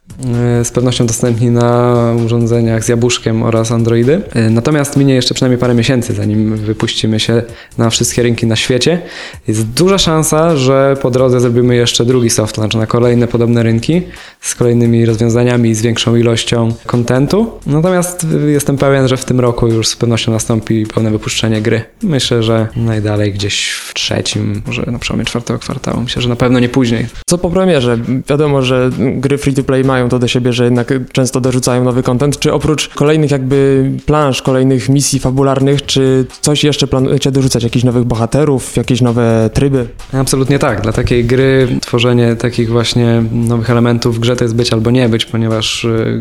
e, 0.61 0.65
z 0.65 0.71
pewnością 0.71 1.05
dostępni 1.05 1.49
na 1.49 1.95
urządzeniach 2.25 2.83
z 2.83 2.87
jabłuszkiem 2.87 3.43
oraz 3.43 3.71
Androidy. 3.71 4.21
E, 4.33 4.49
natomiast 4.49 4.97
minie 4.97 5.13
jeszcze 5.13 5.33
przynajmniej 5.33 5.59
parę 5.59 5.73
miesięcy, 5.73 6.13
zanim 6.13 6.57
wypuścimy 6.57 7.19
się 7.19 7.41
na 7.77 7.89
wszystkie 7.89 8.23
rynki 8.23 8.47
na 8.47 8.55
świecie. 8.55 9.01
Jest 9.47 9.67
duża 9.67 9.97
szansa, 9.97 10.55
że 10.55 10.97
po 11.01 11.11
drodze 11.11 11.39
zrobimy 11.39 11.75
jeszcze 11.75 12.05
drugi 12.05 12.29
soft 12.29 12.57
launch 12.57 12.75
na 12.75 12.87
kolejne 12.87 13.27
podobne 13.27 13.63
rynki 13.63 14.01
z 14.41 14.55
kolejnymi 14.55 15.05
rozwiązaniami 15.05 15.69
i 15.69 15.75
z 15.75 15.81
większą 15.81 16.15
ilością 16.15 16.73
kontentu. 16.85 17.51
Natomiast 17.65 18.27
jestem 18.47 18.77
pewien, 18.77 19.07
że 19.07 19.17
w 19.17 19.25
tym 19.25 19.39
roku 19.39 19.67
już 19.67 19.87
z 19.87 19.95
pewnością 19.95 20.31
nastąpi 20.31 20.85
pełne 20.85 21.11
wypuszczenie 21.11 21.61
gry. 21.61 21.81
Myślę, 22.03 22.43
że 22.43 22.67
najdalej 22.75 23.33
gdzieś 23.33 23.71
w 23.71 23.93
trzecim 23.93 24.20
trzecim, 24.23 24.61
może 24.67 24.83
na 24.87 24.99
przełomie 24.99 25.25
czwartego 25.25 25.59
kwartału. 25.59 26.01
Myślę, 26.01 26.21
że 26.21 26.29
na 26.29 26.35
pewno 26.35 26.59
nie 26.59 26.69
później. 26.69 27.05
Co 27.25 27.37
po 27.37 27.49
premierze? 27.49 27.97
Wiadomo, 28.29 28.61
że 28.61 28.89
gry 28.97 29.37
free-to-play 29.37 29.83
mają 29.83 30.09
to 30.09 30.19
do 30.19 30.27
siebie, 30.27 30.53
że 30.53 30.63
jednak 30.63 30.93
często 31.11 31.41
dorzucają 31.41 31.83
nowy 31.83 32.03
content. 32.03 32.39
Czy 32.39 32.53
oprócz 32.53 32.87
kolejnych 32.89 33.31
jakby 33.31 33.91
plansz, 34.05 34.41
kolejnych 34.41 34.89
misji 34.89 35.19
fabularnych, 35.19 35.85
czy 35.85 36.25
coś 36.41 36.63
jeszcze 36.63 36.87
planujecie 36.87 37.31
dorzucać? 37.31 37.63
Jakichś 37.63 37.85
nowych 37.85 38.03
bohaterów, 38.03 38.75
jakieś 38.77 39.01
nowe 39.01 39.49
tryby? 39.53 39.87
Absolutnie 40.13 40.59
tak. 40.59 40.81
Dla 40.81 40.93
takiej 40.93 41.25
gry 41.25 41.67
tworzenie 41.81 42.35
takich 42.35 42.69
właśnie 42.69 43.23
nowych 43.31 43.69
elementów 43.69 44.15
w 44.15 44.19
grze 44.19 44.35
to 44.35 44.43
jest 44.43 44.55
być 44.55 44.73
albo 44.73 44.91
nie 44.91 45.09
być, 45.09 45.25
ponieważ 45.25 45.83
y, 45.85 46.19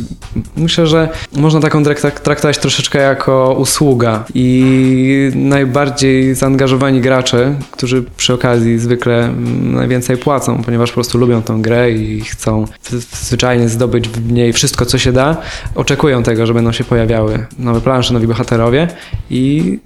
myślę, 0.56 0.86
że 0.86 1.08
można 1.36 1.60
taką 1.60 1.82
traktować 2.22 2.58
troszeczkę 2.58 2.98
jako 2.98 3.56
usługa 3.58 4.24
i 4.34 5.30
najbardziej 5.34 6.34
zaangażowani 6.34 7.00
gracze, 7.00 7.54
którzy 7.70 7.89
którzy 7.90 8.04
przy 8.16 8.34
okazji 8.34 8.78
zwykle 8.78 9.34
najwięcej 9.62 10.16
płacą, 10.16 10.62
ponieważ 10.62 10.90
po 10.90 10.94
prostu 10.94 11.18
lubią 11.18 11.42
tą 11.42 11.62
grę 11.62 11.92
i 11.92 12.20
chcą 12.20 12.64
zwyczajnie 13.12 13.68
zdobyć 13.68 14.08
w 14.08 14.32
niej 14.32 14.52
wszystko, 14.52 14.86
co 14.86 14.98
się 14.98 15.12
da. 15.12 15.36
Oczekują 15.74 16.22
tego, 16.22 16.46
że 16.46 16.54
będą 16.54 16.72
się 16.72 16.84
pojawiały 16.84 17.46
nowe 17.58 17.80
plansze, 17.80 18.14
nowi 18.14 18.26
bohaterowie 18.26 18.88
i 19.30 19.78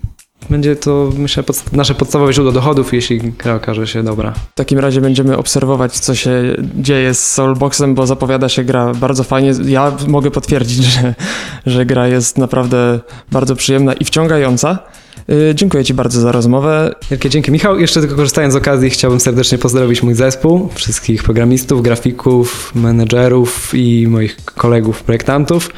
będzie 0.50 0.76
to, 0.76 1.11
myślę, 1.18 1.44
nasze 1.73 1.94
podstawowe 1.94 2.32
źródło 2.32 2.52
dochodów, 2.52 2.94
jeśli 2.94 3.20
gra 3.20 3.54
okaże 3.54 3.87
się 3.87 4.02
dobra. 4.02 4.32
W 4.52 4.54
takim 4.54 4.78
razie 4.78 5.00
będziemy 5.00 5.37
obserwować, 5.37 5.92
co 5.92 6.14
się 6.14 6.56
dzieje 6.75 7.14
z 7.14 7.32
Soulboxem, 7.32 7.94
bo 7.94 8.06
zapowiada 8.06 8.49
się 8.49 8.64
gra 8.64 8.94
bardzo 8.94 9.25
fajnie. 9.25 9.52
Ja 9.64 9.92
mogę 10.08 10.30
potwierdzić, 10.30 10.84
że, 10.94 11.14
że 11.66 11.87
gra 11.87 12.08
jest 12.08 12.38
naprawdę 12.38 13.00
bardzo 13.32 13.56
przyjemna 13.56 13.92
i 13.92 14.04
wciągająca. 14.04 14.78
Y, 15.31 15.54
dziękuję 15.54 15.85
Ci 15.85 15.95
bardzo 15.95 16.21
za 16.21 16.33
rozmowę. 16.33 16.95
Wielkie 17.11 17.31
dzięki, 17.31 17.52
Michał. 17.52 17.81
Jeszcze 17.81 18.00
tylko 18.00 18.16
korzystając 18.16 18.54
z 18.54 18.57
okazji, 18.57 18.90
chciałbym 18.90 19.21
serdecznie 19.21 19.59
pozdrowić 19.59 20.02
mój 20.02 20.14
zespół, 20.14 20.69
wszystkich 20.75 21.23
programistów, 21.23 21.83
grafików, 21.83 22.73
menedżerów 22.75 23.71
i 23.75 24.07
moich 24.09 24.37
kolegów, 24.45 25.02
projektantów, 25.02 25.71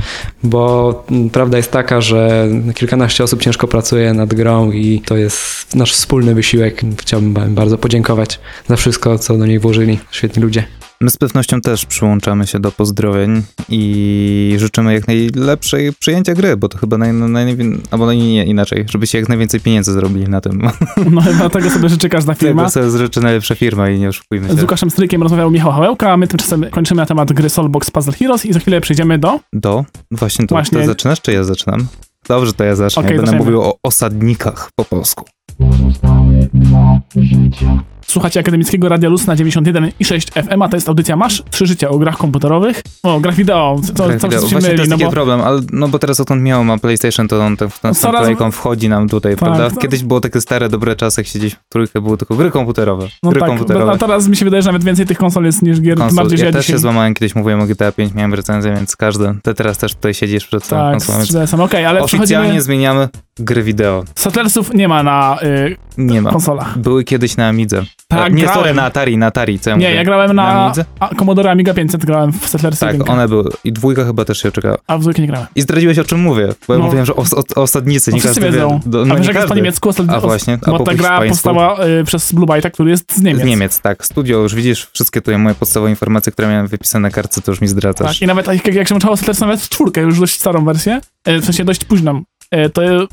bo 0.42 1.04
prawda 1.32 1.56
jest 1.56 1.70
taka, 1.70 2.00
że 2.00 2.48
kilkanaście 2.74 3.24
osób 3.24 3.42
ciężko 3.42 3.68
pracuje 3.68 4.14
nad 4.14 4.34
grą 4.34 4.72
i 4.72 5.02
to 5.06 5.16
jest 5.16 5.74
nasz 5.74 5.92
wspólny 5.92 6.34
wysiłek. 6.34 6.80
Chciałbym 7.00 7.54
bardzo 7.54 7.78
podziękować 7.78 8.40
za 8.68 8.76
wszystko, 8.76 9.18
co 9.18 9.38
do 9.38 9.46
niej 9.46 9.58
włożyli. 9.58 9.98
Świetni 10.10 10.42
ludzie. 10.42 10.85
My 11.00 11.10
z 11.10 11.16
pewnością 11.16 11.60
też 11.60 11.86
przyłączamy 11.86 12.46
się 12.46 12.60
do 12.60 12.72
pozdrowień 12.72 13.42
i 13.68 14.54
życzymy 14.58 14.94
jak 14.94 15.08
najlepszej 15.08 15.92
przyjęcia 15.92 16.34
gry, 16.34 16.56
bo 16.56 16.68
to 16.68 16.78
chyba 16.78 16.98
naj, 16.98 17.12
naj, 17.12 17.56
albo 17.90 18.12
nie, 18.12 18.44
inaczej, 18.44 18.84
żebyście 18.88 19.18
jak 19.18 19.28
najwięcej 19.28 19.60
pieniędzy 19.60 19.92
zrobili 19.92 20.28
na 20.28 20.40
tym. 20.40 20.62
No 21.10 21.20
chyba 21.20 21.48
tego 21.48 21.70
sobie 21.70 21.88
życzy 21.88 22.08
każda 22.08 22.34
firma. 22.34 22.62
Tego 22.62 22.70
sobie 22.70 22.98
życzy 22.98 23.20
najlepsza 23.20 23.54
firma 23.54 23.90
i 23.90 23.98
nie 24.00 24.08
oszukujmy 24.08 24.48
się. 24.48 24.54
Z 24.54 24.60
Łukaszem 24.62 24.90
Strykiem 24.90 25.22
rozmawiał 25.22 25.50
Michał 25.50 25.72
Hałełka, 25.72 26.12
a 26.12 26.16
my 26.16 26.26
tymczasem 26.26 26.66
kończymy 26.70 27.02
na 27.02 27.06
temat 27.06 27.32
gry 27.32 27.48
Soulbox 27.50 27.90
Puzzle 27.90 28.12
Heroes 28.12 28.46
i 28.46 28.52
za 28.52 28.60
chwilę 28.60 28.80
przejdziemy 28.80 29.18
do... 29.18 29.40
Do? 29.52 29.84
Właśnie 30.10 30.46
to. 30.46 30.54
Właśnie. 30.54 30.78
Ty 30.80 30.86
zaczynasz, 30.86 31.20
czy 31.20 31.32
ja 31.32 31.44
zaczynam? 31.44 31.86
Dobrze, 32.28 32.52
to 32.52 32.64
ja 32.64 32.76
zacznę. 32.76 33.02
Okay, 33.02 33.16
Będę 33.16 33.32
mówił 33.32 33.62
o 33.62 33.78
osadnikach 33.82 34.68
po 34.76 34.84
polsku. 34.84 35.24
Pozostały 35.58 36.48
dwa 36.54 37.00
życia. 37.16 37.82
Słuchacie 38.06 38.40
Akademickiego 38.40 38.88
Radia 38.88 39.08
Luz 39.08 39.26
na 39.26 39.36
91,6 39.36 40.42
FM, 40.42 40.62
a 40.62 40.68
to 40.68 40.76
jest 40.76 40.88
audycja 40.88 41.16
Masz 41.16 41.42
Trzy 41.50 41.66
Życia 41.66 41.88
o 41.88 41.98
grach 41.98 42.16
komputerowych. 42.16 42.82
O, 43.02 43.20
grach 43.20 43.34
wideo, 43.34 43.80
co, 43.94 44.06
grach 44.06 44.20
co 44.20 44.28
wideo. 44.28 44.46
Właśnie 44.46 44.70
to 44.70 44.76
jest 44.76 44.90
no 44.90 44.98
bo... 44.98 45.10
problem, 45.10 45.40
ale, 45.40 45.60
no 45.72 45.88
bo 45.88 45.98
teraz 45.98 46.20
odkąd 46.20 46.42
miał 46.42 46.64
ma 46.64 46.78
PlayStation, 46.78 47.28
to 47.28 47.44
on 47.44 47.56
ten, 47.56 47.68
ten 47.82 47.94
Coraz... 47.94 48.22
Playcom 48.22 48.52
wchodzi 48.52 48.88
nam 48.88 49.08
tutaj, 49.08 49.32
tak, 49.32 49.38
prawda? 49.38 49.70
Tak. 49.70 49.78
Kiedyś 49.78 50.04
było 50.04 50.20
takie 50.20 50.40
stare, 50.40 50.68
dobre 50.68 50.96
czasy, 50.96 51.20
jak 51.20 51.28
siedzieliśmy 51.28 51.60
w 51.66 51.68
trójkę, 51.68 52.00
były 52.00 52.16
tylko 52.16 52.36
gry 52.36 52.50
komputerowe. 52.50 53.08
No 53.22 53.30
gry 53.30 53.40
tak, 53.40 53.48
komputerowe. 53.48 53.92
a 53.92 53.98
teraz 53.98 54.28
mi 54.28 54.36
się 54.36 54.44
wydaje, 54.44 54.62
że 54.62 54.68
nawet 54.68 54.84
więcej 54.84 55.06
tych 55.06 55.18
konsol 55.18 55.44
jest 55.44 55.62
niż 55.62 55.80
gier. 55.80 55.98
Konsol. 55.98 56.28
Ja, 56.36 56.44
ja 56.44 56.52
też 56.52 56.66
się 56.66 56.78
złamałem, 56.78 57.14
kiedyś 57.14 57.34
mówiłem 57.34 57.60
o 57.60 57.66
GTA 57.66 57.92
5, 57.92 58.14
miałem 58.14 58.34
recenzję, 58.34 58.74
więc 58.74 58.96
każdy. 58.96 59.34
Ty 59.42 59.54
teraz 59.54 59.78
też 59.78 59.94
tutaj 59.94 60.14
siedzisz 60.14 60.46
przed 60.46 60.68
tak, 60.68 60.92
konsolą. 60.92 61.18
Tak, 61.18 61.54
okej, 61.54 61.64
okay, 61.64 61.88
ale 61.88 62.02
Oficjalnie 62.02 62.62
zmieniamy 62.62 63.08
gry 63.38 63.62
wideo. 63.62 64.04
Satelsów 64.14 64.74
nie 64.74 64.88
ma 64.88 65.02
na 65.02 65.38
y, 65.42 65.76
nie 65.98 66.22
ma. 66.22 66.30
konsolach. 66.30 66.78
Były 66.78 67.04
kiedyś 67.04 67.36
na 67.36 67.48
Amidze. 67.48 67.82
Tak, 68.08 68.32
nie, 68.34 68.42
grałem. 68.42 68.58
sorry, 68.60 68.74
na 68.74 68.84
Atari, 68.84 69.18
na 69.18 69.26
Atari, 69.26 69.58
co 69.58 69.70
ja 69.70 69.76
Nie, 69.76 69.86
mówię? 69.86 69.96
ja 69.96 70.04
grałem 70.04 70.36
na, 70.36 70.64
Amidze? 70.64 70.84
a, 71.00 71.14
Commodore 71.14 71.50
Amiga 71.50 71.74
500, 71.74 72.04
grałem 72.04 72.32
w 72.32 72.48
Settlers 72.48 72.78
Tak, 72.78 72.92
1, 72.98 73.08
one 73.10 73.28
były. 73.28 73.50
I 73.64 73.72
dwójka 73.72 74.04
chyba 74.04 74.24
też 74.24 74.42
się 74.42 74.52
czekała. 74.52 74.76
a 74.86 74.98
w 74.98 75.00
dwójkę 75.00 75.22
nie 75.22 75.28
grałem. 75.28 75.46
I 75.54 75.60
zdradziłeś 75.60 75.98
o 75.98 76.04
czym 76.04 76.20
mówię, 76.20 76.48
bo 76.68 76.74
ja 76.74 76.78
No. 76.80 76.84
mówiłem, 76.86 77.06
że 77.06 77.16
o, 77.16 77.24
o, 77.56 77.62
osadnicy, 77.62 78.10
No 78.10 78.14
nie 78.14 78.20
wszyscy 78.20 78.40
każdy 78.40 78.56
wiedzą. 78.56 78.80
wie. 78.84 78.90
Do, 78.90 79.02
a 79.02 79.04
no 79.04 79.14
wiesz, 79.16 79.20
nie 79.20 79.26
jak 79.26 79.34
jest 79.34 79.36
po 79.36 79.48
każdy. 79.48 79.56
niemiecku? 79.56 79.88
Osad... 79.88 80.06
A 80.10 80.20
właśnie, 80.20 80.58
a 80.66 80.70
Bo 80.70 80.78
po 80.78 80.84
ta 80.84 80.94
gra 80.94 81.08
hiszpańsku? 81.08 81.28
powstała 81.28 81.84
y, 81.86 82.04
przez 82.04 82.32
Blue 82.32 82.46
Byte'a, 82.46 82.70
który 82.70 82.90
jest 82.90 83.16
z 83.16 83.22
Niemiec. 83.22 83.42
Z 83.42 83.44
Niemiec, 83.46 83.80
tak. 83.80 84.04
Studio, 84.06 84.38
już 84.38 84.54
widzisz 84.54 84.88
wszystkie 84.92 85.20
tutaj 85.20 85.38
moje 85.38 85.54
podstawowe 85.54 85.90
informacje, 85.90 86.32
które 86.32 86.48
miałem 86.48 86.66
wypisane 86.66 87.02
na 87.02 87.10
kartce, 87.10 87.42
to 87.42 87.52
już 87.52 87.60
mi 87.60 87.68
zdradzasz. 87.68 88.12
Tak, 88.18 88.22
i 88.22 88.26
nawet 88.26 88.46
jak, 88.46 88.74
jak 88.74 88.88
się 88.88 88.92
włączało 88.94 89.16
Settlers 89.16 89.40
nawet 89.40 89.60
w 89.60 89.68
czwórkę, 89.68 90.00
już 90.00 90.20
dość 90.20 90.40
starą 90.40 90.64
wersję, 90.64 91.00
e, 91.24 91.38
w 91.40 91.44
sensie 91.44 91.64
dość 91.64 91.84
późną, 91.84 92.16
e, 92.16 92.22
to 92.72 92.82
e, 92.84 93.06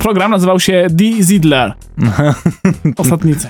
program 0.00 0.30
nazywał 0.30 0.60
się 0.60 0.86
D. 0.90 1.04
Zidler, 1.22 1.72
Osadnicy. 2.96 3.48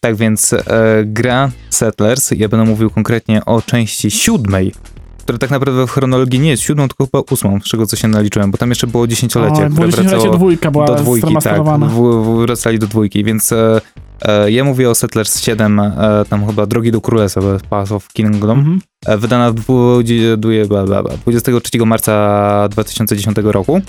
tak 0.00 0.16
więc 0.16 0.52
e, 0.52 0.62
gra 1.04 1.50
Settlers, 1.70 2.30
ja 2.30 2.48
będę 2.48 2.66
mówił 2.70 2.90
konkretnie 2.90 3.44
o 3.44 3.62
części 3.62 4.10
siódmej, 4.10 4.72
która 5.18 5.38
tak 5.38 5.50
naprawdę 5.50 5.86
w 5.86 5.90
chronologii 5.90 6.40
nie 6.40 6.50
jest 6.50 6.62
siódmą, 6.62 6.88
tylko 6.88 7.04
chyba 7.06 7.22
ósmą, 7.30 7.60
z 7.60 7.64
czego 7.64 7.86
co 7.86 7.96
się 7.96 8.08
naliczyłem, 8.08 8.50
bo 8.50 8.58
tam 8.58 8.68
jeszcze 8.68 8.86
było 8.86 9.06
dziesięciolecie, 9.06 9.52
O, 9.66 9.70
które 9.70 9.86
dziesięciolecie 9.88 10.10
wracało 10.16 10.36
dwójka 10.36 10.70
była 10.70 10.86
do 10.86 10.94
dwójki, 10.94 11.34
tak, 11.42 11.62
w, 11.64 12.22
w, 12.24 12.38
wracali 12.46 12.78
do 12.78 12.86
dwójki, 12.86 13.24
więc 13.24 13.52
e, 13.52 13.80
e, 14.22 14.50
ja 14.50 14.64
mówię 14.64 14.90
o 14.90 14.94
Settlers 14.94 15.40
7, 15.42 15.80
e, 15.80 15.92
tam 16.28 16.46
chyba 16.46 16.66
Drogi 16.66 16.92
do 16.92 17.00
Królestwa, 17.00 17.40
Path 17.70 17.92
of 17.92 18.08
Kingdom, 18.08 18.58
Mhm. 18.58 18.80
e, 19.06 19.16
wydana 19.18 19.50
w 19.52 19.54
dwu- 19.54 20.02
dwie- 20.36 20.66
bla, 20.66 20.84
bla, 20.86 21.02
bla, 21.02 21.14
23 21.16 21.86
marca 21.86 22.68
2010 22.70 23.36
roku. 23.52 23.80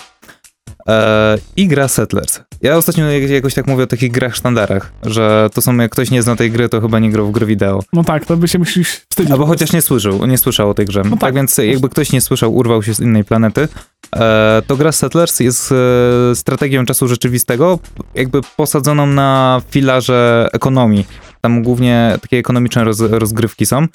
E, 0.87 1.37
I 1.55 1.67
gra 1.67 1.87
Settlers. 1.87 2.39
Ja 2.61 2.77
ostatnio 2.77 3.11
jak- 3.11 3.29
jakoś 3.29 3.53
tak 3.53 3.67
mówię 3.67 3.83
o 3.83 3.87
takich 3.87 4.11
grach 4.11 4.35
sztandarach, 4.35 4.91
że 5.03 5.49
to 5.53 5.61
są, 5.61 5.77
jak 5.77 5.91
ktoś 5.91 6.11
nie 6.11 6.21
zna 6.21 6.35
tej 6.35 6.51
gry, 6.51 6.69
to 6.69 6.81
chyba 6.81 6.99
nie 6.99 7.11
grał 7.11 7.27
w 7.27 7.31
gry 7.31 7.45
wideo. 7.45 7.83
No 7.93 8.03
tak, 8.03 8.25
to 8.25 8.37
by 8.37 8.47
się 8.47 8.59
musisz 8.59 8.89
wstydzić. 9.09 9.31
Albo 9.31 9.45
chociaż 9.45 9.73
nie 9.73 9.81
słyszał, 9.81 10.25
nie 10.25 10.37
słyszał 10.37 10.69
o 10.69 10.73
tej 10.73 10.85
grze. 10.85 11.01
No 11.03 11.09
tak. 11.09 11.19
tak. 11.19 11.35
więc 11.35 11.57
jakby 11.57 11.89
ktoś 11.89 12.11
nie 12.11 12.21
słyszał, 12.21 12.55
urwał 12.55 12.83
się 12.83 12.93
z 12.93 12.99
innej 12.99 13.23
planety, 13.23 13.67
e, 14.15 14.61
to 14.67 14.75
gra 14.77 14.91
Settlers 14.91 15.39
jest 15.39 15.71
e, 15.71 16.35
strategią 16.35 16.85
czasu 16.85 17.07
rzeczywistego, 17.07 17.79
jakby 18.15 18.41
posadzoną 18.57 19.05
na 19.05 19.61
filarze 19.71 20.49
ekonomii. 20.53 21.05
Tam 21.41 21.63
głównie 21.63 22.17
takie 22.21 22.37
ekonomiczne 22.37 22.83
roz, 22.83 22.99
rozgrywki 22.99 23.65
są. 23.65 23.85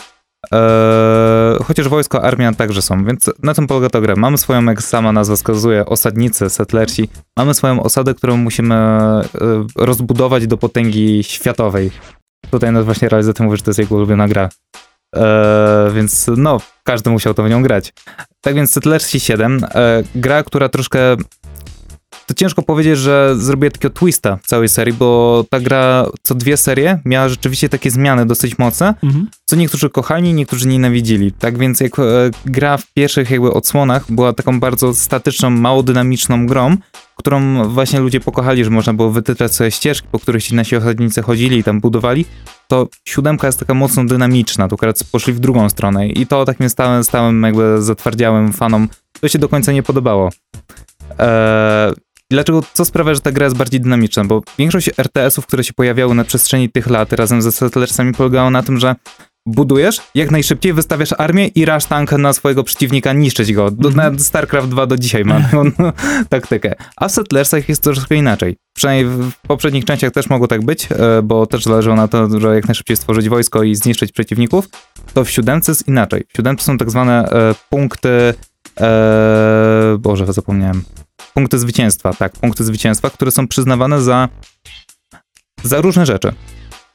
E, 0.52 1.56
chociaż 1.64 1.88
wojsko, 1.88 2.22
armia 2.22 2.52
także 2.52 2.82
są, 2.82 3.04
więc 3.04 3.30
na 3.42 3.54
tym 3.54 3.66
polega 3.66 3.90
ta 3.90 4.00
gra. 4.00 4.16
Mamy 4.16 4.38
swoją, 4.38 4.64
jak 4.64 4.82
sama 4.82 5.12
nazwa 5.12 5.36
wskazuje, 5.36 5.86
osadnicy, 5.86 6.50
settlersi. 6.50 7.08
Mamy 7.36 7.54
swoją 7.54 7.82
osadę, 7.82 8.14
którą 8.14 8.36
musimy 8.36 8.74
e, 8.74 9.24
rozbudować 9.76 10.46
do 10.46 10.56
potęgi 10.56 11.24
światowej. 11.24 11.90
Tutaj 12.50 12.72
nas 12.72 12.84
właśnie 12.84 13.08
realizator 13.08 13.46
mówi, 13.46 13.56
że 13.56 13.62
to 13.62 13.70
jest 13.70 13.78
jego 13.78 13.94
ulubiona 13.94 14.28
gra. 14.28 14.48
E, 15.16 15.90
więc 15.94 16.30
no, 16.36 16.60
każdy 16.84 17.10
musiał 17.10 17.34
to 17.34 17.42
w 17.42 17.50
nią 17.50 17.62
grać. 17.62 17.92
Tak 18.40 18.54
więc 18.54 18.72
Settlersi 18.72 19.20
7, 19.20 19.60
e, 19.74 20.02
gra, 20.14 20.42
która 20.42 20.68
troszkę 20.68 21.16
to 22.26 22.34
ciężko 22.34 22.62
powiedzieć, 22.62 22.98
że 22.98 23.34
zrobię 23.38 23.70
takiego 23.70 23.94
twista 23.94 24.36
w 24.42 24.46
całej 24.46 24.68
serii, 24.68 24.94
bo 24.94 25.44
ta 25.50 25.60
gra 25.60 26.06
co 26.22 26.34
dwie 26.34 26.56
serie 26.56 27.00
miała 27.04 27.28
rzeczywiście 27.28 27.68
takie 27.68 27.90
zmiany 27.90 28.26
dosyć 28.26 28.58
mocne, 28.58 28.94
Mhm. 29.02 29.28
co 29.46 29.56
niektórzy 29.56 29.90
kochali, 29.90 30.34
niektórzy 30.34 30.68
nienawidzili. 30.68 31.32
Tak 31.32 31.58
więc 31.58 31.80
jak 31.80 31.98
e, 31.98 32.02
gra 32.46 32.76
w 32.76 32.92
pierwszych 32.94 33.30
jakby 33.30 33.52
odsłonach 33.52 34.04
była 34.12 34.32
taką 34.32 34.60
bardzo 34.60 34.94
statyczną, 34.94 35.50
mało 35.50 35.82
dynamiczną 35.82 36.46
grą, 36.46 36.76
którą 37.16 37.68
właśnie 37.68 38.00
ludzie 38.00 38.20
pokochali, 38.20 38.64
że 38.64 38.70
można 38.70 38.94
było 38.94 39.10
wytyczać 39.10 39.54
sobie 39.54 39.70
ścieżki, 39.70 40.08
po 40.12 40.18
których 40.18 40.44
ci 40.44 40.54
nasi 40.54 40.76
osadnicy 40.76 41.22
chodzili 41.22 41.58
i 41.58 41.64
tam 41.64 41.80
budowali, 41.80 42.24
to 42.68 42.88
siódemka 43.08 43.46
jest 43.46 43.58
taka 43.60 43.74
mocno 43.74 44.04
dynamiczna, 44.04 44.68
to 44.68 44.74
akurat 44.74 45.04
poszli 45.12 45.32
w 45.32 45.40
drugą 45.40 45.68
stronę 45.68 46.08
i 46.08 46.26
to 46.26 46.44
takim 46.44 46.70
stałym, 46.70 47.04
stałym 47.04 47.42
jakby 47.42 47.82
zatwardziałym 47.82 48.52
fanom 48.52 48.88
to 49.20 49.28
się 49.28 49.38
do 49.38 49.48
końca 49.48 49.72
nie 49.72 49.82
podobało. 49.82 50.30
Eee, 51.18 51.92
Dlaczego, 52.30 52.62
co 52.72 52.84
sprawia, 52.84 53.14
że 53.14 53.20
ta 53.20 53.32
gra 53.32 53.44
jest 53.46 53.56
bardziej 53.56 53.80
dynamiczna? 53.80 54.24
Bo 54.24 54.42
większość 54.58 54.90
RTS-ów, 54.98 55.46
które 55.46 55.64
się 55.64 55.72
pojawiały 55.72 56.14
na 56.14 56.24
przestrzeni 56.24 56.70
tych 56.70 56.86
lat 56.86 57.12
razem 57.12 57.42
ze 57.42 57.52
Settlersami 57.52 58.12
polegało 58.12 58.50
na 58.50 58.62
tym, 58.62 58.78
że 58.78 58.94
budujesz, 59.46 60.00
jak 60.14 60.30
najszybciej 60.30 60.72
wystawiasz 60.72 61.14
armię 61.18 61.46
i 61.46 61.64
rasz 61.64 61.84
tank 61.84 62.12
na 62.12 62.32
swojego 62.32 62.64
przeciwnika, 62.64 63.12
niszczyć 63.12 63.52
go. 63.52 63.70
Do, 63.70 63.88
Mhm. 63.88 63.96
Nawet 63.96 64.22
StarCraft 64.22 64.68
2 64.68 64.86
do 64.86 64.96
dzisiaj 64.96 65.24
ma 65.24 65.40
taką 65.40 65.64
taktykę. 66.28 66.74
A 66.96 67.08
w 67.08 67.12
Settlersach 67.12 67.68
jest 67.68 67.82
troszkę 67.82 68.14
inaczej. 68.14 68.56
Przynajmniej 68.76 69.30
w 69.30 69.32
poprzednich 69.48 69.84
częściach 69.84 70.12
też 70.12 70.30
mogło 70.30 70.48
tak 70.48 70.64
być, 70.64 70.88
e, 70.92 71.22
bo 71.22 71.46
też 71.46 71.64
zależało 71.64 71.96
na 71.96 72.08
to, 72.08 72.40
że 72.40 72.54
jak 72.54 72.68
najszybciej 72.68 72.96
stworzyć 72.96 73.28
wojsko 73.28 73.62
i 73.62 73.74
zniszczyć 73.74 74.12
przeciwników. 74.12 74.68
To 75.14 75.24
w 75.24 75.30
siódemce 75.30 75.72
jest 75.72 75.88
inaczej. 75.88 76.24
W 76.32 76.36
siódemce 76.36 76.64
są 76.64 76.78
tak 76.78 76.90
zwane 76.90 77.28
e, 77.28 77.54
punkty 77.70 78.34
e, 78.80 79.96
Boże, 79.98 80.32
zapomniałem. 80.32 80.84
Punkty 81.34 81.58
zwycięstwa, 81.58 82.12
tak, 82.12 82.32
punkty 82.32 82.64
zwycięstwa, 82.64 83.10
które 83.10 83.30
są 83.30 83.48
przyznawane 83.48 84.02
za, 84.02 84.28
za 85.62 85.80
różne 85.80 86.06
rzeczy. 86.06 86.32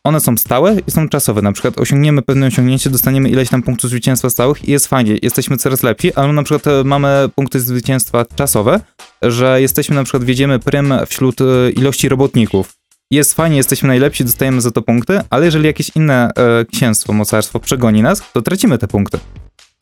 One 0.03 0.19
są 0.19 0.37
stałe 0.37 0.77
i 0.87 0.91
są 0.91 1.09
czasowe. 1.09 1.41
Na 1.41 1.51
przykład 1.51 1.79
osiągniemy 1.79 2.21
pewne 2.21 2.47
osiągnięcie, 2.47 2.89
dostaniemy 2.89 3.29
ileś 3.29 3.49
tam 3.49 3.63
punktów 3.63 3.89
zwycięstwa 3.89 4.29
stałych 4.29 4.67
i 4.67 4.71
jest 4.71 4.87
fajnie, 4.87 5.17
jesteśmy 5.21 5.57
coraz 5.57 5.83
lepsi, 5.83 6.13
ale 6.13 6.33
na 6.33 6.43
przykład 6.43 6.67
e, 6.67 6.83
mamy 6.83 7.29
punkty 7.35 7.59
zwycięstwa 7.59 8.25
czasowe, 8.35 8.79
że 9.21 9.61
jesteśmy 9.61 9.95
na 9.95 10.03
przykład, 10.03 10.23
wiedziemy 10.23 10.59
prym 10.59 10.93
wśród 11.07 11.41
e, 11.41 11.71
ilości 11.71 12.09
robotników. 12.09 12.73
Jest 13.11 13.33
fajnie, 13.33 13.57
jesteśmy 13.57 13.87
najlepsi, 13.87 14.25
dostajemy 14.25 14.61
za 14.61 14.71
to 14.71 14.81
punkty, 14.81 15.19
ale 15.29 15.45
jeżeli 15.45 15.65
jakieś 15.65 15.91
inne 15.95 16.31
e, 16.35 16.65
księstwo, 16.65 17.13
mocarstwo 17.13 17.59
przegoni 17.59 18.01
nas, 18.01 18.31
to 18.33 18.41
tracimy 18.41 18.77
te 18.77 18.87
punkty. 18.87 19.19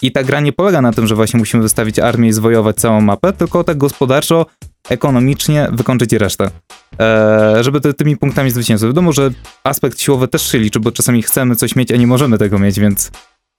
I 0.02 0.12
ta 0.12 0.24
gra 0.24 0.40
nie 0.40 0.54
polega 0.54 0.82
na 0.82 0.92
tym, 0.92 1.08
że 1.08 1.16
właśnie 1.16 1.38
musimy 1.38 1.64
wystawić 1.64 2.00
armię 2.00 2.30
i 2.30 2.34
zwojować 2.34 2.76
całą 2.76 3.02
mapę, 3.02 3.34
tylko 3.34 3.64
tak 3.64 3.78
gospodarczo, 3.78 4.46
ekonomicznie 4.90 5.68
wykończyć 5.72 6.14
resztę. 6.14 6.50
Eee, 7.00 7.64
żeby 7.64 7.82
ty, 7.82 7.94
tymi 7.94 8.18
punktami 8.18 8.52
zwycięstwa. 8.52 8.88
Wiadomo, 8.88 9.12
że 9.12 9.32
aspekt 9.64 10.02
siłowy 10.02 10.28
też 10.28 10.52
się 10.52 10.60
liczy, 10.60 10.80
bo 10.80 10.92
czasami 10.92 11.22
chcemy 11.22 11.56
coś 11.56 11.76
mieć, 11.76 11.92
a 11.92 11.96
nie 11.96 12.08
możemy 12.08 12.38
tego 12.38 12.60
mieć, 12.60 12.80
więc... 12.80 13.12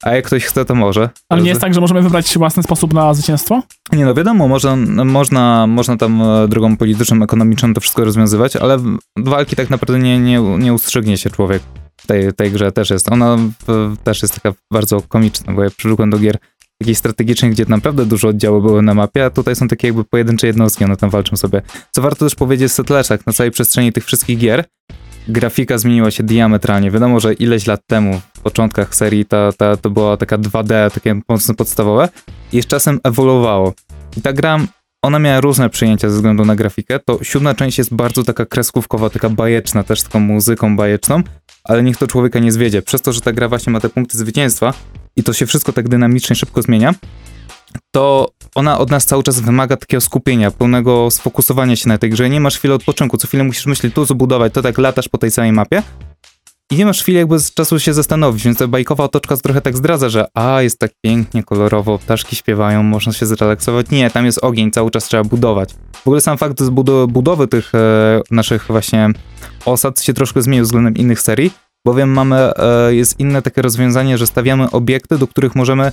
A 0.03 0.15
jak 0.15 0.27
ktoś 0.27 0.45
chce, 0.45 0.65
to 0.65 0.75
może. 0.75 1.11
Ale 1.29 1.43
nie 1.43 1.49
jest 1.49 1.61
tak, 1.61 1.75
że 1.75 1.81
możemy 1.81 2.03
wybrać 2.03 2.39
własny 2.39 2.63
sposób 2.63 2.95
na 2.95 3.15
zwycięstwo? 3.15 3.63
Nie 3.93 4.05
no, 4.05 4.15
wiadomo, 4.15 4.49
można, 4.49 4.77
można, 5.05 5.67
można 5.67 5.97
tam 5.97 6.23
e, 6.23 6.49
drogą 6.49 6.77
polityczną, 6.77 7.23
ekonomiczną 7.23 7.75
to 7.75 7.81
wszystko 7.81 8.05
rozwiązywać, 8.05 8.57
ale 8.57 8.79
walki 9.17 9.57
tak 9.57 9.71
naprawdę 9.71 9.99
nie, 9.99 10.19
nie, 10.19 10.41
nie 10.41 10.75
ustrzygnie 10.75 11.19
się 11.19 11.31
człowiek 11.31 11.63
tej, 12.09 12.33
tej 12.33 12.51
grze 12.51 12.73
też 12.73 12.91
jest. 12.91 13.13
Ona 13.13 13.37
w, 13.67 13.97
też 14.05 14.23
jest 14.23 14.35
taka 14.35 14.57
bardzo 14.73 15.01
komiczna, 15.01 15.53
bo 15.53 15.65
ja 15.65 15.71
przywykłem 15.71 16.11
do 16.11 16.19
gier 16.19 16.39
takich 16.83 16.99
strategicznych, 16.99 17.53
gdzie 17.53 17.65
naprawdę 17.69 18.07
dużo 18.07 18.29
oddziałów 18.29 18.63
były 18.63 18.83
na 18.83 18.95
mapie, 18.95 19.25
a 19.25 19.31
tutaj 19.31 19.57
są 19.57 19.69
takie 19.69 19.89
jakby 19.89 20.05
pojedyncze 20.05 20.47
jednostki, 20.47 20.85
one 20.85 20.97
tam 20.97 21.11
walczą 21.11 21.37
sobie. 21.37 21.63
Co 21.93 22.03
warto 22.03 22.25
też 22.25 22.35
powiedzieć 22.35 22.73
Settlersach, 22.73 23.27
na 23.27 23.33
całej 23.33 23.51
przestrzeni 23.51 23.93
tych 23.93 24.05
wszystkich 24.05 24.39
gier, 24.39 24.65
grafika 25.29 25.79
zmieniła 25.79 26.11
się 26.11 26.23
diametralnie. 26.23 26.91
Wiadomo, 26.91 27.21
że 27.21 27.35
ileś 27.35 27.67
lat 27.67 27.81
temu, 27.87 28.21
w 28.37 28.41
początkach 28.41 28.95
serii, 28.95 29.25
ta, 29.25 29.53
ta, 29.53 29.77
to 29.77 29.91
była 29.91 30.17
taka 30.17 30.39
2D, 30.39 30.91
takie 30.91 31.21
mocno 31.29 31.55
podstawowe 31.55 32.09
i 32.53 32.63
z 32.63 32.67
czasem 32.67 33.01
ewoluowało. 33.05 33.75
I 34.17 34.23
ta 34.23 34.33
gra, 34.33 34.59
ona 35.03 35.19
miała 35.19 35.41
różne 35.41 35.71
przyjęcia 35.71 36.11
ze 36.11 36.17
względu 36.17 36.45
na 36.45 36.57
grafikę. 36.57 36.99
To 36.99 37.19
siódma 37.25 37.55
część 37.55 37.79
jest 37.79 37.95
bardzo 37.95 38.25
taka 38.25 38.47
kreskówkowa, 38.47 39.11
taka 39.11 39.29
bajeczna, 39.29 39.83
też 39.85 40.01
z 40.01 40.05
taką 40.05 40.21
muzyką 40.21 40.77
bajeczną, 40.77 41.23
ale 41.69 41.83
niech 41.83 41.97
to 41.97 42.07
człowieka 42.07 42.39
nie 42.39 42.53
zwiedzie. 42.53 42.83
Przez 42.83 43.03
to, 43.03 43.13
że 43.13 43.21
ta 43.21 43.33
gra 43.33 43.49
właśnie 43.49 43.73
ma 43.73 43.81
te 43.81 43.89
punkty 43.89 44.19
zwycięstwa 44.19 44.75
i 45.17 45.23
to 45.23 45.33
się 45.33 45.47
wszystko 45.47 45.73
tak 45.73 45.89
dynamicznie, 45.89 46.37
szybko 46.37 46.63
zmienia, 46.63 46.95
to 47.91 48.29
ona 48.55 48.79
od 48.79 48.91
nas 48.91 49.07
cały 49.07 49.23
czas 49.23 49.41
wymaga 49.41 49.77
takiego 49.77 50.01
skupienia, 50.01 50.51
pełnego 50.51 51.11
sfokusowania 51.11 51.77
się 51.77 51.89
na 51.89 51.99
tej 51.99 52.11
grze. 52.11 52.31
Nie 52.31 52.41
masz 52.41 52.59
chwili 52.59 52.75
odpoczynku, 52.75 53.17
co 53.17 53.27
chwilę 53.27 53.45
musisz 53.45 53.67
myśleć, 53.67 53.95
tu 53.95 54.05
zbudować, 54.05 54.53
to 54.53 54.63
tak 54.63 54.79
latasz 54.79 55.09
po 55.09 55.19
tej 55.19 55.31
samej 55.31 55.53
mapie. 55.53 55.83
I 56.73 56.77
nie 56.77 56.87
masz 56.87 57.03
chwili 57.03 57.19
jakby 57.19 57.39
z 57.39 57.55
czasu 57.55 57.79
się 57.79 57.95
zastanowić, 57.95 58.45
więc 58.45 58.59
ta 58.59 58.67
bajkowa 58.67 59.05
otoczka 59.05 59.37
trochę 59.37 59.61
tak 59.61 59.77
zdradza, 59.77 60.09
że 60.09 60.27
a, 60.35 60.63
jest 60.63 60.79
tak 60.79 60.91
pięknie, 61.03 61.43
kolorowo, 61.43 61.99
ptaszki 61.99 62.37
śpiewają, 62.37 62.83
można 62.83 63.13
się 63.13 63.27
zrelaksować. 63.27 63.91
Nie, 63.91 64.11
tam 64.11 64.27
jest 64.27 64.45
ogień, 64.45 64.71
cały 64.71 64.91
czas 64.91 65.05
trzeba 65.05 65.25
budować. 65.25 65.75
W 65.93 66.07
ogóle 66.07 66.21
sam 66.21 66.39
fakt 66.39 66.63
budowy 67.09 67.49
tych 67.49 67.75
e, 67.75 68.21
naszych 68.31 68.67
właśnie 68.67 69.11
osad 69.65 70.01
się 70.01 70.15
troszkę 70.15 70.43
zmienił 70.43 70.65
względem 70.65 70.97
innych 70.97 71.21
serii, 71.21 71.51
bowiem 71.85 72.11
mamy, 72.11 72.37
e, 72.37 72.95
jest 72.95 73.21
inne 73.21 73.43
takie 73.43 73.63
rozwiązanie, 73.63 74.19
że 74.19 74.27
stawiamy 74.27 74.71
obiekty, 74.71 75.19
do 75.19 75.27
których 75.27 75.55
możemy 75.55 75.93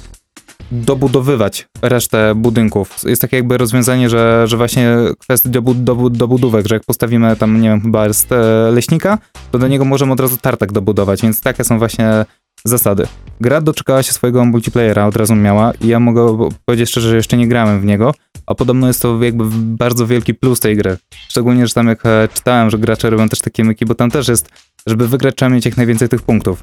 dobudowywać 0.72 1.68
resztę 1.82 2.36
budynków. 2.36 2.96
Jest 3.04 3.22
takie 3.22 3.38
jakby 3.38 3.58
rozwiązanie, 3.58 4.10
że, 4.10 4.48
że 4.48 4.58
właśnie 4.58 4.96
kwestia 5.20 5.50
dobu, 5.50 5.74
dobu, 5.74 6.10
dobudówek, 6.10 6.68
że 6.68 6.76
jak 6.76 6.84
postawimy 6.84 7.36
tam, 7.36 7.62
nie 7.62 7.70
wiem, 7.70 7.82
chyba 7.82 8.08
jest 8.08 8.32
e, 8.32 8.72
leśnika, 8.72 9.18
to 9.52 9.60
do 9.60 9.68
niego 9.68 9.86
możemy 9.86 10.14
od 10.14 10.20
razu 10.20 10.38
tartak 10.38 10.72
dobudować, 10.72 11.22
więc 11.22 11.42
takie 11.42 11.64
są 11.64 11.80
właśnie 11.80 12.26
zasady. 12.66 13.08
Gra 13.42 13.62
doczekała 13.62 14.04
się 14.04 14.14
swojego 14.14 14.46
multiplayera, 14.46 15.06
od 15.06 15.16
razu 15.16 15.36
miała 15.36 15.72
i 15.82 15.88
ja 15.88 16.00
mogę 16.00 16.50
powiedzieć 16.66 16.90
szczerze, 16.90 17.10
że 17.10 17.16
jeszcze 17.16 17.38
nie 17.38 17.48
grałem 17.48 17.82
w 17.82 17.86
niego, 17.86 18.14
a 18.46 18.56
podobno 18.56 18.88
jest 18.88 19.02
to 19.02 19.24
jakby 19.24 19.44
bardzo 19.56 20.08
wielki 20.08 20.34
plus 20.34 20.60
tej 20.60 20.78
gry. 20.78 20.98
Szczególnie, 21.30 21.68
że 21.68 21.74
tam 21.74 21.88
jak 21.88 22.06
e, 22.06 22.28
czytałem, 22.34 22.70
że 22.70 22.78
gracze 22.78 23.10
robią 23.10 23.30
też 23.30 23.40
takie 23.40 23.64
myki, 23.64 23.86
bo 23.86 23.96
tam 23.96 24.12
też 24.12 24.28
jest 24.28 24.50
żeby 24.88 25.08
wygrać 25.08 25.36
trzeba 25.36 25.50
mieć 25.50 25.66
jak 25.66 25.78
najwięcej 25.78 26.10
tych 26.10 26.22
punktów. 26.22 26.62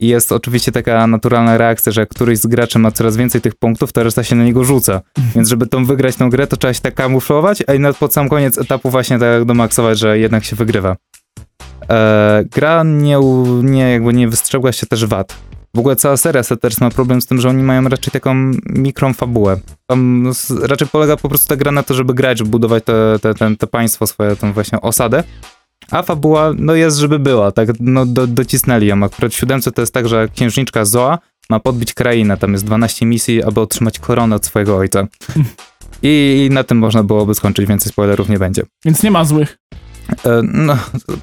I 0.00 0.08
jest 0.08 0.32
oczywiście 0.32 0.72
taka 0.72 1.06
naturalna 1.06 1.58
reakcja, 1.58 1.92
że 1.92 2.00
jak 2.00 2.08
któryś 2.08 2.38
z 2.38 2.46
graczy 2.46 2.78
ma 2.78 2.90
coraz 2.90 3.16
więcej 3.16 3.40
tych 3.40 3.54
punktów, 3.54 3.92
to 3.92 4.02
reszta 4.02 4.24
się 4.24 4.36
na 4.36 4.44
niego 4.44 4.64
rzuca. 4.64 5.00
Więc 5.34 5.48
żeby 5.48 5.66
tą 5.66 5.84
wygrać 5.84 6.16
tą 6.16 6.30
grę, 6.30 6.46
to 6.46 6.56
trzeba 6.56 6.74
się 6.74 6.80
tak 6.80 6.94
kamuflować, 6.94 7.62
a 7.66 7.74
i 7.74 7.80
na, 7.80 7.92
pod 7.92 8.12
sam 8.12 8.28
koniec 8.28 8.58
etapu 8.58 8.90
właśnie 8.90 9.18
tak 9.18 9.44
domaksować, 9.44 9.98
że 9.98 10.18
jednak 10.18 10.44
się 10.44 10.56
wygrywa. 10.56 10.96
E, 11.90 12.44
gra 12.50 12.82
nie, 12.84 13.18
nie, 13.62 13.92
jakby 13.92 14.12
nie 14.12 14.28
wystrzegła 14.28 14.72
się 14.72 14.86
też 14.86 15.06
wad. 15.06 15.36
W 15.74 15.78
ogóle 15.78 15.96
cała 15.96 16.16
seria 16.16 16.42
Settlers 16.42 16.80
ma 16.80 16.90
problem 16.90 17.20
z 17.20 17.26
tym, 17.26 17.40
że 17.40 17.48
oni 17.48 17.62
mają 17.62 17.88
raczej 17.88 18.12
taką 18.12 18.34
mikrą 18.66 19.14
fabułę. 19.14 19.60
Tam 19.86 20.32
raczej 20.62 20.88
polega 20.88 21.16
po 21.16 21.28
prostu 21.28 21.48
ta 21.48 21.56
gra 21.56 21.72
na 21.72 21.82
to, 21.82 21.94
żeby 21.94 22.14
grać, 22.14 22.42
budować 22.42 22.84
te, 22.84 23.18
te, 23.22 23.34
te, 23.34 23.56
te 23.56 23.66
państwo 23.66 24.06
swoje, 24.06 24.36
tą 24.36 24.52
właśnie 24.52 24.80
osadę. 24.80 25.24
A 25.90 26.02
fabuła, 26.02 26.52
no 26.58 26.74
jest, 26.74 26.98
żeby 26.98 27.18
była, 27.18 27.52
tak, 27.52 27.68
no 27.80 28.06
do, 28.06 28.26
docisnęli 28.26 28.86
ją. 28.86 29.02
Akurat 29.04 29.32
w 29.32 29.36
siódemce 29.36 29.72
to 29.72 29.82
jest 29.82 29.94
tak, 29.94 30.08
że 30.08 30.28
księżniczka 30.34 30.84
Zoa 30.84 31.18
ma 31.50 31.60
podbić 31.60 31.94
krainę, 31.94 32.36
tam 32.36 32.52
jest 32.52 32.64
12 32.64 33.06
misji, 33.06 33.42
aby 33.42 33.60
otrzymać 33.60 33.98
koronę 33.98 34.36
od 34.36 34.46
swojego 34.46 34.76
ojca. 34.76 35.06
I, 36.02 36.46
I 36.50 36.54
na 36.54 36.64
tym 36.64 36.78
można 36.78 37.02
byłoby 37.02 37.34
skończyć, 37.34 37.66
więcej 37.68 37.92
spoilerów 37.92 38.28
nie 38.28 38.38
będzie. 38.38 38.62
Więc 38.84 39.02
nie 39.02 39.10
ma 39.10 39.24
złych. 39.24 39.58
E, 40.24 40.42
no, 40.52 40.76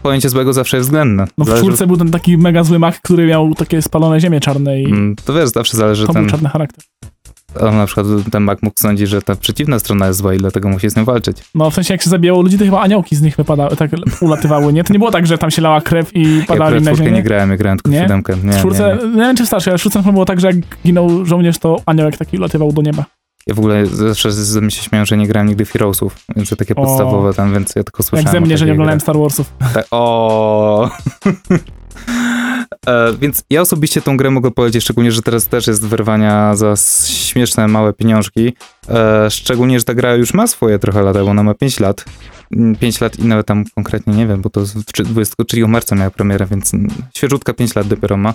pojęcie 0.04 0.30
złego 0.30 0.54
zawsze 0.54 0.78
jest 0.78 0.88
względne. 0.90 1.28
No 1.38 1.46
w 1.46 1.48
Zależy- 1.48 1.64
czwórce 1.64 1.88
był 1.88 1.98
ten 1.98 2.12
taki 2.12 2.38
mega 2.38 2.64
zły 2.64 2.80
mak, 2.80 3.02
który 3.02 3.26
miał 3.28 3.56
takie 3.56 3.82
spalone 3.82 4.20
ziemie 4.20 4.40
czarne 4.40 4.82
i 4.82 4.86
Mm, 4.86 5.16
To 5.26 5.34
wiesz, 5.34 5.50
zawsze 5.50 5.78
zależy 5.78 6.08
to 6.08 6.14
ten, 6.14 6.30
czarny 6.30 6.50
charakter. 6.50 6.84
On 7.60 7.78
na 7.78 7.86
przykład 7.86 8.08
ten 8.32 8.44
Mac 8.44 8.60
mógł 8.62 8.80
sądzić, 8.80 9.10
że 9.10 9.22
ta 9.22 9.36
przeciwna 9.36 9.80
strona 9.80 10.08
jest 10.08 10.20
zła 10.20 10.34
i 10.34 10.38
dlatego 10.38 10.70
musi 10.70 10.90
z 10.90 10.96
nią 10.96 11.06
walczyć. 11.06 11.38
No 11.56 11.72
w 11.72 11.74
sensie 11.74 11.94
jak 11.94 12.02
się 12.02 12.10
zabijało 12.10 12.42
ludzi, 12.42 12.58
to 12.58 12.66
chyba 12.66 12.82
aniołki 12.82 13.16
z 13.16 13.22
nich 13.22 13.36
wypadały, 13.36 13.76
tak 13.76 13.92
ulatywały, 14.22 14.74
nie? 14.74 14.84
To 14.84 14.94
nie 14.94 15.00
było 15.00 15.12
tak, 15.12 15.28
że 15.28 15.38
tam 15.38 15.52
się 15.52 15.62
lała 15.62 15.82
krew 15.82 16.16
i 16.16 16.38
Ja 16.38 16.46
padali 16.46 16.76
akurat 16.78 16.84
na 16.84 16.96
ziemię. 16.96 17.12
nie 17.12 17.24
grałem, 17.24 17.50
ja 17.52 17.58
grałem 17.58 17.78
tylko 17.78 17.90
w 17.90 17.94
Nie? 17.94 18.02
siódemkę. 18.02 18.36
Nie, 18.44 18.52
w 18.54 18.58
czwórce, 18.58 18.98
nie, 19.02 19.08
nie, 19.10 19.16
nie. 19.16 19.22
wiem 19.22 19.36
czy 19.36 19.44
w 19.44 19.48
starszej, 19.48 19.72
ale 19.72 19.78
w 19.78 19.82
czwórce 19.82 20.04
było 20.12 20.26
tak, 20.26 20.40
że 20.40 20.48
jak 20.48 20.56
ginął 20.86 21.26
żołnierz, 21.26 21.58
to 21.60 21.76
aniołek 21.86 22.18
taki 22.18 22.38
ulatywał 22.38 22.72
do 22.74 22.82
nieba. 22.82 23.06
Ja 23.48 23.56
w 23.56 23.60
ogóle 23.60 23.86
zawsze 23.86 24.32
ze 24.32 24.62
mnie 24.62 24.72
się 24.72 24.84
śmieją, 24.84 25.06
że 25.06 25.18
nie 25.18 25.28
grałem 25.28 25.48
nigdy 25.48 25.66
w 25.66 25.72
Heroesów, 25.72 26.16
więc 26.36 26.50
to 26.50 26.56
takie 26.56 26.76
O. 26.76 26.86
podstawowe 26.86 27.34
tam, 27.34 27.54
więc 27.54 27.76
ja 27.76 27.84
tylko 27.84 28.04
słyszałem 28.04 28.26
Jak 28.26 28.32
ze 28.32 28.42
mnie, 28.42 28.58
że 28.58 28.66
nie 28.66 28.72
oglądałem. 28.72 29.00
Star 29.00 29.18
Warsów. 29.18 29.54
Tak, 29.74 29.86
o. 29.92 30.90
E, 32.88 33.14
Więc 33.22 33.44
ja 33.50 33.62
osobiście 33.62 34.02
tą 34.02 34.18
grę 34.18 34.30
mogę 34.32 34.52
polecić, 34.52 34.84
szczególnie, 34.84 35.12
że 35.12 35.22
teraz 35.22 35.48
też 35.48 35.68
jest 35.68 35.86
wyrwania 35.86 36.56
za 36.56 36.74
śmieszne, 37.08 37.68
małe 37.68 37.94
pieniążki. 37.94 38.54
E, 38.90 39.32
Szczególnie, 39.32 39.80
że 39.80 39.86
ta 39.86 39.94
gra 39.94 40.16
już 40.16 40.34
ma 40.34 40.48
swoje 40.48 40.80
trochę 40.80 41.02
lata, 41.02 41.24
bo 41.24 41.30
ona 41.30 41.44
ma 41.44 41.54
5 41.54 41.80
lat. 41.80 42.06
5 42.80 43.02
lat 43.02 43.20
i 43.20 43.26
nawet 43.26 43.48
tam 43.48 43.64
konkretnie 43.76 44.14
nie 44.14 44.28
wiem, 44.28 44.42
bo 44.42 44.50
to 44.50 44.66
z- 44.66 44.86
czy- 44.94 45.04
23 45.04 45.68
marca 45.68 45.96
miała 45.96 46.12
premierę, 46.12 46.46
więc 46.46 46.74
mm, 46.74 46.90
świeżutka 47.16 47.54
5 47.54 47.76
lat 47.76 47.88
dopiero 47.88 48.18
ma. 48.18 48.34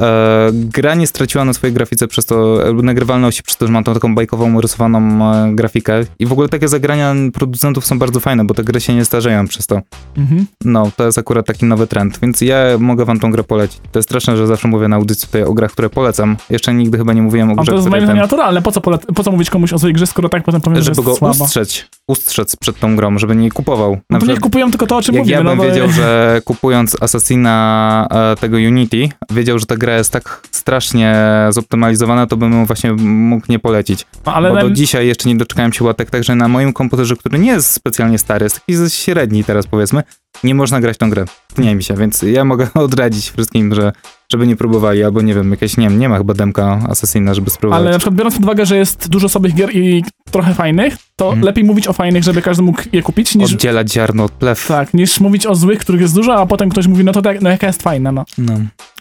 E, 0.00 0.50
gra 0.52 0.94
nie 0.94 1.06
straciła 1.06 1.44
na 1.44 1.52
swojej 1.52 1.74
grafice 1.74 2.08
przez 2.08 2.26
to, 2.26 2.58
nagrywalności, 2.82 3.42
przez 3.42 3.56
to, 3.56 3.66
że 3.66 3.72
ma 3.72 3.82
tą 3.82 3.94
taką 3.94 4.14
bajkową, 4.14 4.60
rysowaną 4.60 5.32
e, 5.32 5.54
grafikę. 5.54 6.04
I 6.18 6.26
w 6.26 6.32
ogóle 6.32 6.48
takie 6.48 6.68
zagrania 6.68 7.14
producentów 7.32 7.86
są 7.86 7.98
bardzo 7.98 8.20
fajne, 8.20 8.44
bo 8.44 8.54
te 8.54 8.64
gry 8.64 8.80
się 8.80 8.94
nie 8.94 9.04
starzeją 9.04 9.48
przez 9.48 9.66
to. 9.66 9.80
Mhm. 10.16 10.46
No, 10.64 10.90
to 10.96 11.06
jest 11.06 11.18
akurat 11.18 11.46
taki 11.46 11.64
nowy 11.64 11.86
trend, 11.86 12.18
więc 12.22 12.40
ja 12.40 12.56
mogę 12.78 13.04
wam 13.04 13.20
tą 13.20 13.30
grę 13.30 13.44
polecić. 13.44 13.80
To 13.92 13.98
jest 13.98 14.08
straszne, 14.08 14.36
że 14.36 14.46
zawsze 14.46 14.68
mówię 14.68 14.88
na 14.88 14.96
audycji 14.96 15.26
tutaj 15.26 15.42
o 15.42 15.54
grach, 15.54 15.72
które 15.72 15.90
polecam. 15.90 16.36
Jeszcze 16.50 16.74
nigdy 16.74 16.98
chyba 16.98 17.12
nie 17.12 17.22
mówiłem 17.22 17.48
o 17.48 17.52
A 17.52 17.62
grze, 17.62 17.72
to 17.72 17.76
jest 17.76 17.88
moim 17.88 18.04
zdaniem 18.04 18.22
naturalne. 18.22 18.62
Po 18.62 18.72
co, 18.72 18.80
po 19.14 19.24
co 19.24 19.32
mówić 19.32 19.50
komuś 19.50 19.72
o 19.72 19.78
swojej 19.78 19.94
grze, 19.94 20.06
skoro 20.06 20.28
tak 20.28 20.44
potem 20.44 20.60
powiem, 20.60 20.76
że 20.76 20.82
żeby 20.82 20.96
jest 20.96 21.08
go 21.08 21.16
słaba? 21.16 21.44
ustrzec, 21.44 21.84
ustrzec 22.12 22.56
przed 22.56 22.78
tą 22.78 22.96
grą, 22.96 23.18
żeby 23.18 23.36
nie 23.36 23.50
kupował. 23.50 23.90
No 23.90 23.98
Na 24.10 24.18
to 24.18 24.26
niech 24.26 24.34
przykład, 24.34 24.42
kupują 24.42 24.70
tylko 24.70 24.86
to, 24.86 24.96
o 24.96 25.02
czym 25.02 25.14
jak 25.14 25.22
mówimy. 25.22 25.38
ja 25.38 25.44
bym 25.44 25.58
no 25.58 25.64
bo... 25.64 25.70
wiedział, 25.70 25.90
że 25.90 26.40
kupując 26.44 26.96
Assassina 27.02 28.06
e, 28.10 28.36
tego 28.36 28.56
Unity, 28.56 29.08
wiedział, 29.30 29.58
że 29.58 29.66
ta 29.66 29.76
gra 29.76 29.96
jest 29.96 30.12
tak 30.12 30.42
strasznie 30.50 31.16
zoptymalizowana, 31.50 32.26
to 32.26 32.36
bym 32.36 32.52
ją 32.52 32.66
właśnie 32.66 32.92
mógł 32.92 33.46
nie 33.48 33.58
polecić. 33.58 34.06
No, 34.26 34.34
ale 34.34 34.48
bo 34.48 34.54
na... 34.54 34.62
do 34.62 34.70
dzisiaj 34.70 35.06
jeszcze 35.06 35.28
nie 35.28 35.36
doczekałem 35.36 35.72
się 35.72 35.84
łatek, 35.84 36.10
także 36.10 36.34
na 36.34 36.48
moim 36.48 36.72
komputerze, 36.72 37.16
który 37.16 37.38
nie 37.38 37.50
jest 37.50 37.70
specjalnie 37.70 38.18
stary, 38.18 38.44
jest 38.44 38.60
taki 38.66 38.90
średni 38.90 39.44
teraz 39.44 39.66
powiedzmy, 39.66 40.02
nie 40.44 40.54
można 40.54 40.80
grać 40.80 40.98
tą 40.98 41.10
grę. 41.10 41.24
Nie 41.58 41.74
mi 41.74 41.82
się, 41.82 41.94
więc 41.94 42.22
ja 42.22 42.44
mogę 42.44 42.68
odradzić 42.74 43.30
wszystkim, 43.30 43.74
że 43.74 43.92
żeby 44.32 44.46
nie 44.46 44.56
próbowali, 44.56 45.04
albo 45.04 45.22
nie 45.22 45.34
wiem, 45.34 45.50
jakieś, 45.50 45.76
nie 45.76 45.88
wiem, 45.88 45.98
nie 45.98 46.08
ma 46.08 46.18
chyba 46.18 46.34
demka 46.34 46.80
Assassina, 46.88 47.34
żeby 47.34 47.50
spróbować. 47.50 47.80
ale 47.80 47.90
na 47.90 47.98
przykład 47.98 48.16
biorąc 48.16 48.34
pod 48.34 48.44
uwagę, 48.44 48.66
że 48.66 48.76
jest 48.76 49.08
dużo 49.08 49.28
słabych 49.28 49.54
gier 49.54 49.76
i 49.76 50.04
trochę 50.30 50.54
fajnych, 50.54 50.96
to 51.16 51.24
Mhm. 51.26 51.44
lepiej 51.44 51.64
mówić 51.64 51.88
o 51.88 51.92
fajnych, 51.92 52.22
żeby 52.24 52.42
każdy 52.42 52.62
mógł 52.62 52.82
je 52.92 53.02
kupić, 53.02 53.34
niż... 53.34 53.52
Oddzielać 53.52 53.92
ziarno 53.92 54.24
od 54.24 54.32
plew. 54.32 54.66
Tak, 54.68 54.94
niż 54.94 55.20
mówić 55.20 55.46
o 55.46 55.54
złych, 55.54 55.78
których 55.78 56.00
jest 56.00 56.14
dużo, 56.14 56.34
a 56.40 56.46
potem 56.46 56.68
ktoś 56.70 56.86
mówi, 56.86 57.04
no 57.04 57.12
to 57.12 57.22
tak, 57.22 57.40
no 57.40 57.50
jaka 57.50 57.66
jest 57.66 57.82
fajna, 57.82 58.12
no. 58.12 58.24
No. 58.38 58.54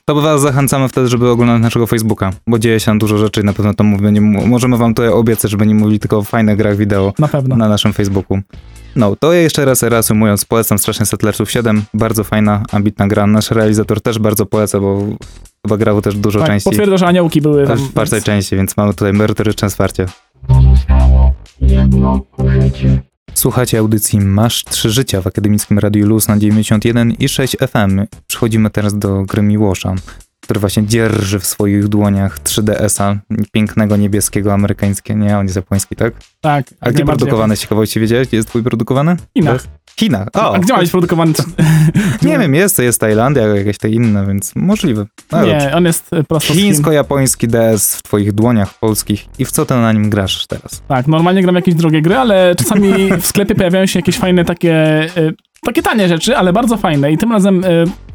To 0.05 0.15
was 0.15 0.41
zachęcamy 0.41 0.89
wtedy, 0.89 1.07
żeby 1.07 1.29
oglądać 1.29 1.61
naszego 1.61 1.87
Facebooka, 1.87 2.31
bo 2.47 2.59
dzieje 2.59 2.79
się 2.79 2.85
tam 2.85 2.99
dużo 2.99 3.17
rzeczy 3.17 3.41
i 3.41 3.43
na 3.43 3.53
pewno 3.53 3.73
tam 3.73 3.87
mówię, 3.87 4.11
nie, 4.11 4.21
możemy 4.21 4.77
wam 4.77 4.93
tutaj 4.93 5.09
obiecać, 5.11 5.51
żeby 5.51 5.67
nie 5.67 5.75
mówili 5.75 5.99
tylko 5.99 6.17
o 6.17 6.23
fajnych 6.23 6.57
grach 6.57 6.77
wideo 6.77 7.13
Na 7.19 7.27
pewno. 7.27 7.55
na 7.55 7.69
naszym 7.69 7.93
Facebooku. 7.93 8.39
No, 8.95 9.15
to 9.15 9.33
ja 9.33 9.41
jeszcze 9.41 9.65
raz 9.65 9.83
reasumując, 9.83 10.45
polecam 10.45 10.77
strasznie 10.77 11.05
Settlersów 11.05 11.51
7, 11.51 11.83
bardzo 11.93 12.23
fajna, 12.23 12.63
ambitna 12.71 13.07
gra. 13.07 13.27
Nasz 13.27 13.51
realizator 13.51 14.01
też 14.01 14.19
bardzo 14.19 14.45
poleca, 14.45 14.79
bo 14.79 15.05
chyba 15.65 15.77
grał 15.77 16.01
też 16.01 16.15
dużo 16.15 16.39
tak, 16.39 16.47
części. 16.47 16.69
potwierdza, 16.69 16.97
że 16.97 17.07
aniołki 17.07 17.41
były 17.41 17.67
tam. 17.67 17.77
W 17.77 17.91
czwartej 17.91 18.17
więc- 18.17 18.25
części, 18.25 18.55
więc 18.55 18.77
mamy 18.77 18.93
tutaj 18.93 19.13
merytoryczne 19.13 19.69
wsparcie. 19.69 20.05
Słuchacie 23.33 23.79
audycji 23.79 24.19
Masz 24.19 24.63
Trzy 24.63 24.89
Życia 24.89 25.21
w 25.21 25.27
Akademickim 25.27 25.79
Radiu 25.79 26.07
Luz 26.07 26.27
na 26.27 26.37
91 26.37 27.11
i 27.11 27.29
6 27.29 27.57
FM. 27.59 28.05
Przechodzimy 28.27 28.69
teraz 28.69 28.97
do 28.97 29.23
gry 29.23 29.41
Miłosza, 29.41 29.95
który 30.51 30.59
właśnie 30.59 30.87
dzierży 30.87 31.39
w 31.39 31.45
swoich 31.45 31.87
dłoniach 31.87 32.39
3DS-a, 32.39 33.15
pięknego 33.51 33.97
niebieskiego, 33.97 34.53
amerykańskiego, 34.53 35.19
nie, 35.19 35.37
on 35.37 35.45
jest 35.45 35.55
japoński, 35.55 35.95
tak? 35.95 36.13
Tak. 36.41 36.65
A 36.81 36.91
gdzie 36.91 37.05
produkowany, 37.05 37.55
z 37.55 37.61
ciekawości 37.61 37.99
wiedziałeś? 37.99 38.27
Gdzie 38.27 38.37
jest 38.37 38.49
twój 38.49 38.63
produkowany? 38.63 39.15
Chinach. 39.37 39.63
Chinach. 39.99 40.27
O, 40.33 40.55
A 40.55 40.59
gdzie 40.59 40.73
ma 40.73 40.79
być 40.79 40.91
produkowany? 40.91 41.33
nie 42.21 42.39
wiem, 42.39 42.55
jest, 42.55 42.79
jest 42.79 42.99
Tajlandia, 42.99 43.47
jakieś 43.47 43.77
te 43.77 43.89
inne, 43.89 44.25
więc 44.25 44.55
możliwe. 44.55 45.05
No 45.31 45.39
dobrze. 45.39 45.57
Nie, 45.57 45.75
on 45.75 45.85
jest 45.85 46.13
e, 46.13 46.23
prosto. 46.23 46.53
Chińsko-japoński 46.53 47.47
DS 47.47 47.95
w 47.95 48.03
twoich 48.03 48.31
dłoniach 48.31 48.73
polskich 48.79 49.25
i 49.39 49.45
w 49.45 49.51
co 49.51 49.65
ty 49.65 49.73
na 49.73 49.91
nim 49.91 50.09
grasz 50.09 50.47
teraz? 50.47 50.83
Tak, 50.87 51.07
normalnie 51.07 51.41
gram 51.41 51.55
jakieś 51.55 51.75
drogie 51.75 52.01
gry, 52.01 52.17
ale 52.17 52.55
czasami 52.55 53.13
w 53.21 53.25
sklepie 53.25 53.55
pojawiają 53.55 53.85
się 53.85 53.99
jakieś 53.99 54.17
fajne 54.17 54.45
takie, 54.45 54.75
e, 55.17 55.31
takie 55.65 55.81
tanie 55.81 56.07
rzeczy, 56.07 56.37
ale 56.37 56.53
bardzo 56.53 56.77
fajne. 56.77 57.11
I 57.11 57.17
tym 57.17 57.31
razem, 57.31 57.63
e, 57.65 57.67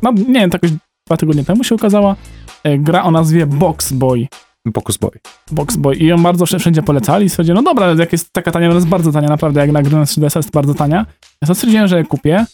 no 0.02 0.12
nie 0.12 0.40
wiem, 0.40 0.50
to 0.50 0.54
jakoś 0.56 0.70
dwa 1.06 1.16
tygodnie 1.16 1.44
temu 1.44 1.64
się 1.64 1.74
ukazała 1.74 2.16
e, 2.64 2.78
gra 2.78 3.02
o 3.04 3.10
nazwie 3.10 3.46
Box 3.46 3.92
Boy. 3.92 4.26
Pocus 4.74 4.96
Boy. 4.96 5.10
Box 5.50 5.76
Boy. 5.76 5.96
I 5.96 6.06
ją 6.06 6.22
bardzo 6.22 6.44
wsz- 6.44 6.58
wszędzie 6.58 6.82
polecali. 6.82 7.28
Stwierdziłem, 7.30 7.64
no 7.64 7.70
dobra, 7.70 7.94
jak 7.98 8.12
jest 8.12 8.32
taka 8.32 8.50
tania, 8.52 8.68
no 8.68 8.74
jest 8.74 8.86
bardzo 8.86 9.12
tania, 9.12 9.28
naprawdę, 9.28 9.60
jak 9.60 9.72
na 9.72 9.82
grę 9.82 9.98
na 9.98 10.04
3DS 10.04 10.36
jest 10.36 10.50
bardzo 10.50 10.74
tania. 10.74 11.06
Ja 11.42 11.48
to 11.48 11.54
stwierdziłem, 11.54 11.88
że 11.88 11.98
je 11.98 12.04
kupię. 12.04 12.44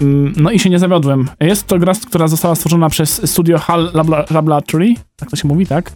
Mm, 0.00 0.32
No 0.36 0.50
i 0.50 0.58
się 0.58 0.70
nie 0.70 0.78
zawiodłem. 0.78 1.28
Jest 1.40 1.66
to 1.66 1.78
gra, 1.78 1.92
która 2.06 2.28
została 2.28 2.54
stworzona 2.54 2.88
przez 2.88 3.30
studio 3.30 3.58
HAL 3.58 3.90
Laboratory, 4.30 4.94
tak 5.16 5.30
to 5.30 5.36
się 5.36 5.48
mówi, 5.48 5.66
tak? 5.66 5.92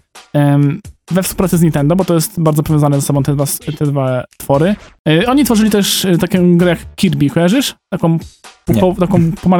We 1.11 1.23
współpracy 1.23 1.59
z 1.59 1.63
Nintendo, 1.63 1.97
bo 1.97 2.05
to 2.05 2.15
jest 2.15 2.41
bardzo 2.41 2.63
powiązane 2.63 2.97
ze 3.01 3.07
sobą 3.07 3.23
te 3.23 3.33
dwa, 3.35 3.45
te 3.79 3.87
dwa 3.87 4.25
twory. 4.39 4.77
E, 5.09 5.27
Oni 5.27 5.45
tworzyli 5.45 5.71
też 5.71 6.05
e, 6.05 6.19
taką 6.19 6.57
grę 6.57 6.71
jak 6.71 6.79
Kirby, 6.97 7.31
kojarzysz? 7.31 7.75
Taką, 7.93 8.19
taką 9.01 9.19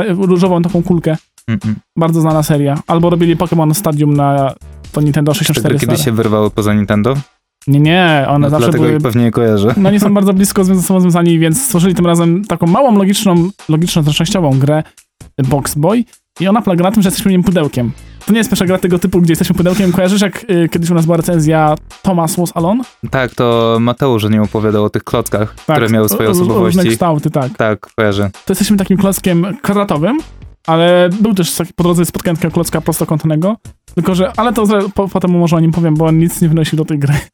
różową 0.09 0.63
taką 0.63 0.83
kulkę. 0.83 1.17
Mm-mm. 1.51 1.75
Bardzo 1.99 2.21
znana 2.21 2.43
seria. 2.43 2.79
Albo 2.87 3.11
robili 3.11 3.37
Pokémon 3.37 3.75
Stadium 3.75 4.15
na 4.15 4.55
to 4.93 5.01
Nintendo 5.01 5.33
Te 5.33 5.39
64 5.39 5.75
gry 5.75 5.81
kiedyś 5.81 5.99
stare. 6.01 6.05
się 6.05 6.17
wyrwały 6.17 6.51
poza 6.51 6.75
Nintendo? 6.75 7.15
Nie, 7.67 7.81
nie, 7.81 8.27
one 8.29 8.39
No, 8.47 8.51
zawsze 8.51 8.65
dlatego 8.67 8.85
były... 8.85 8.97
ich 8.97 9.03
pewnie 9.03 9.23
nie 9.25 9.31
kojarzę. 9.31 9.75
No 9.77 9.91
nie 9.91 10.01
są 10.01 10.15
bardzo 10.15 10.33
blisko 10.33 10.65
ze 10.65 10.83
sobą 10.83 11.01
związani, 11.01 11.39
więc 11.39 11.63
stworzyli 11.63 11.95
tym 11.95 12.07
razem 12.07 12.45
taką 12.45 12.67
małą, 12.67 12.99
logiczną, 12.99 13.51
logiczno-zręcznościową 13.69 14.59
grę 14.59 14.83
Box 15.49 15.75
Boy 15.75 16.05
i 16.41 16.49
ona 16.49 16.63
polega 16.63 16.85
na 16.85 16.93
tym, 16.93 17.03
że 17.03 17.07
jesteśmy 17.07 17.31
nim 17.33 17.43
pudełkiem. 17.43 17.93
To 18.27 18.33
nie 18.33 18.39
jest 18.39 18.51
pierwsza 18.51 18.67
gra 18.67 18.79
tego 18.79 18.99
typu, 18.99 19.21
gdzie 19.21 19.33
jesteśmy 19.33 19.55
pudełkiem. 19.57 19.93
Kojarzysz, 19.93 20.21
jak 20.21 20.45
y, 20.51 20.69
kiedyś 20.69 20.91
u 20.91 20.95
nas 20.95 21.05
była 21.05 21.17
recenzja 21.17 21.75
Thomas 22.03 22.37
Was 22.37 22.53
Alone? 22.57 22.85
Tak, 23.11 23.35
to 23.35 23.77
Mateusz 23.81 24.25
o 24.25 24.29
nim 24.29 24.43
opowiadał 24.43 24.85
o 24.85 24.91
tych 24.91 25.05
klockach, 25.05 25.55
Tak, 25.67 25.77
które 25.77 25.89
miały 25.93 26.09
swoje 26.09 26.29
o- 26.29 26.33
o- 26.33 26.35
Różne 26.35 26.55
osobowości. 26.55 26.89
kształty, 26.91 27.31
tak. 27.31 27.57
Tak, 27.57 27.87
kojarzę. 27.97 28.31
To 28.45 28.51
jesteśmy 28.53 28.77
takim 28.77 28.97
klockiem 28.99 29.47
kwadratowym, 29.63 30.19
ale 30.67 31.11
był 31.21 31.35
też 31.35 31.55
taki, 31.55 31.73
po 31.75 31.83
drodze 31.83 32.07
takiego 32.07 32.51
klocka 32.51 32.81
prostokątnego, 32.81 33.57
tylko 33.95 34.15
że, 34.15 34.33
ale 34.37 34.53
to 34.53 34.67
po, 34.95 35.09
potem 35.09 35.31
może 35.31 35.57
o 35.57 35.61
nim 35.61 35.73
powiem, 35.73 35.95
bo 35.95 36.07
on 36.07 36.19
nic 36.19 36.41
nie 36.41 36.49
wnosił 36.49 36.77
do 36.77 36.85
tej 36.85 36.99
gry. 36.99 37.15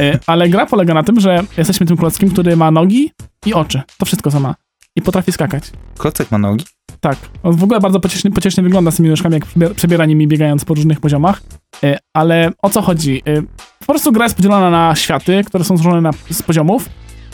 E, 0.00 0.18
ale 0.26 0.48
gra 0.48 0.66
polega 0.66 0.94
na 0.94 1.02
tym, 1.02 1.20
że 1.20 1.42
jesteśmy 1.56 1.86
tym 1.86 1.96
klockiem, 1.96 2.30
który 2.30 2.56
ma 2.56 2.70
nogi 2.70 3.10
i 3.46 3.54
oczy. 3.54 3.82
To 3.98 4.06
wszystko 4.06 4.30
co 4.30 4.40
ma. 4.40 4.54
I 4.96 5.02
potrafi 5.02 5.32
skakać. 5.32 5.64
Klocek 5.98 6.30
ma 6.30 6.38
nogi? 6.38 6.64
Tak. 7.00 7.16
On 7.42 7.56
w 7.56 7.64
ogóle 7.64 7.80
bardzo 7.80 8.00
pociesznie, 8.00 8.30
pociesznie 8.30 8.62
wygląda 8.62 8.90
z 8.90 8.96
tymi 8.96 9.08
nóżkami, 9.08 9.34
jak 9.34 9.46
przebiera, 9.46 9.74
przebiera 9.74 10.06
nimi 10.06 10.28
biegając 10.28 10.64
po 10.64 10.74
różnych 10.74 11.00
poziomach. 11.00 11.42
E, 11.84 11.98
ale 12.14 12.50
o 12.62 12.70
co 12.70 12.82
chodzi? 12.82 13.22
E, 13.26 13.42
po 13.78 13.86
prostu 13.86 14.12
gra 14.12 14.24
jest 14.24 14.36
podzielona 14.36 14.70
na 14.70 14.94
światy, 14.94 15.44
które 15.44 15.64
są 15.64 15.76
złożone 15.76 16.00
na, 16.00 16.10
z 16.30 16.42
poziomów 16.42 16.88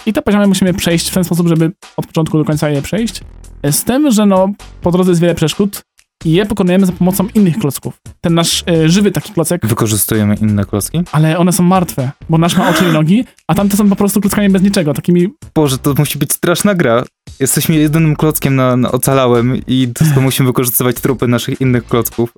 i 0.06 0.12
te 0.12 0.22
poziomy 0.22 0.46
musimy 0.46 0.74
przejść 0.74 1.10
w 1.10 1.14
ten 1.14 1.24
sposób, 1.24 1.48
żeby 1.48 1.72
od 1.96 2.06
początku 2.06 2.38
do 2.38 2.44
końca 2.44 2.70
je 2.70 2.82
przejść. 2.82 3.20
Z 3.64 3.84
tym, 3.84 4.10
że 4.10 4.26
no, 4.26 4.48
po 4.82 4.90
drodze 4.92 5.10
jest 5.10 5.20
wiele 5.20 5.34
przeszkód 5.34 5.82
i 6.24 6.32
je 6.32 6.46
pokonujemy 6.46 6.86
za 6.86 6.92
pomocą 6.92 7.26
innych 7.34 7.58
klocków. 7.58 8.00
Ten 8.20 8.34
nasz 8.34 8.64
e, 8.68 8.88
żywy 8.88 9.10
taki 9.10 9.32
klocek, 9.32 9.66
Wykorzystujemy 9.66 10.34
inne 10.34 10.64
klocki? 10.64 11.02
ale 11.12 11.38
one 11.38 11.52
są 11.52 11.62
martwe, 11.62 12.10
bo 12.28 12.38
nasz 12.38 12.56
ma 12.56 12.70
oczy 12.70 12.84
i 12.84 12.92
nogi, 12.92 13.24
a 13.48 13.54
tamte 13.54 13.76
są 13.76 13.88
po 13.88 13.96
prostu 13.96 14.20
klockami 14.20 14.48
bez 14.48 14.62
niczego, 14.62 14.94
takimi... 14.94 15.28
Boże, 15.54 15.78
to 15.78 15.94
musi 15.98 16.18
być 16.18 16.32
straszna 16.32 16.74
gra. 16.74 17.04
Jesteśmy 17.40 17.74
jedynym 17.76 18.16
klockiem 18.16 18.56
na, 18.56 18.76
na 18.76 18.92
ocalałem 18.92 19.60
i 19.66 19.92
to 20.14 20.20
musimy 20.20 20.46
wykorzystywać 20.46 20.96
trupy 21.00 21.28
naszych 21.28 21.60
innych 21.60 21.84
klocków. 21.84 22.32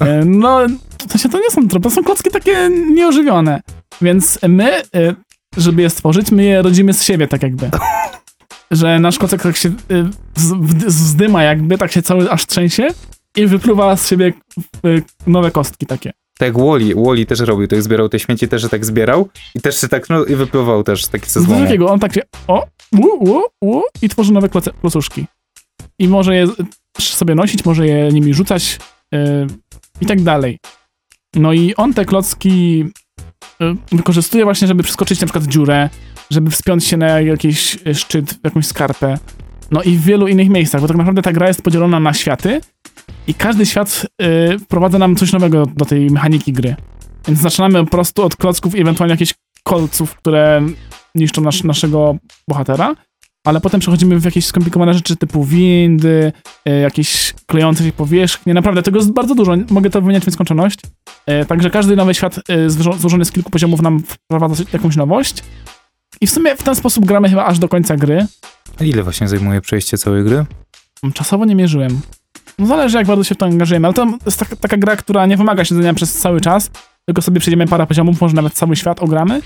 E, 0.00 0.24
no, 0.24 0.60
w 1.08 1.12
sensie 1.12 1.28
to 1.28 1.38
nie 1.38 1.50
są 1.50 1.68
trupy, 1.68 1.88
to 1.88 1.94
są 1.94 2.04
klocki 2.04 2.30
takie 2.30 2.70
nieożywione. 2.94 3.60
Więc 4.02 4.38
my, 4.48 4.82
e, 4.94 5.14
żeby 5.56 5.82
je 5.82 5.90
stworzyć, 5.90 6.30
my 6.30 6.44
je 6.44 6.62
rodzimy 6.62 6.94
z 6.94 7.02
siebie 7.02 7.28
tak 7.28 7.42
jakby. 7.42 7.70
Że 8.70 8.98
nasz 8.98 9.18
klocek 9.18 9.42
tak 9.42 9.56
się 9.56 9.68
e, 9.68 9.72
z- 10.36 10.52
wd- 10.52 10.90
zdyma 10.90 11.42
jakby, 11.42 11.78
tak 11.78 11.92
się 11.92 12.02
cały 12.02 12.30
aż 12.30 12.46
trzęsie 12.46 12.88
i 13.36 13.46
wypluwa 13.46 13.96
z 13.96 14.08
siebie 14.08 14.32
e, 14.56 14.88
nowe 15.26 15.50
kostki 15.50 15.86
takie. 15.86 16.12
Tak 16.38 16.54
Wally 16.96 17.26
też 17.26 17.40
robił, 17.40 17.68
to 17.68 17.74
jak 17.74 17.84
zbierał 17.84 18.08
te 18.08 18.18
śmieci, 18.18 18.48
też 18.48 18.68
tak 18.70 18.84
zbierał 18.84 19.28
i 19.54 19.60
też 19.60 19.80
się 19.80 19.88
tak, 19.88 20.08
no 20.10 20.24
i 20.24 20.34
wypływał 20.34 20.82
też 20.82 21.06
taki 21.06 21.30
ze 21.30 21.40
złomu. 21.40 21.64
takiego, 21.64 21.88
on 21.90 21.98
tak 22.00 22.14
się 22.14 22.20
o, 22.46 22.66
u, 22.92 23.30
u, 23.30 23.42
u, 23.60 23.82
i 24.02 24.08
tworzy 24.08 24.32
nowe 24.32 24.48
kloce, 24.48 24.70
klocuszki. 24.80 25.26
I 25.98 26.08
może 26.08 26.36
je 26.36 26.46
sobie 27.00 27.34
nosić, 27.34 27.64
może 27.64 27.86
je 27.86 28.12
nimi 28.12 28.34
rzucać 28.34 28.78
yy, 29.12 29.46
i 30.00 30.06
tak 30.06 30.22
dalej. 30.22 30.58
No 31.34 31.52
i 31.52 31.74
on 31.74 31.94
te 31.94 32.04
klocki 32.04 32.78
yy, 33.60 33.76
wykorzystuje 33.92 34.44
właśnie, 34.44 34.68
żeby 34.68 34.82
przeskoczyć 34.82 35.20
na 35.20 35.26
przykład 35.26 35.44
dziurę, 35.44 35.90
żeby 36.30 36.50
wspiąć 36.50 36.84
się 36.84 36.96
na 36.96 37.20
jakiś 37.20 37.78
szczyt, 37.94 38.34
jakąś 38.44 38.66
skarpę. 38.66 39.18
No 39.70 39.82
i 39.82 39.96
w 39.96 40.02
wielu 40.02 40.28
innych 40.28 40.48
miejscach, 40.48 40.80
bo 40.80 40.88
tak 40.88 40.96
naprawdę 40.96 41.22
ta 41.22 41.32
gra 41.32 41.48
jest 41.48 41.62
podzielona 41.62 42.00
na 42.00 42.14
światy 42.14 42.60
i 43.26 43.34
każdy 43.34 43.66
świat 43.66 44.06
yy, 44.20 44.58
wprowadza 44.58 44.98
nam 44.98 45.16
coś 45.16 45.32
nowego 45.32 45.66
do 45.66 45.84
tej 45.84 46.10
mechaniki 46.10 46.52
gry. 46.52 46.76
Więc 47.28 47.40
zaczynamy 47.40 47.84
po 47.84 47.90
prostu 47.90 48.22
od 48.22 48.36
klocków 48.36 48.74
i 48.74 48.80
ewentualnie 48.80 49.12
jakichś 49.12 49.34
kolców, 49.62 50.14
które 50.14 50.62
niszczą 51.14 51.42
nasz, 51.42 51.64
naszego 51.64 52.16
bohatera, 52.48 52.94
ale 53.46 53.60
potem 53.60 53.80
przechodzimy 53.80 54.18
w 54.18 54.24
jakieś 54.24 54.46
skomplikowane 54.46 54.94
rzeczy 54.94 55.16
typu 55.16 55.44
windy, 55.44 56.32
e, 56.64 56.80
jakieś 56.80 57.34
klejące 57.46 57.84
się 57.84 57.92
powierzchnie. 57.92 58.54
Naprawdę 58.54 58.82
tego 58.82 58.98
jest 58.98 59.12
bardzo 59.12 59.34
dużo. 59.34 59.54
Mogę 59.70 59.90
to 59.90 60.00
wymieniać 60.00 60.22
w 60.24 60.26
nieskończoność. 60.26 60.78
E, 61.26 61.44
także 61.44 61.70
każdy 61.70 61.96
nowy 61.96 62.14
świat 62.14 62.40
złożo- 62.66 62.98
złożony 62.98 63.24
z 63.24 63.32
kilku 63.32 63.50
poziomów 63.50 63.82
nam 63.82 64.02
wprowadza 64.02 64.64
jakąś 64.72 64.96
nowość. 64.96 65.42
I 66.20 66.26
w 66.26 66.30
sumie 66.30 66.56
w 66.56 66.62
ten 66.62 66.74
sposób 66.74 67.04
gramy 67.04 67.28
chyba 67.28 67.44
aż 67.44 67.58
do 67.58 67.68
końca 67.68 67.96
gry. 67.96 68.26
A 68.80 68.84
Ile 68.84 69.02
właśnie 69.02 69.28
zajmuje 69.28 69.60
przejście 69.60 69.98
całej 69.98 70.24
gry? 70.24 70.44
Czasowo 71.14 71.44
nie 71.44 71.54
mierzyłem. 71.54 72.00
No 72.58 72.66
zależy 72.66 72.98
jak 72.98 73.06
bardzo 73.06 73.24
się 73.24 73.34
w 73.34 73.38
to 73.38 73.46
angażujemy, 73.46 73.86
ale 73.86 73.94
to 73.94 74.06
jest 74.26 74.38
taka, 74.38 74.56
taka 74.56 74.76
gra, 74.76 74.96
która 74.96 75.26
nie 75.26 75.36
wymaga 75.36 75.64
siedzenia 75.64 75.94
przez 75.94 76.12
cały 76.18 76.40
czas, 76.40 76.70
tylko 77.08 77.22
sobie 77.22 77.40
przejdziemy 77.40 77.66
parę 77.66 77.86
poziomów, 77.86 78.20
może 78.20 78.34
nawet 78.34 78.52
cały 78.52 78.76
świat 78.76 79.02
ogramy 79.02 79.42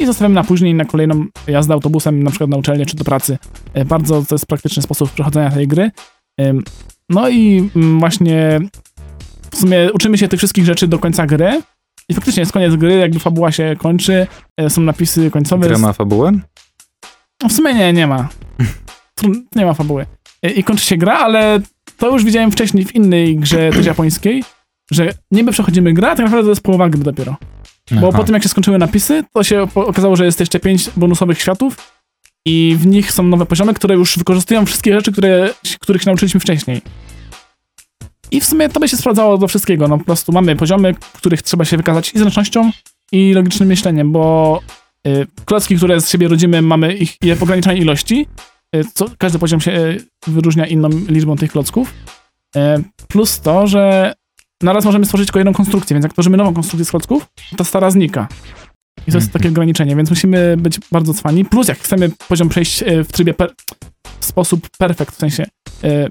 i 0.00 0.06
zostawiamy 0.06 0.34
na 0.34 0.44
później, 0.44 0.74
na 0.74 0.84
kolejną 0.84 1.24
jazdę 1.46 1.74
autobusem, 1.74 2.22
na 2.22 2.30
przykład 2.30 2.50
na 2.50 2.56
uczelnię 2.56 2.86
czy 2.86 2.96
do 2.96 3.04
pracy. 3.04 3.38
E, 3.74 3.84
Bardzo 3.84 4.22
to 4.22 4.34
jest 4.34 4.46
praktyczny 4.46 4.82
sposób 4.82 5.10
przechodzenia 5.10 5.50
tej 5.50 5.68
gry. 5.68 5.90
No 7.10 7.28
i 7.28 7.70
mm, 7.76 8.00
właśnie 8.00 8.60
w 9.52 9.56
sumie 9.56 9.92
uczymy 9.92 10.18
się 10.18 10.28
tych 10.28 10.40
wszystkich 10.40 10.64
rzeczy 10.64 10.88
do 10.88 10.98
końca 10.98 11.26
gry 11.26 11.62
i 12.08 12.14
faktycznie 12.14 12.40
jest 12.40 12.52
koniec 12.52 12.76
gry, 12.76 12.94
jakby 12.94 13.18
fabuła 13.18 13.52
się 13.52 13.76
kończy, 13.78 14.26
e, 14.56 14.70
są 14.70 14.80
napisy 14.82 15.30
końcowe. 15.30 15.68
Gra 15.68 15.78
ma 15.78 15.92
fabułę? 15.92 16.32
No 17.42 17.48
w 17.48 17.52
sumie 17.52 17.74
nie, 17.74 17.92
nie 17.92 18.06
ma. 18.06 18.28
Nie 19.56 19.66
ma 19.66 19.74
fabuły. 19.74 20.06
I, 20.56 20.64
kończy 20.64 20.84
się 20.86 20.96
gra, 20.96 21.18
ale 21.18 21.60
to 21.96 22.12
już 22.12 22.24
widziałem 22.24 22.50
wcześniej 22.50 22.84
w 22.84 22.94
innej 22.94 23.36
grze 23.36 23.70
też 23.70 23.86
japońskiej, 23.86 24.44
że 24.90 25.14
niby 25.30 25.52
przechodzimy 25.52 25.92
grę, 25.92 26.10
a 26.10 26.16
tak 26.16 26.24
naprawdę 26.24 26.44
to 26.44 26.50
jest 26.50 26.62
połowa 26.62 26.88
gry 26.88 27.02
dopiero. 27.02 27.36
Bo 27.90 28.08
Aha. 28.08 28.18
po 28.18 28.24
tym 28.24 28.34
jak 28.34 28.42
się 28.42 28.48
skończyły 28.48 28.78
napisy, 28.78 29.24
to 29.32 29.42
się 29.42 29.66
okazało, 29.74 30.16
że 30.16 30.24
jest 30.24 30.40
jeszcze 30.40 30.60
pięć 30.60 30.90
bonusowych 30.96 31.40
światów 31.40 31.76
i 32.46 32.76
w 32.78 32.86
nich 32.86 33.12
są 33.12 33.22
nowe 33.22 33.46
poziomy, 33.46 33.74
które 33.74 33.94
już 33.94 34.18
wykorzystują 34.18 34.66
wszystkie 34.66 34.94
rzeczy, 34.94 35.12
które, 35.12 35.54
których 35.80 36.02
się 36.02 36.06
nauczyliśmy 36.06 36.40
wcześniej. 36.40 36.80
I 38.30 38.40
w 38.40 38.44
sumie 38.44 38.68
to 38.68 38.80
by 38.80 38.88
się 38.88 38.96
sprawdzało 38.96 39.38
do 39.38 39.48
wszystkiego. 39.48 39.88
No 39.88 39.98
po 39.98 40.04
prostu 40.04 40.32
mamy 40.32 40.56
poziomy, 40.56 40.94
których 41.12 41.42
trzeba 41.42 41.64
się 41.64 41.76
wykazać 41.76 42.14
i 42.14 42.18
zręcznością, 42.18 42.70
i 43.12 43.32
logicznym 43.32 43.68
myśleniem, 43.68 44.12
bo 44.12 44.60
y, 45.06 45.26
klocki, 45.44 45.76
które 45.76 46.00
z 46.00 46.10
siebie 46.10 46.28
rodzimy, 46.28 46.62
mamy 46.62 46.94
ich 46.94 47.16
w 47.36 47.42
ograniczonej 47.42 47.80
ilości. 47.80 48.26
Y, 48.76 48.84
co, 48.94 49.06
każdy 49.18 49.38
poziom 49.38 49.60
się 49.60 49.72
y, 49.72 50.04
wyróżnia 50.26 50.66
inną 50.66 50.88
liczbą 50.88 51.36
tych 51.36 51.52
klocków. 51.52 51.94
Y, 52.56 52.60
plus 53.08 53.40
to, 53.40 53.66
że 53.66 54.14
naraz 54.62 54.84
możemy 54.84 55.04
stworzyć 55.04 55.26
tylko 55.26 55.38
jedną 55.38 55.52
konstrukcję, 55.52 55.94
więc 55.94 56.02
jak 56.04 56.12
tworzymy 56.12 56.36
nową 56.36 56.54
konstrukcję 56.54 56.84
z 56.84 56.90
klocków, 56.90 57.26
to 57.56 57.64
stara 57.64 57.90
znika. 57.90 58.28
I 59.06 59.10
to 59.12 59.18
jest 59.18 59.26
Mhm. 59.26 59.32
takie 59.32 59.48
ograniczenie, 59.48 59.96
więc 59.96 60.10
musimy 60.10 60.56
być 60.56 60.78
bardzo 60.92 61.14
cwani. 61.14 61.44
Plus 61.44 61.68
jak 61.68 61.78
chcemy 61.78 62.10
poziom 62.28 62.48
przejść 62.48 62.82
y, 62.82 63.04
w 63.04 63.12
trybie 63.12 63.34
w 64.20 64.24
sposób 64.24 64.68
perfekt, 64.78 65.14
w 65.14 65.18
sensie 65.18 65.46
y, 65.84 66.08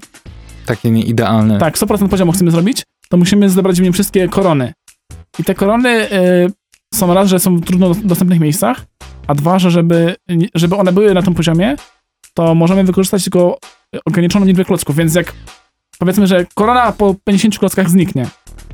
Takie 0.68 0.90
nieidealne. 0.90 1.58
tak, 1.58 1.78
100% 1.78 2.08
poziomu 2.08 2.32
chcemy 2.32 2.50
zrobić, 2.50 2.82
to 3.08 3.16
musimy 3.16 3.50
zebrać 3.50 3.80
w 3.80 3.82
nim 3.82 3.92
wszystkie 3.92 4.28
korony. 4.28 4.72
I 5.38 5.44
te 5.44 5.54
korony 5.54 6.12
y, 6.12 6.52
są 6.94 7.14
raz, 7.14 7.28
że 7.28 7.38
są 7.38 7.56
w 7.56 7.64
trudno 7.64 7.94
dostępnych 7.94 8.40
miejscach, 8.40 8.84
a 9.26 9.34
dwa, 9.34 9.58
że 9.58 9.70
żeby, 9.70 10.16
żeby 10.54 10.76
one 10.76 10.92
były 10.92 11.14
na 11.14 11.22
tym 11.22 11.34
poziomie, 11.34 11.76
to 12.34 12.54
możemy 12.54 12.84
wykorzystać 12.84 13.24
tylko 13.24 13.58
ograniczoną 14.04 14.46
liczbę 14.46 14.64
klocków, 14.64 14.96
więc 14.96 15.14
jak 15.14 15.32
powiedzmy, 15.98 16.26
że 16.26 16.46
korona 16.54 16.92
po 16.92 17.14
50 17.24 17.58
klockach 17.58 17.90
zniknie, 17.90 18.22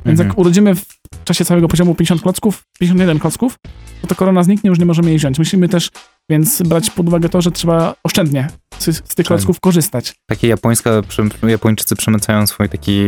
więc 0.05 0.19
Mhm. 0.19 0.27
jak 0.29 0.37
urodzimy 0.37 0.75
w 0.75 0.85
czasie 1.23 1.45
całego 1.45 1.67
poziomu 1.67 1.95
50 1.95 2.21
klocków, 2.21 2.63
51 2.79 3.19
klocków, 3.19 3.59
to 4.01 4.07
ta 4.07 4.15
korona 4.15 4.43
zniknie, 4.43 4.67
już 4.69 4.79
nie 4.79 4.85
możemy 4.85 5.09
jej 5.09 5.17
wziąć. 5.17 5.37
Musimy 5.39 5.69
też 5.69 5.89
więc 6.29 6.61
brać 6.61 6.89
pod 6.89 7.07
uwagę 7.07 7.29
to, 7.29 7.41
że 7.41 7.51
trzeba 7.51 7.95
oszczędnie 8.03 8.47
z, 8.79 8.85
z 8.85 9.15
tych 9.15 9.25
klocków 9.25 9.59
korzystać. 9.59 10.13
Takie 10.29 10.47
japońska, 10.47 10.91
Japończycy 11.47 11.95
przemycają 11.95 12.47
swój 12.47 12.69
taki 12.69 13.01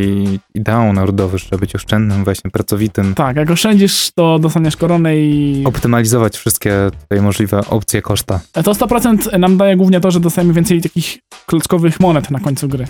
ideał 0.55 0.93
narodowy, 0.93 1.37
żeby 1.37 1.57
być 1.57 1.75
oszczędnym, 1.75 2.23
właśnie 2.23 2.51
pracowitym. 2.51 3.15
Tak, 3.15 3.35
jak 3.35 3.51
oszczędzisz, 3.51 4.11
to 4.15 4.39
dostaniesz 4.39 4.77
koronę 4.77 5.17
i 5.17 5.63
Optymalizować 5.65 6.37
wszystkie 6.37 6.73
tutaj 7.01 7.21
możliwe 7.21 7.59
opcje 7.65 8.01
koszta. 8.01 8.39
to 8.51 8.61
100% 8.61 9.39
nam 9.39 9.57
daje 9.57 9.77
głównie 9.77 9.99
to, 9.99 10.11
że 10.11 10.19
dostajemy 10.19 10.53
więcej 10.53 10.81
takich 10.81 11.17
klockowych 11.45 11.99
monet 11.99 12.31
na 12.31 12.39
końcu 12.39 12.67
gry. 12.67 12.87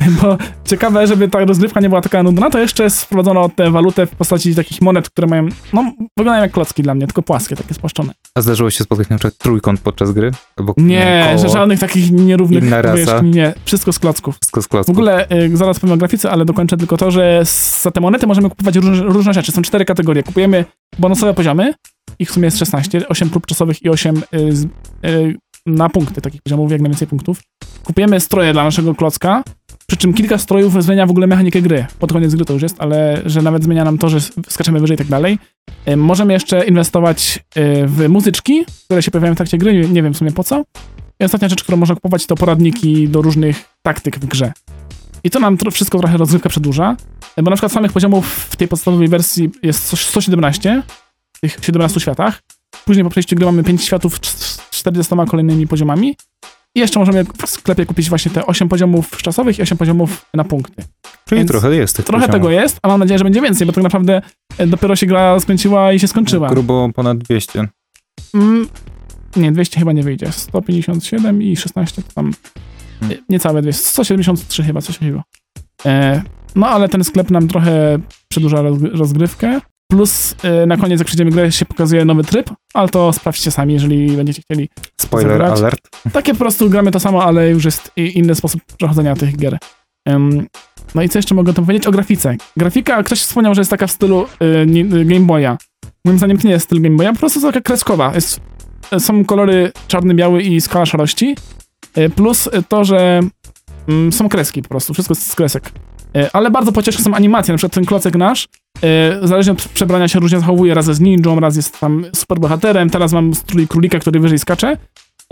Bo 0.22 0.38
ciekawe, 0.64 1.06
żeby 1.06 1.28
ta 1.28 1.44
rozgrywka 1.44 1.80
nie 1.80 1.88
była 1.88 2.00
taka 2.00 2.22
nudna, 2.22 2.50
to 2.50 2.58
jeszcze 2.58 2.90
wprowadzono 2.90 3.48
tę 3.48 3.70
walutę 3.70 4.06
w 4.06 4.10
postaci 4.10 4.54
takich 4.54 4.80
monet, 4.82 5.10
które 5.10 5.26
mają, 5.26 5.48
no, 5.72 5.92
wyglądają 6.16 6.42
jak 6.42 6.52
klocki 6.52 6.82
dla 6.82 6.94
mnie, 6.94 7.06
tylko 7.06 7.22
płaskie, 7.22 7.56
takie 7.56 7.74
spłaszczone. 7.74 8.12
A 8.34 8.40
zdarzyło 8.40 8.70
się 8.70 8.84
spotkać 8.84 9.08
na 9.08 9.16
przykład 9.18 9.38
trójkąt 9.38 9.80
podczas 9.80 10.12
gry? 10.12 10.30
Albo 10.56 10.74
Nie, 10.76 11.24
koło, 11.26 11.38
że 11.48 11.48
żadnych 11.48 11.80
takich 11.80 12.12
nierównych 12.12 12.64
Inna 12.64 12.82
rasa. 12.82 13.20
nie, 13.20 13.54
wszystko 13.64 13.92
z 13.92 13.98
klocków. 13.98 14.34
Wszystko 14.36 14.62
z 14.62 14.64
W 14.64 14.68
klocków. 14.68 14.94
ogóle, 14.96 15.30
y, 15.32 15.56
zaraz 15.56 15.80
powiem 15.80 15.94
o 15.94 15.96
grafice, 15.96 16.30
ale 16.30 16.44
dokończę 16.44 16.76
tylko 16.76 16.96
to, 16.96 17.10
że 17.10 17.42
za 17.82 17.90
te 17.90 18.00
monety 18.00 18.26
możemy 18.26 18.50
kupować 18.50 18.76
różne, 18.76 19.02
różne 19.04 19.32
rzeczy. 19.34 19.52
Są 19.52 19.62
cztery 19.62 19.84
kategorie. 19.84 20.22
Kupujemy 20.22 20.64
bonusowe 20.98 21.34
poziomy, 21.34 21.74
ich 22.18 22.30
w 22.30 22.32
sumie 22.32 22.44
jest 22.44 22.58
16, 22.58 23.08
8 23.08 23.30
prób 23.30 23.46
czasowych 23.46 23.82
i 23.82 23.88
8 23.88 24.22
y, 24.34 25.08
y, 25.08 25.36
na 25.66 25.88
punkty 25.88 26.20
takich 26.20 26.42
poziomów, 26.42 26.72
jak 26.72 26.80
najwięcej 26.80 27.08
punktów. 27.08 27.40
Kupujemy 27.84 28.20
stroje 28.20 28.52
dla 28.52 28.64
naszego 28.64 28.94
klocka, 28.94 29.42
przy 29.90 29.96
czym 29.96 30.14
kilka 30.14 30.38
strojów 30.38 30.82
zmienia 30.84 31.06
w 31.06 31.10
ogóle 31.10 31.26
mechanikę 31.26 31.62
gry. 31.62 31.86
Pod 31.98 32.12
koniec 32.12 32.34
gry 32.34 32.44
to 32.44 32.52
już 32.52 32.62
jest, 32.62 32.76
ale 32.78 33.22
że 33.26 33.42
nawet 33.42 33.64
zmienia 33.64 33.84
nam 33.84 33.98
to, 33.98 34.08
że 34.08 34.20
skaczemy 34.48 34.80
wyżej 34.80 34.94
i 34.94 34.98
tak 34.98 35.06
dalej. 35.06 35.38
Y, 35.88 35.96
Możemy 35.96 36.32
jeszcze 36.32 36.66
inwestować 36.66 37.38
y, 37.56 37.86
w 37.86 38.08
muzyczki, 38.08 38.64
które 38.84 39.02
się 39.02 39.10
pojawiają 39.10 39.34
w 39.34 39.36
trakcie 39.36 39.58
gry, 39.58 39.88
nie, 39.88 40.02
wiem 40.02 40.14
w 40.14 40.16
sumie 40.16 40.32
po 40.32 40.44
co. 40.44 40.64
I 41.20 41.24
ostatnia 41.24 41.48
rzecz, 41.48 41.62
którą 41.62 41.78
można 41.78 41.94
kupować, 41.94 42.26
to 42.26 42.34
poradniki 42.34 43.08
do 43.08 43.22
różnych 43.22 43.64
taktyk 43.82 44.18
w 44.18 44.26
grze. 44.26 44.52
I 45.24 45.30
to 45.30 45.40
nam 45.40 45.58
wszystko 45.72 45.98
trochę 45.98 46.16
rozgrywkę 46.16 46.48
przedłuża, 46.48 46.96
bo 47.36 47.50
na 47.50 47.56
przykład 47.56 47.72
samych 47.72 47.92
poziomów 47.92 48.26
w 48.50 48.56
tej 48.56 48.68
podstawowej 48.68 49.08
wersji 49.08 49.50
jest 49.62 49.84
100 49.84 49.96
117, 49.96 50.82
w 51.36 51.40
tych 51.40 51.58
17 51.62 52.00
światach. 52.00 52.42
Później 52.84 53.04
po 53.04 53.10
przejściu 53.10 53.36
gry 53.36 53.46
mamy 53.46 53.64
5 53.64 53.84
światów 53.84 54.18
z 54.22 54.70
40 54.70 55.14
kolejnymi 55.28 55.66
poziomami. 55.66 56.16
I 56.74 56.80
jeszcze 56.80 56.98
możemy 56.98 57.24
w 57.24 57.46
sklepie 57.50 57.86
kupić 57.86 58.08
właśnie 58.08 58.30
te 58.30 58.46
8 58.46 58.68
poziomów 58.68 59.16
czasowych 59.22 59.58
i 59.58 59.62
8 59.62 59.78
poziomów 59.78 60.26
na 60.34 60.44
punkty. 60.44 60.84
Czyli 61.28 61.38
więc 61.38 61.50
trochę 61.50 61.74
jest 61.74 61.96
tych 61.96 62.04
Trochę 62.04 62.26
poziomów. 62.26 62.48
tego 62.48 62.50
jest, 62.62 62.78
a 62.82 62.88
mam 62.88 63.00
nadzieję, 63.00 63.18
że 63.18 63.24
będzie 63.24 63.40
więcej, 63.40 63.66
bo 63.66 63.72
tak 63.72 63.84
naprawdę 63.84 64.22
e, 64.58 64.66
dopiero 64.66 64.96
się 64.96 65.06
gra 65.06 65.40
skręciła 65.40 65.92
i 65.92 66.00
się 66.00 66.08
skończyła. 66.08 66.48
Grubo 66.48 66.90
ponad 66.94 67.18
200. 67.18 67.68
Mm, 68.34 68.68
nie, 69.36 69.52
200 69.52 69.78
chyba 69.78 69.92
nie 69.92 70.02
wyjdzie. 70.02 70.32
157 70.32 71.42
i 71.42 71.56
16 71.56 72.02
to 72.02 72.12
tam 72.14 72.32
Hmm. 73.00 73.18
niecałe 73.28 73.62
200. 73.62 73.86
173 73.88 74.62
chyba, 74.62 74.80
coś 74.80 74.98
takiego. 74.98 75.22
E, 75.86 76.22
no 76.54 76.66
ale 76.68 76.88
ten 76.88 77.04
sklep 77.04 77.30
nam 77.30 77.48
trochę 77.48 77.98
przedłuża 78.28 78.56
rozg- 78.62 78.96
rozgrywkę. 78.98 79.60
Plus 79.90 80.34
e, 80.42 80.66
na 80.66 80.76
koniec, 80.76 81.00
jak 81.00 81.06
przejdziemy 81.06 81.30
grę, 81.30 81.52
się 81.52 81.64
pokazuje 81.64 82.04
nowy 82.04 82.24
tryb, 82.24 82.50
ale 82.74 82.88
to 82.88 83.12
sprawdźcie 83.12 83.50
sami, 83.50 83.74
jeżeli 83.74 84.16
będziecie 84.16 84.42
chcieli. 84.42 84.68
Spoiler 85.00 85.38
Zagrać? 85.38 85.58
alert. 85.58 85.88
Takie 86.12 86.32
po 86.32 86.38
prostu 86.38 86.70
gramy 86.70 86.90
to 86.90 87.00
samo, 87.00 87.24
ale 87.24 87.50
już 87.50 87.64
jest 87.64 87.92
inny 87.96 88.34
sposób 88.34 88.60
przechodzenia 88.76 89.16
tych 89.16 89.36
gier. 89.36 89.58
No 90.94 91.02
i 91.02 91.08
co 91.08 91.18
jeszcze 91.18 91.34
mogę 91.34 91.50
o 91.50 91.54
tym 91.54 91.64
powiedzieć? 91.64 91.86
O 91.86 91.90
grafice. 91.90 92.36
Grafika, 92.56 93.02
ktoś 93.02 93.20
wspomniał, 93.20 93.54
że 93.54 93.60
jest 93.60 93.70
taka 93.70 93.86
w 93.86 93.90
stylu 93.90 94.26
y, 94.42 94.44
y, 94.44 95.04
Game 95.04 95.26
Boya. 95.26 95.56
Moim 96.04 96.18
zdaniem 96.18 96.38
to 96.38 96.48
nie 96.48 96.52
jest 96.52 96.66
styl 96.66 96.82
Game 96.82 96.96
Boya, 96.96 97.12
po 97.12 97.18
prostu 97.18 97.40
taka 97.40 97.60
kreskowa. 97.60 98.14
Jest, 98.14 98.40
y, 98.92 99.00
są 99.00 99.24
kolory 99.24 99.72
czarny, 99.88 100.14
biały 100.14 100.42
i 100.42 100.60
skala 100.60 100.86
szarości. 100.86 101.36
Y, 101.98 102.10
plus 102.10 102.46
y, 102.46 102.50
to, 102.68 102.84
że 102.84 103.20
mm, 103.88 104.12
są 104.12 104.28
kreski 104.28 104.62
po 104.62 104.68
prostu, 104.68 104.94
wszystko 104.94 105.12
jest 105.14 105.26
z 105.26 105.34
kresek. 105.34 105.72
Y, 106.16 106.32
ale 106.32 106.50
bardzo 106.50 106.72
pocieszne 106.72 107.04
są 107.04 107.14
animacje, 107.14 107.52
na 107.52 107.58
przykład 107.58 107.72
ten 107.72 107.84
klocek 107.84 108.16
nasz, 108.16 108.48
y, 109.24 109.28
zależnie 109.28 109.52
od 109.52 109.62
przebrania 109.62 110.08
się 110.08 110.20
różnie 110.20 110.40
zachowuje, 110.40 110.74
raz 110.74 110.88
jest 110.88 111.00
ninją, 111.00 111.40
raz 111.40 111.56
jest 111.56 111.80
tam 111.80 112.04
super 112.14 112.38
bohaterem, 112.38 112.90
teraz 112.90 113.12
mam 113.12 113.34
strój 113.34 113.68
królika, 113.68 113.98
który 113.98 114.20
wyżej 114.20 114.38
skacze. 114.38 114.76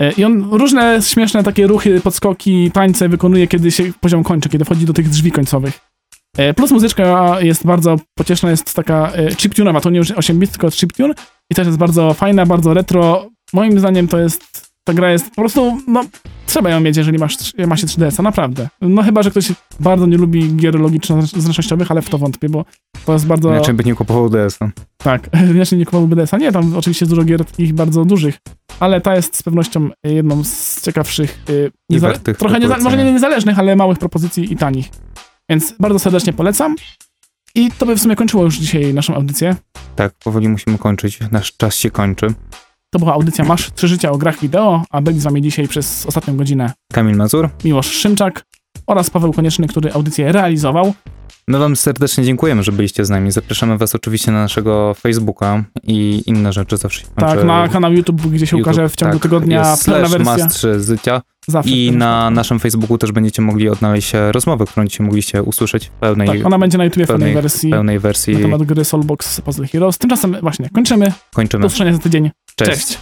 Y, 0.01 0.11
I 0.17 0.23
on 0.23 0.49
różne 0.51 0.99
śmieszne 1.01 1.43
takie 1.43 1.67
ruchy, 1.67 2.01
podskoki, 2.01 2.71
tańce 2.71 3.09
wykonuje, 3.09 3.47
kiedy 3.47 3.71
się 3.71 3.83
poziom 4.01 4.23
kończy, 4.23 4.49
kiedy 4.49 4.65
wchodzi 4.65 4.85
do 4.85 4.93
tych 4.93 5.09
drzwi 5.09 5.31
końcowych. 5.31 5.79
E, 6.37 6.53
Plus 6.53 6.71
muzyczka 6.71 7.37
jest 7.41 7.65
bardzo 7.65 7.95
pocieszna, 8.15 8.49
jest 8.49 8.73
taka 8.73 9.11
e, 9.11 9.29
chiptune'owa, 9.29 9.81
to 9.81 9.89
nie 9.89 9.97
już 9.97 10.11
8 10.11 10.39
bit, 10.39 10.51
tylko 10.51 10.71
chiptune 10.71 11.13
i 11.51 11.55
też 11.55 11.67
jest 11.67 11.77
bardzo 11.77 12.13
fajna, 12.13 12.45
bardzo 12.45 12.73
retro. 12.73 13.29
Moim 13.53 13.79
zdaniem 13.79 14.07
to 14.07 14.19
jest, 14.19 14.66
ta 14.87 14.93
gra 14.93 15.11
jest 15.11 15.29
po 15.29 15.35
prostu, 15.41 15.81
no, 15.87 16.03
trzeba 16.45 16.69
ją 16.69 16.79
mieć, 16.79 16.97
jeżeli 16.97 17.17
masz, 17.17 17.37
ma 17.67 17.77
się 17.77 17.87
3DS-a, 17.87 18.23
naprawdę. 18.23 18.69
No 18.81 19.03
chyba, 19.03 19.23
że 19.23 19.31
ktoś 19.31 19.51
bardzo 19.79 20.05
nie 20.05 20.17
lubi 20.17 20.55
gier 20.55 20.75
logiczno-zręcznościowych, 20.75 21.91
ale 21.91 22.01
w 22.01 22.09
to 22.09 22.17
wątpię, 22.17 22.49
bo 22.49 22.65
to 23.05 23.13
jest 23.13 23.27
bardzo... 23.27 23.49
Inaczej 23.49 23.73
by 23.73 23.83
nie 23.83 23.95
kupował 23.95 24.29
DS-a. 24.29 24.69
Tak, 24.97 25.29
inaczej 25.55 25.79
nie 25.79 25.85
kupowałby 25.85 26.15
DS-a. 26.15 26.37
Nie, 26.37 26.51
tam 26.51 26.75
oczywiście 26.77 27.03
jest 27.05 27.11
dużo 27.11 27.23
gier 27.23 27.45
takich 27.45 27.73
bardzo 27.73 28.05
dużych, 28.05 28.37
ale 28.79 29.01
ta 29.01 29.15
jest 29.15 29.37
z 29.37 29.43
pewnością 29.43 29.89
jedną 30.03 30.43
z 30.43 30.81
ciekawszych, 30.81 31.43
y, 31.49 31.99
wartych 31.99 32.37
trochę 32.37 32.59
nieza- 32.59 32.83
może 32.83 32.97
nie 32.97 33.11
niezależnych, 33.13 33.59
ale 33.59 33.75
małych 33.75 33.97
propozycji 33.99 34.53
i 34.53 34.55
tanich. 34.57 34.89
Więc 35.49 35.73
bardzo 35.79 35.99
serdecznie 35.99 36.33
polecam. 36.33 36.75
I 37.55 37.71
to 37.71 37.85
by 37.85 37.95
w 37.95 37.99
sumie 38.01 38.15
kończyło 38.15 38.43
już 38.43 38.57
dzisiaj 38.57 38.93
naszą 38.93 39.15
audycję. 39.15 39.55
Tak, 39.95 40.13
powoli 40.23 40.49
musimy 40.49 40.77
kończyć. 40.77 41.19
Nasz 41.31 41.57
czas 41.57 41.75
się 41.75 41.91
kończy. 41.91 42.27
To 42.93 42.99
była 42.99 43.13
audycja 43.13 43.45
Masz 43.45 43.71
Trzy 43.75 43.87
Życia 43.87 44.11
o 44.11 44.17
grach 44.17 44.39
wideo, 44.39 44.83
a 44.89 45.01
byli 45.01 45.19
z 45.19 45.23
wami 45.23 45.41
dzisiaj 45.41 45.67
przez 45.67 46.05
ostatnią 46.05 46.37
godzinę 46.37 46.71
Kamil 46.93 47.15
Mazur. 47.15 47.49
Miłosz 47.63 47.91
Szymczak 47.91 48.43
oraz 48.87 49.09
Paweł 49.09 49.33
Konieczny, 49.33 49.67
który 49.67 49.93
audycję 49.93 50.31
realizował. 50.31 50.93
My 51.47 51.57
wam 51.59 51.75
serdecznie 51.75 52.23
dziękujemy, 52.23 52.63
że 52.63 52.71
byliście 52.71 53.05
z 53.05 53.09
nami. 53.09 53.31
Zapraszamy 53.31 53.77
was 53.77 53.95
oczywiście 53.95 54.31
na 54.31 54.41
naszego 54.41 54.93
Facebooka 54.93 55.63
i 55.83 56.23
inne 56.25 56.53
rzeczy 56.53 56.77
zawsze 56.77 57.05
Tak, 57.15 57.43
na 57.43 57.67
kanał 57.67 57.93
YouTube, 57.93 58.21
gdzie 58.21 58.47
się 58.47 58.57
YouTube, 58.57 58.67
ukaże 58.73 58.89
w 58.89 58.95
ciągu 58.95 59.13
tak, 59.13 59.21
tygodnia 59.23 59.75
pełna 59.85 60.07
wersja. 60.09 60.19
Mastrzy 60.37 60.79
Zycia 60.79 61.21
Zawsze. 61.47 61.71
i 61.71 61.91
na 61.91 62.29
naszym 62.29 62.59
Facebooku 62.59 62.97
też 62.97 63.11
będziecie 63.11 63.41
mogli 63.41 63.69
odnaleźć 63.69 64.11
rozmowę, 64.31 64.65
którą 64.65 64.85
dzisiaj 64.87 65.05
mogliście 65.07 65.43
usłyszeć 65.43 65.87
w 65.87 65.89
pełnej, 65.89 66.27
Tak, 66.27 66.45
ona 66.45 66.59
będzie 66.59 66.77
na 66.77 66.85
YouTube 66.85 67.03
w 67.03 67.07
pełnej 67.07 67.27
pełnej- 67.33 67.41
wersji 67.41 67.69
pełnej 67.71 67.99
wersji. 67.99 68.33
na 68.33 68.39
temat 68.41 68.63
gry 68.63 68.85
Soulbox 68.85 69.41
Puzzle 69.41 69.67
Heroes. 69.67 69.97
Tymczasem 69.97 70.37
właśnie 70.41 70.69
kończymy. 70.69 71.11
Kończymy. 71.33 71.61
Do 71.61 71.67
usłyszenia 71.67 71.93
za 71.93 71.99
tydzień. 71.99 72.29
Cześć. 72.59 72.87
Cześć. 72.87 72.97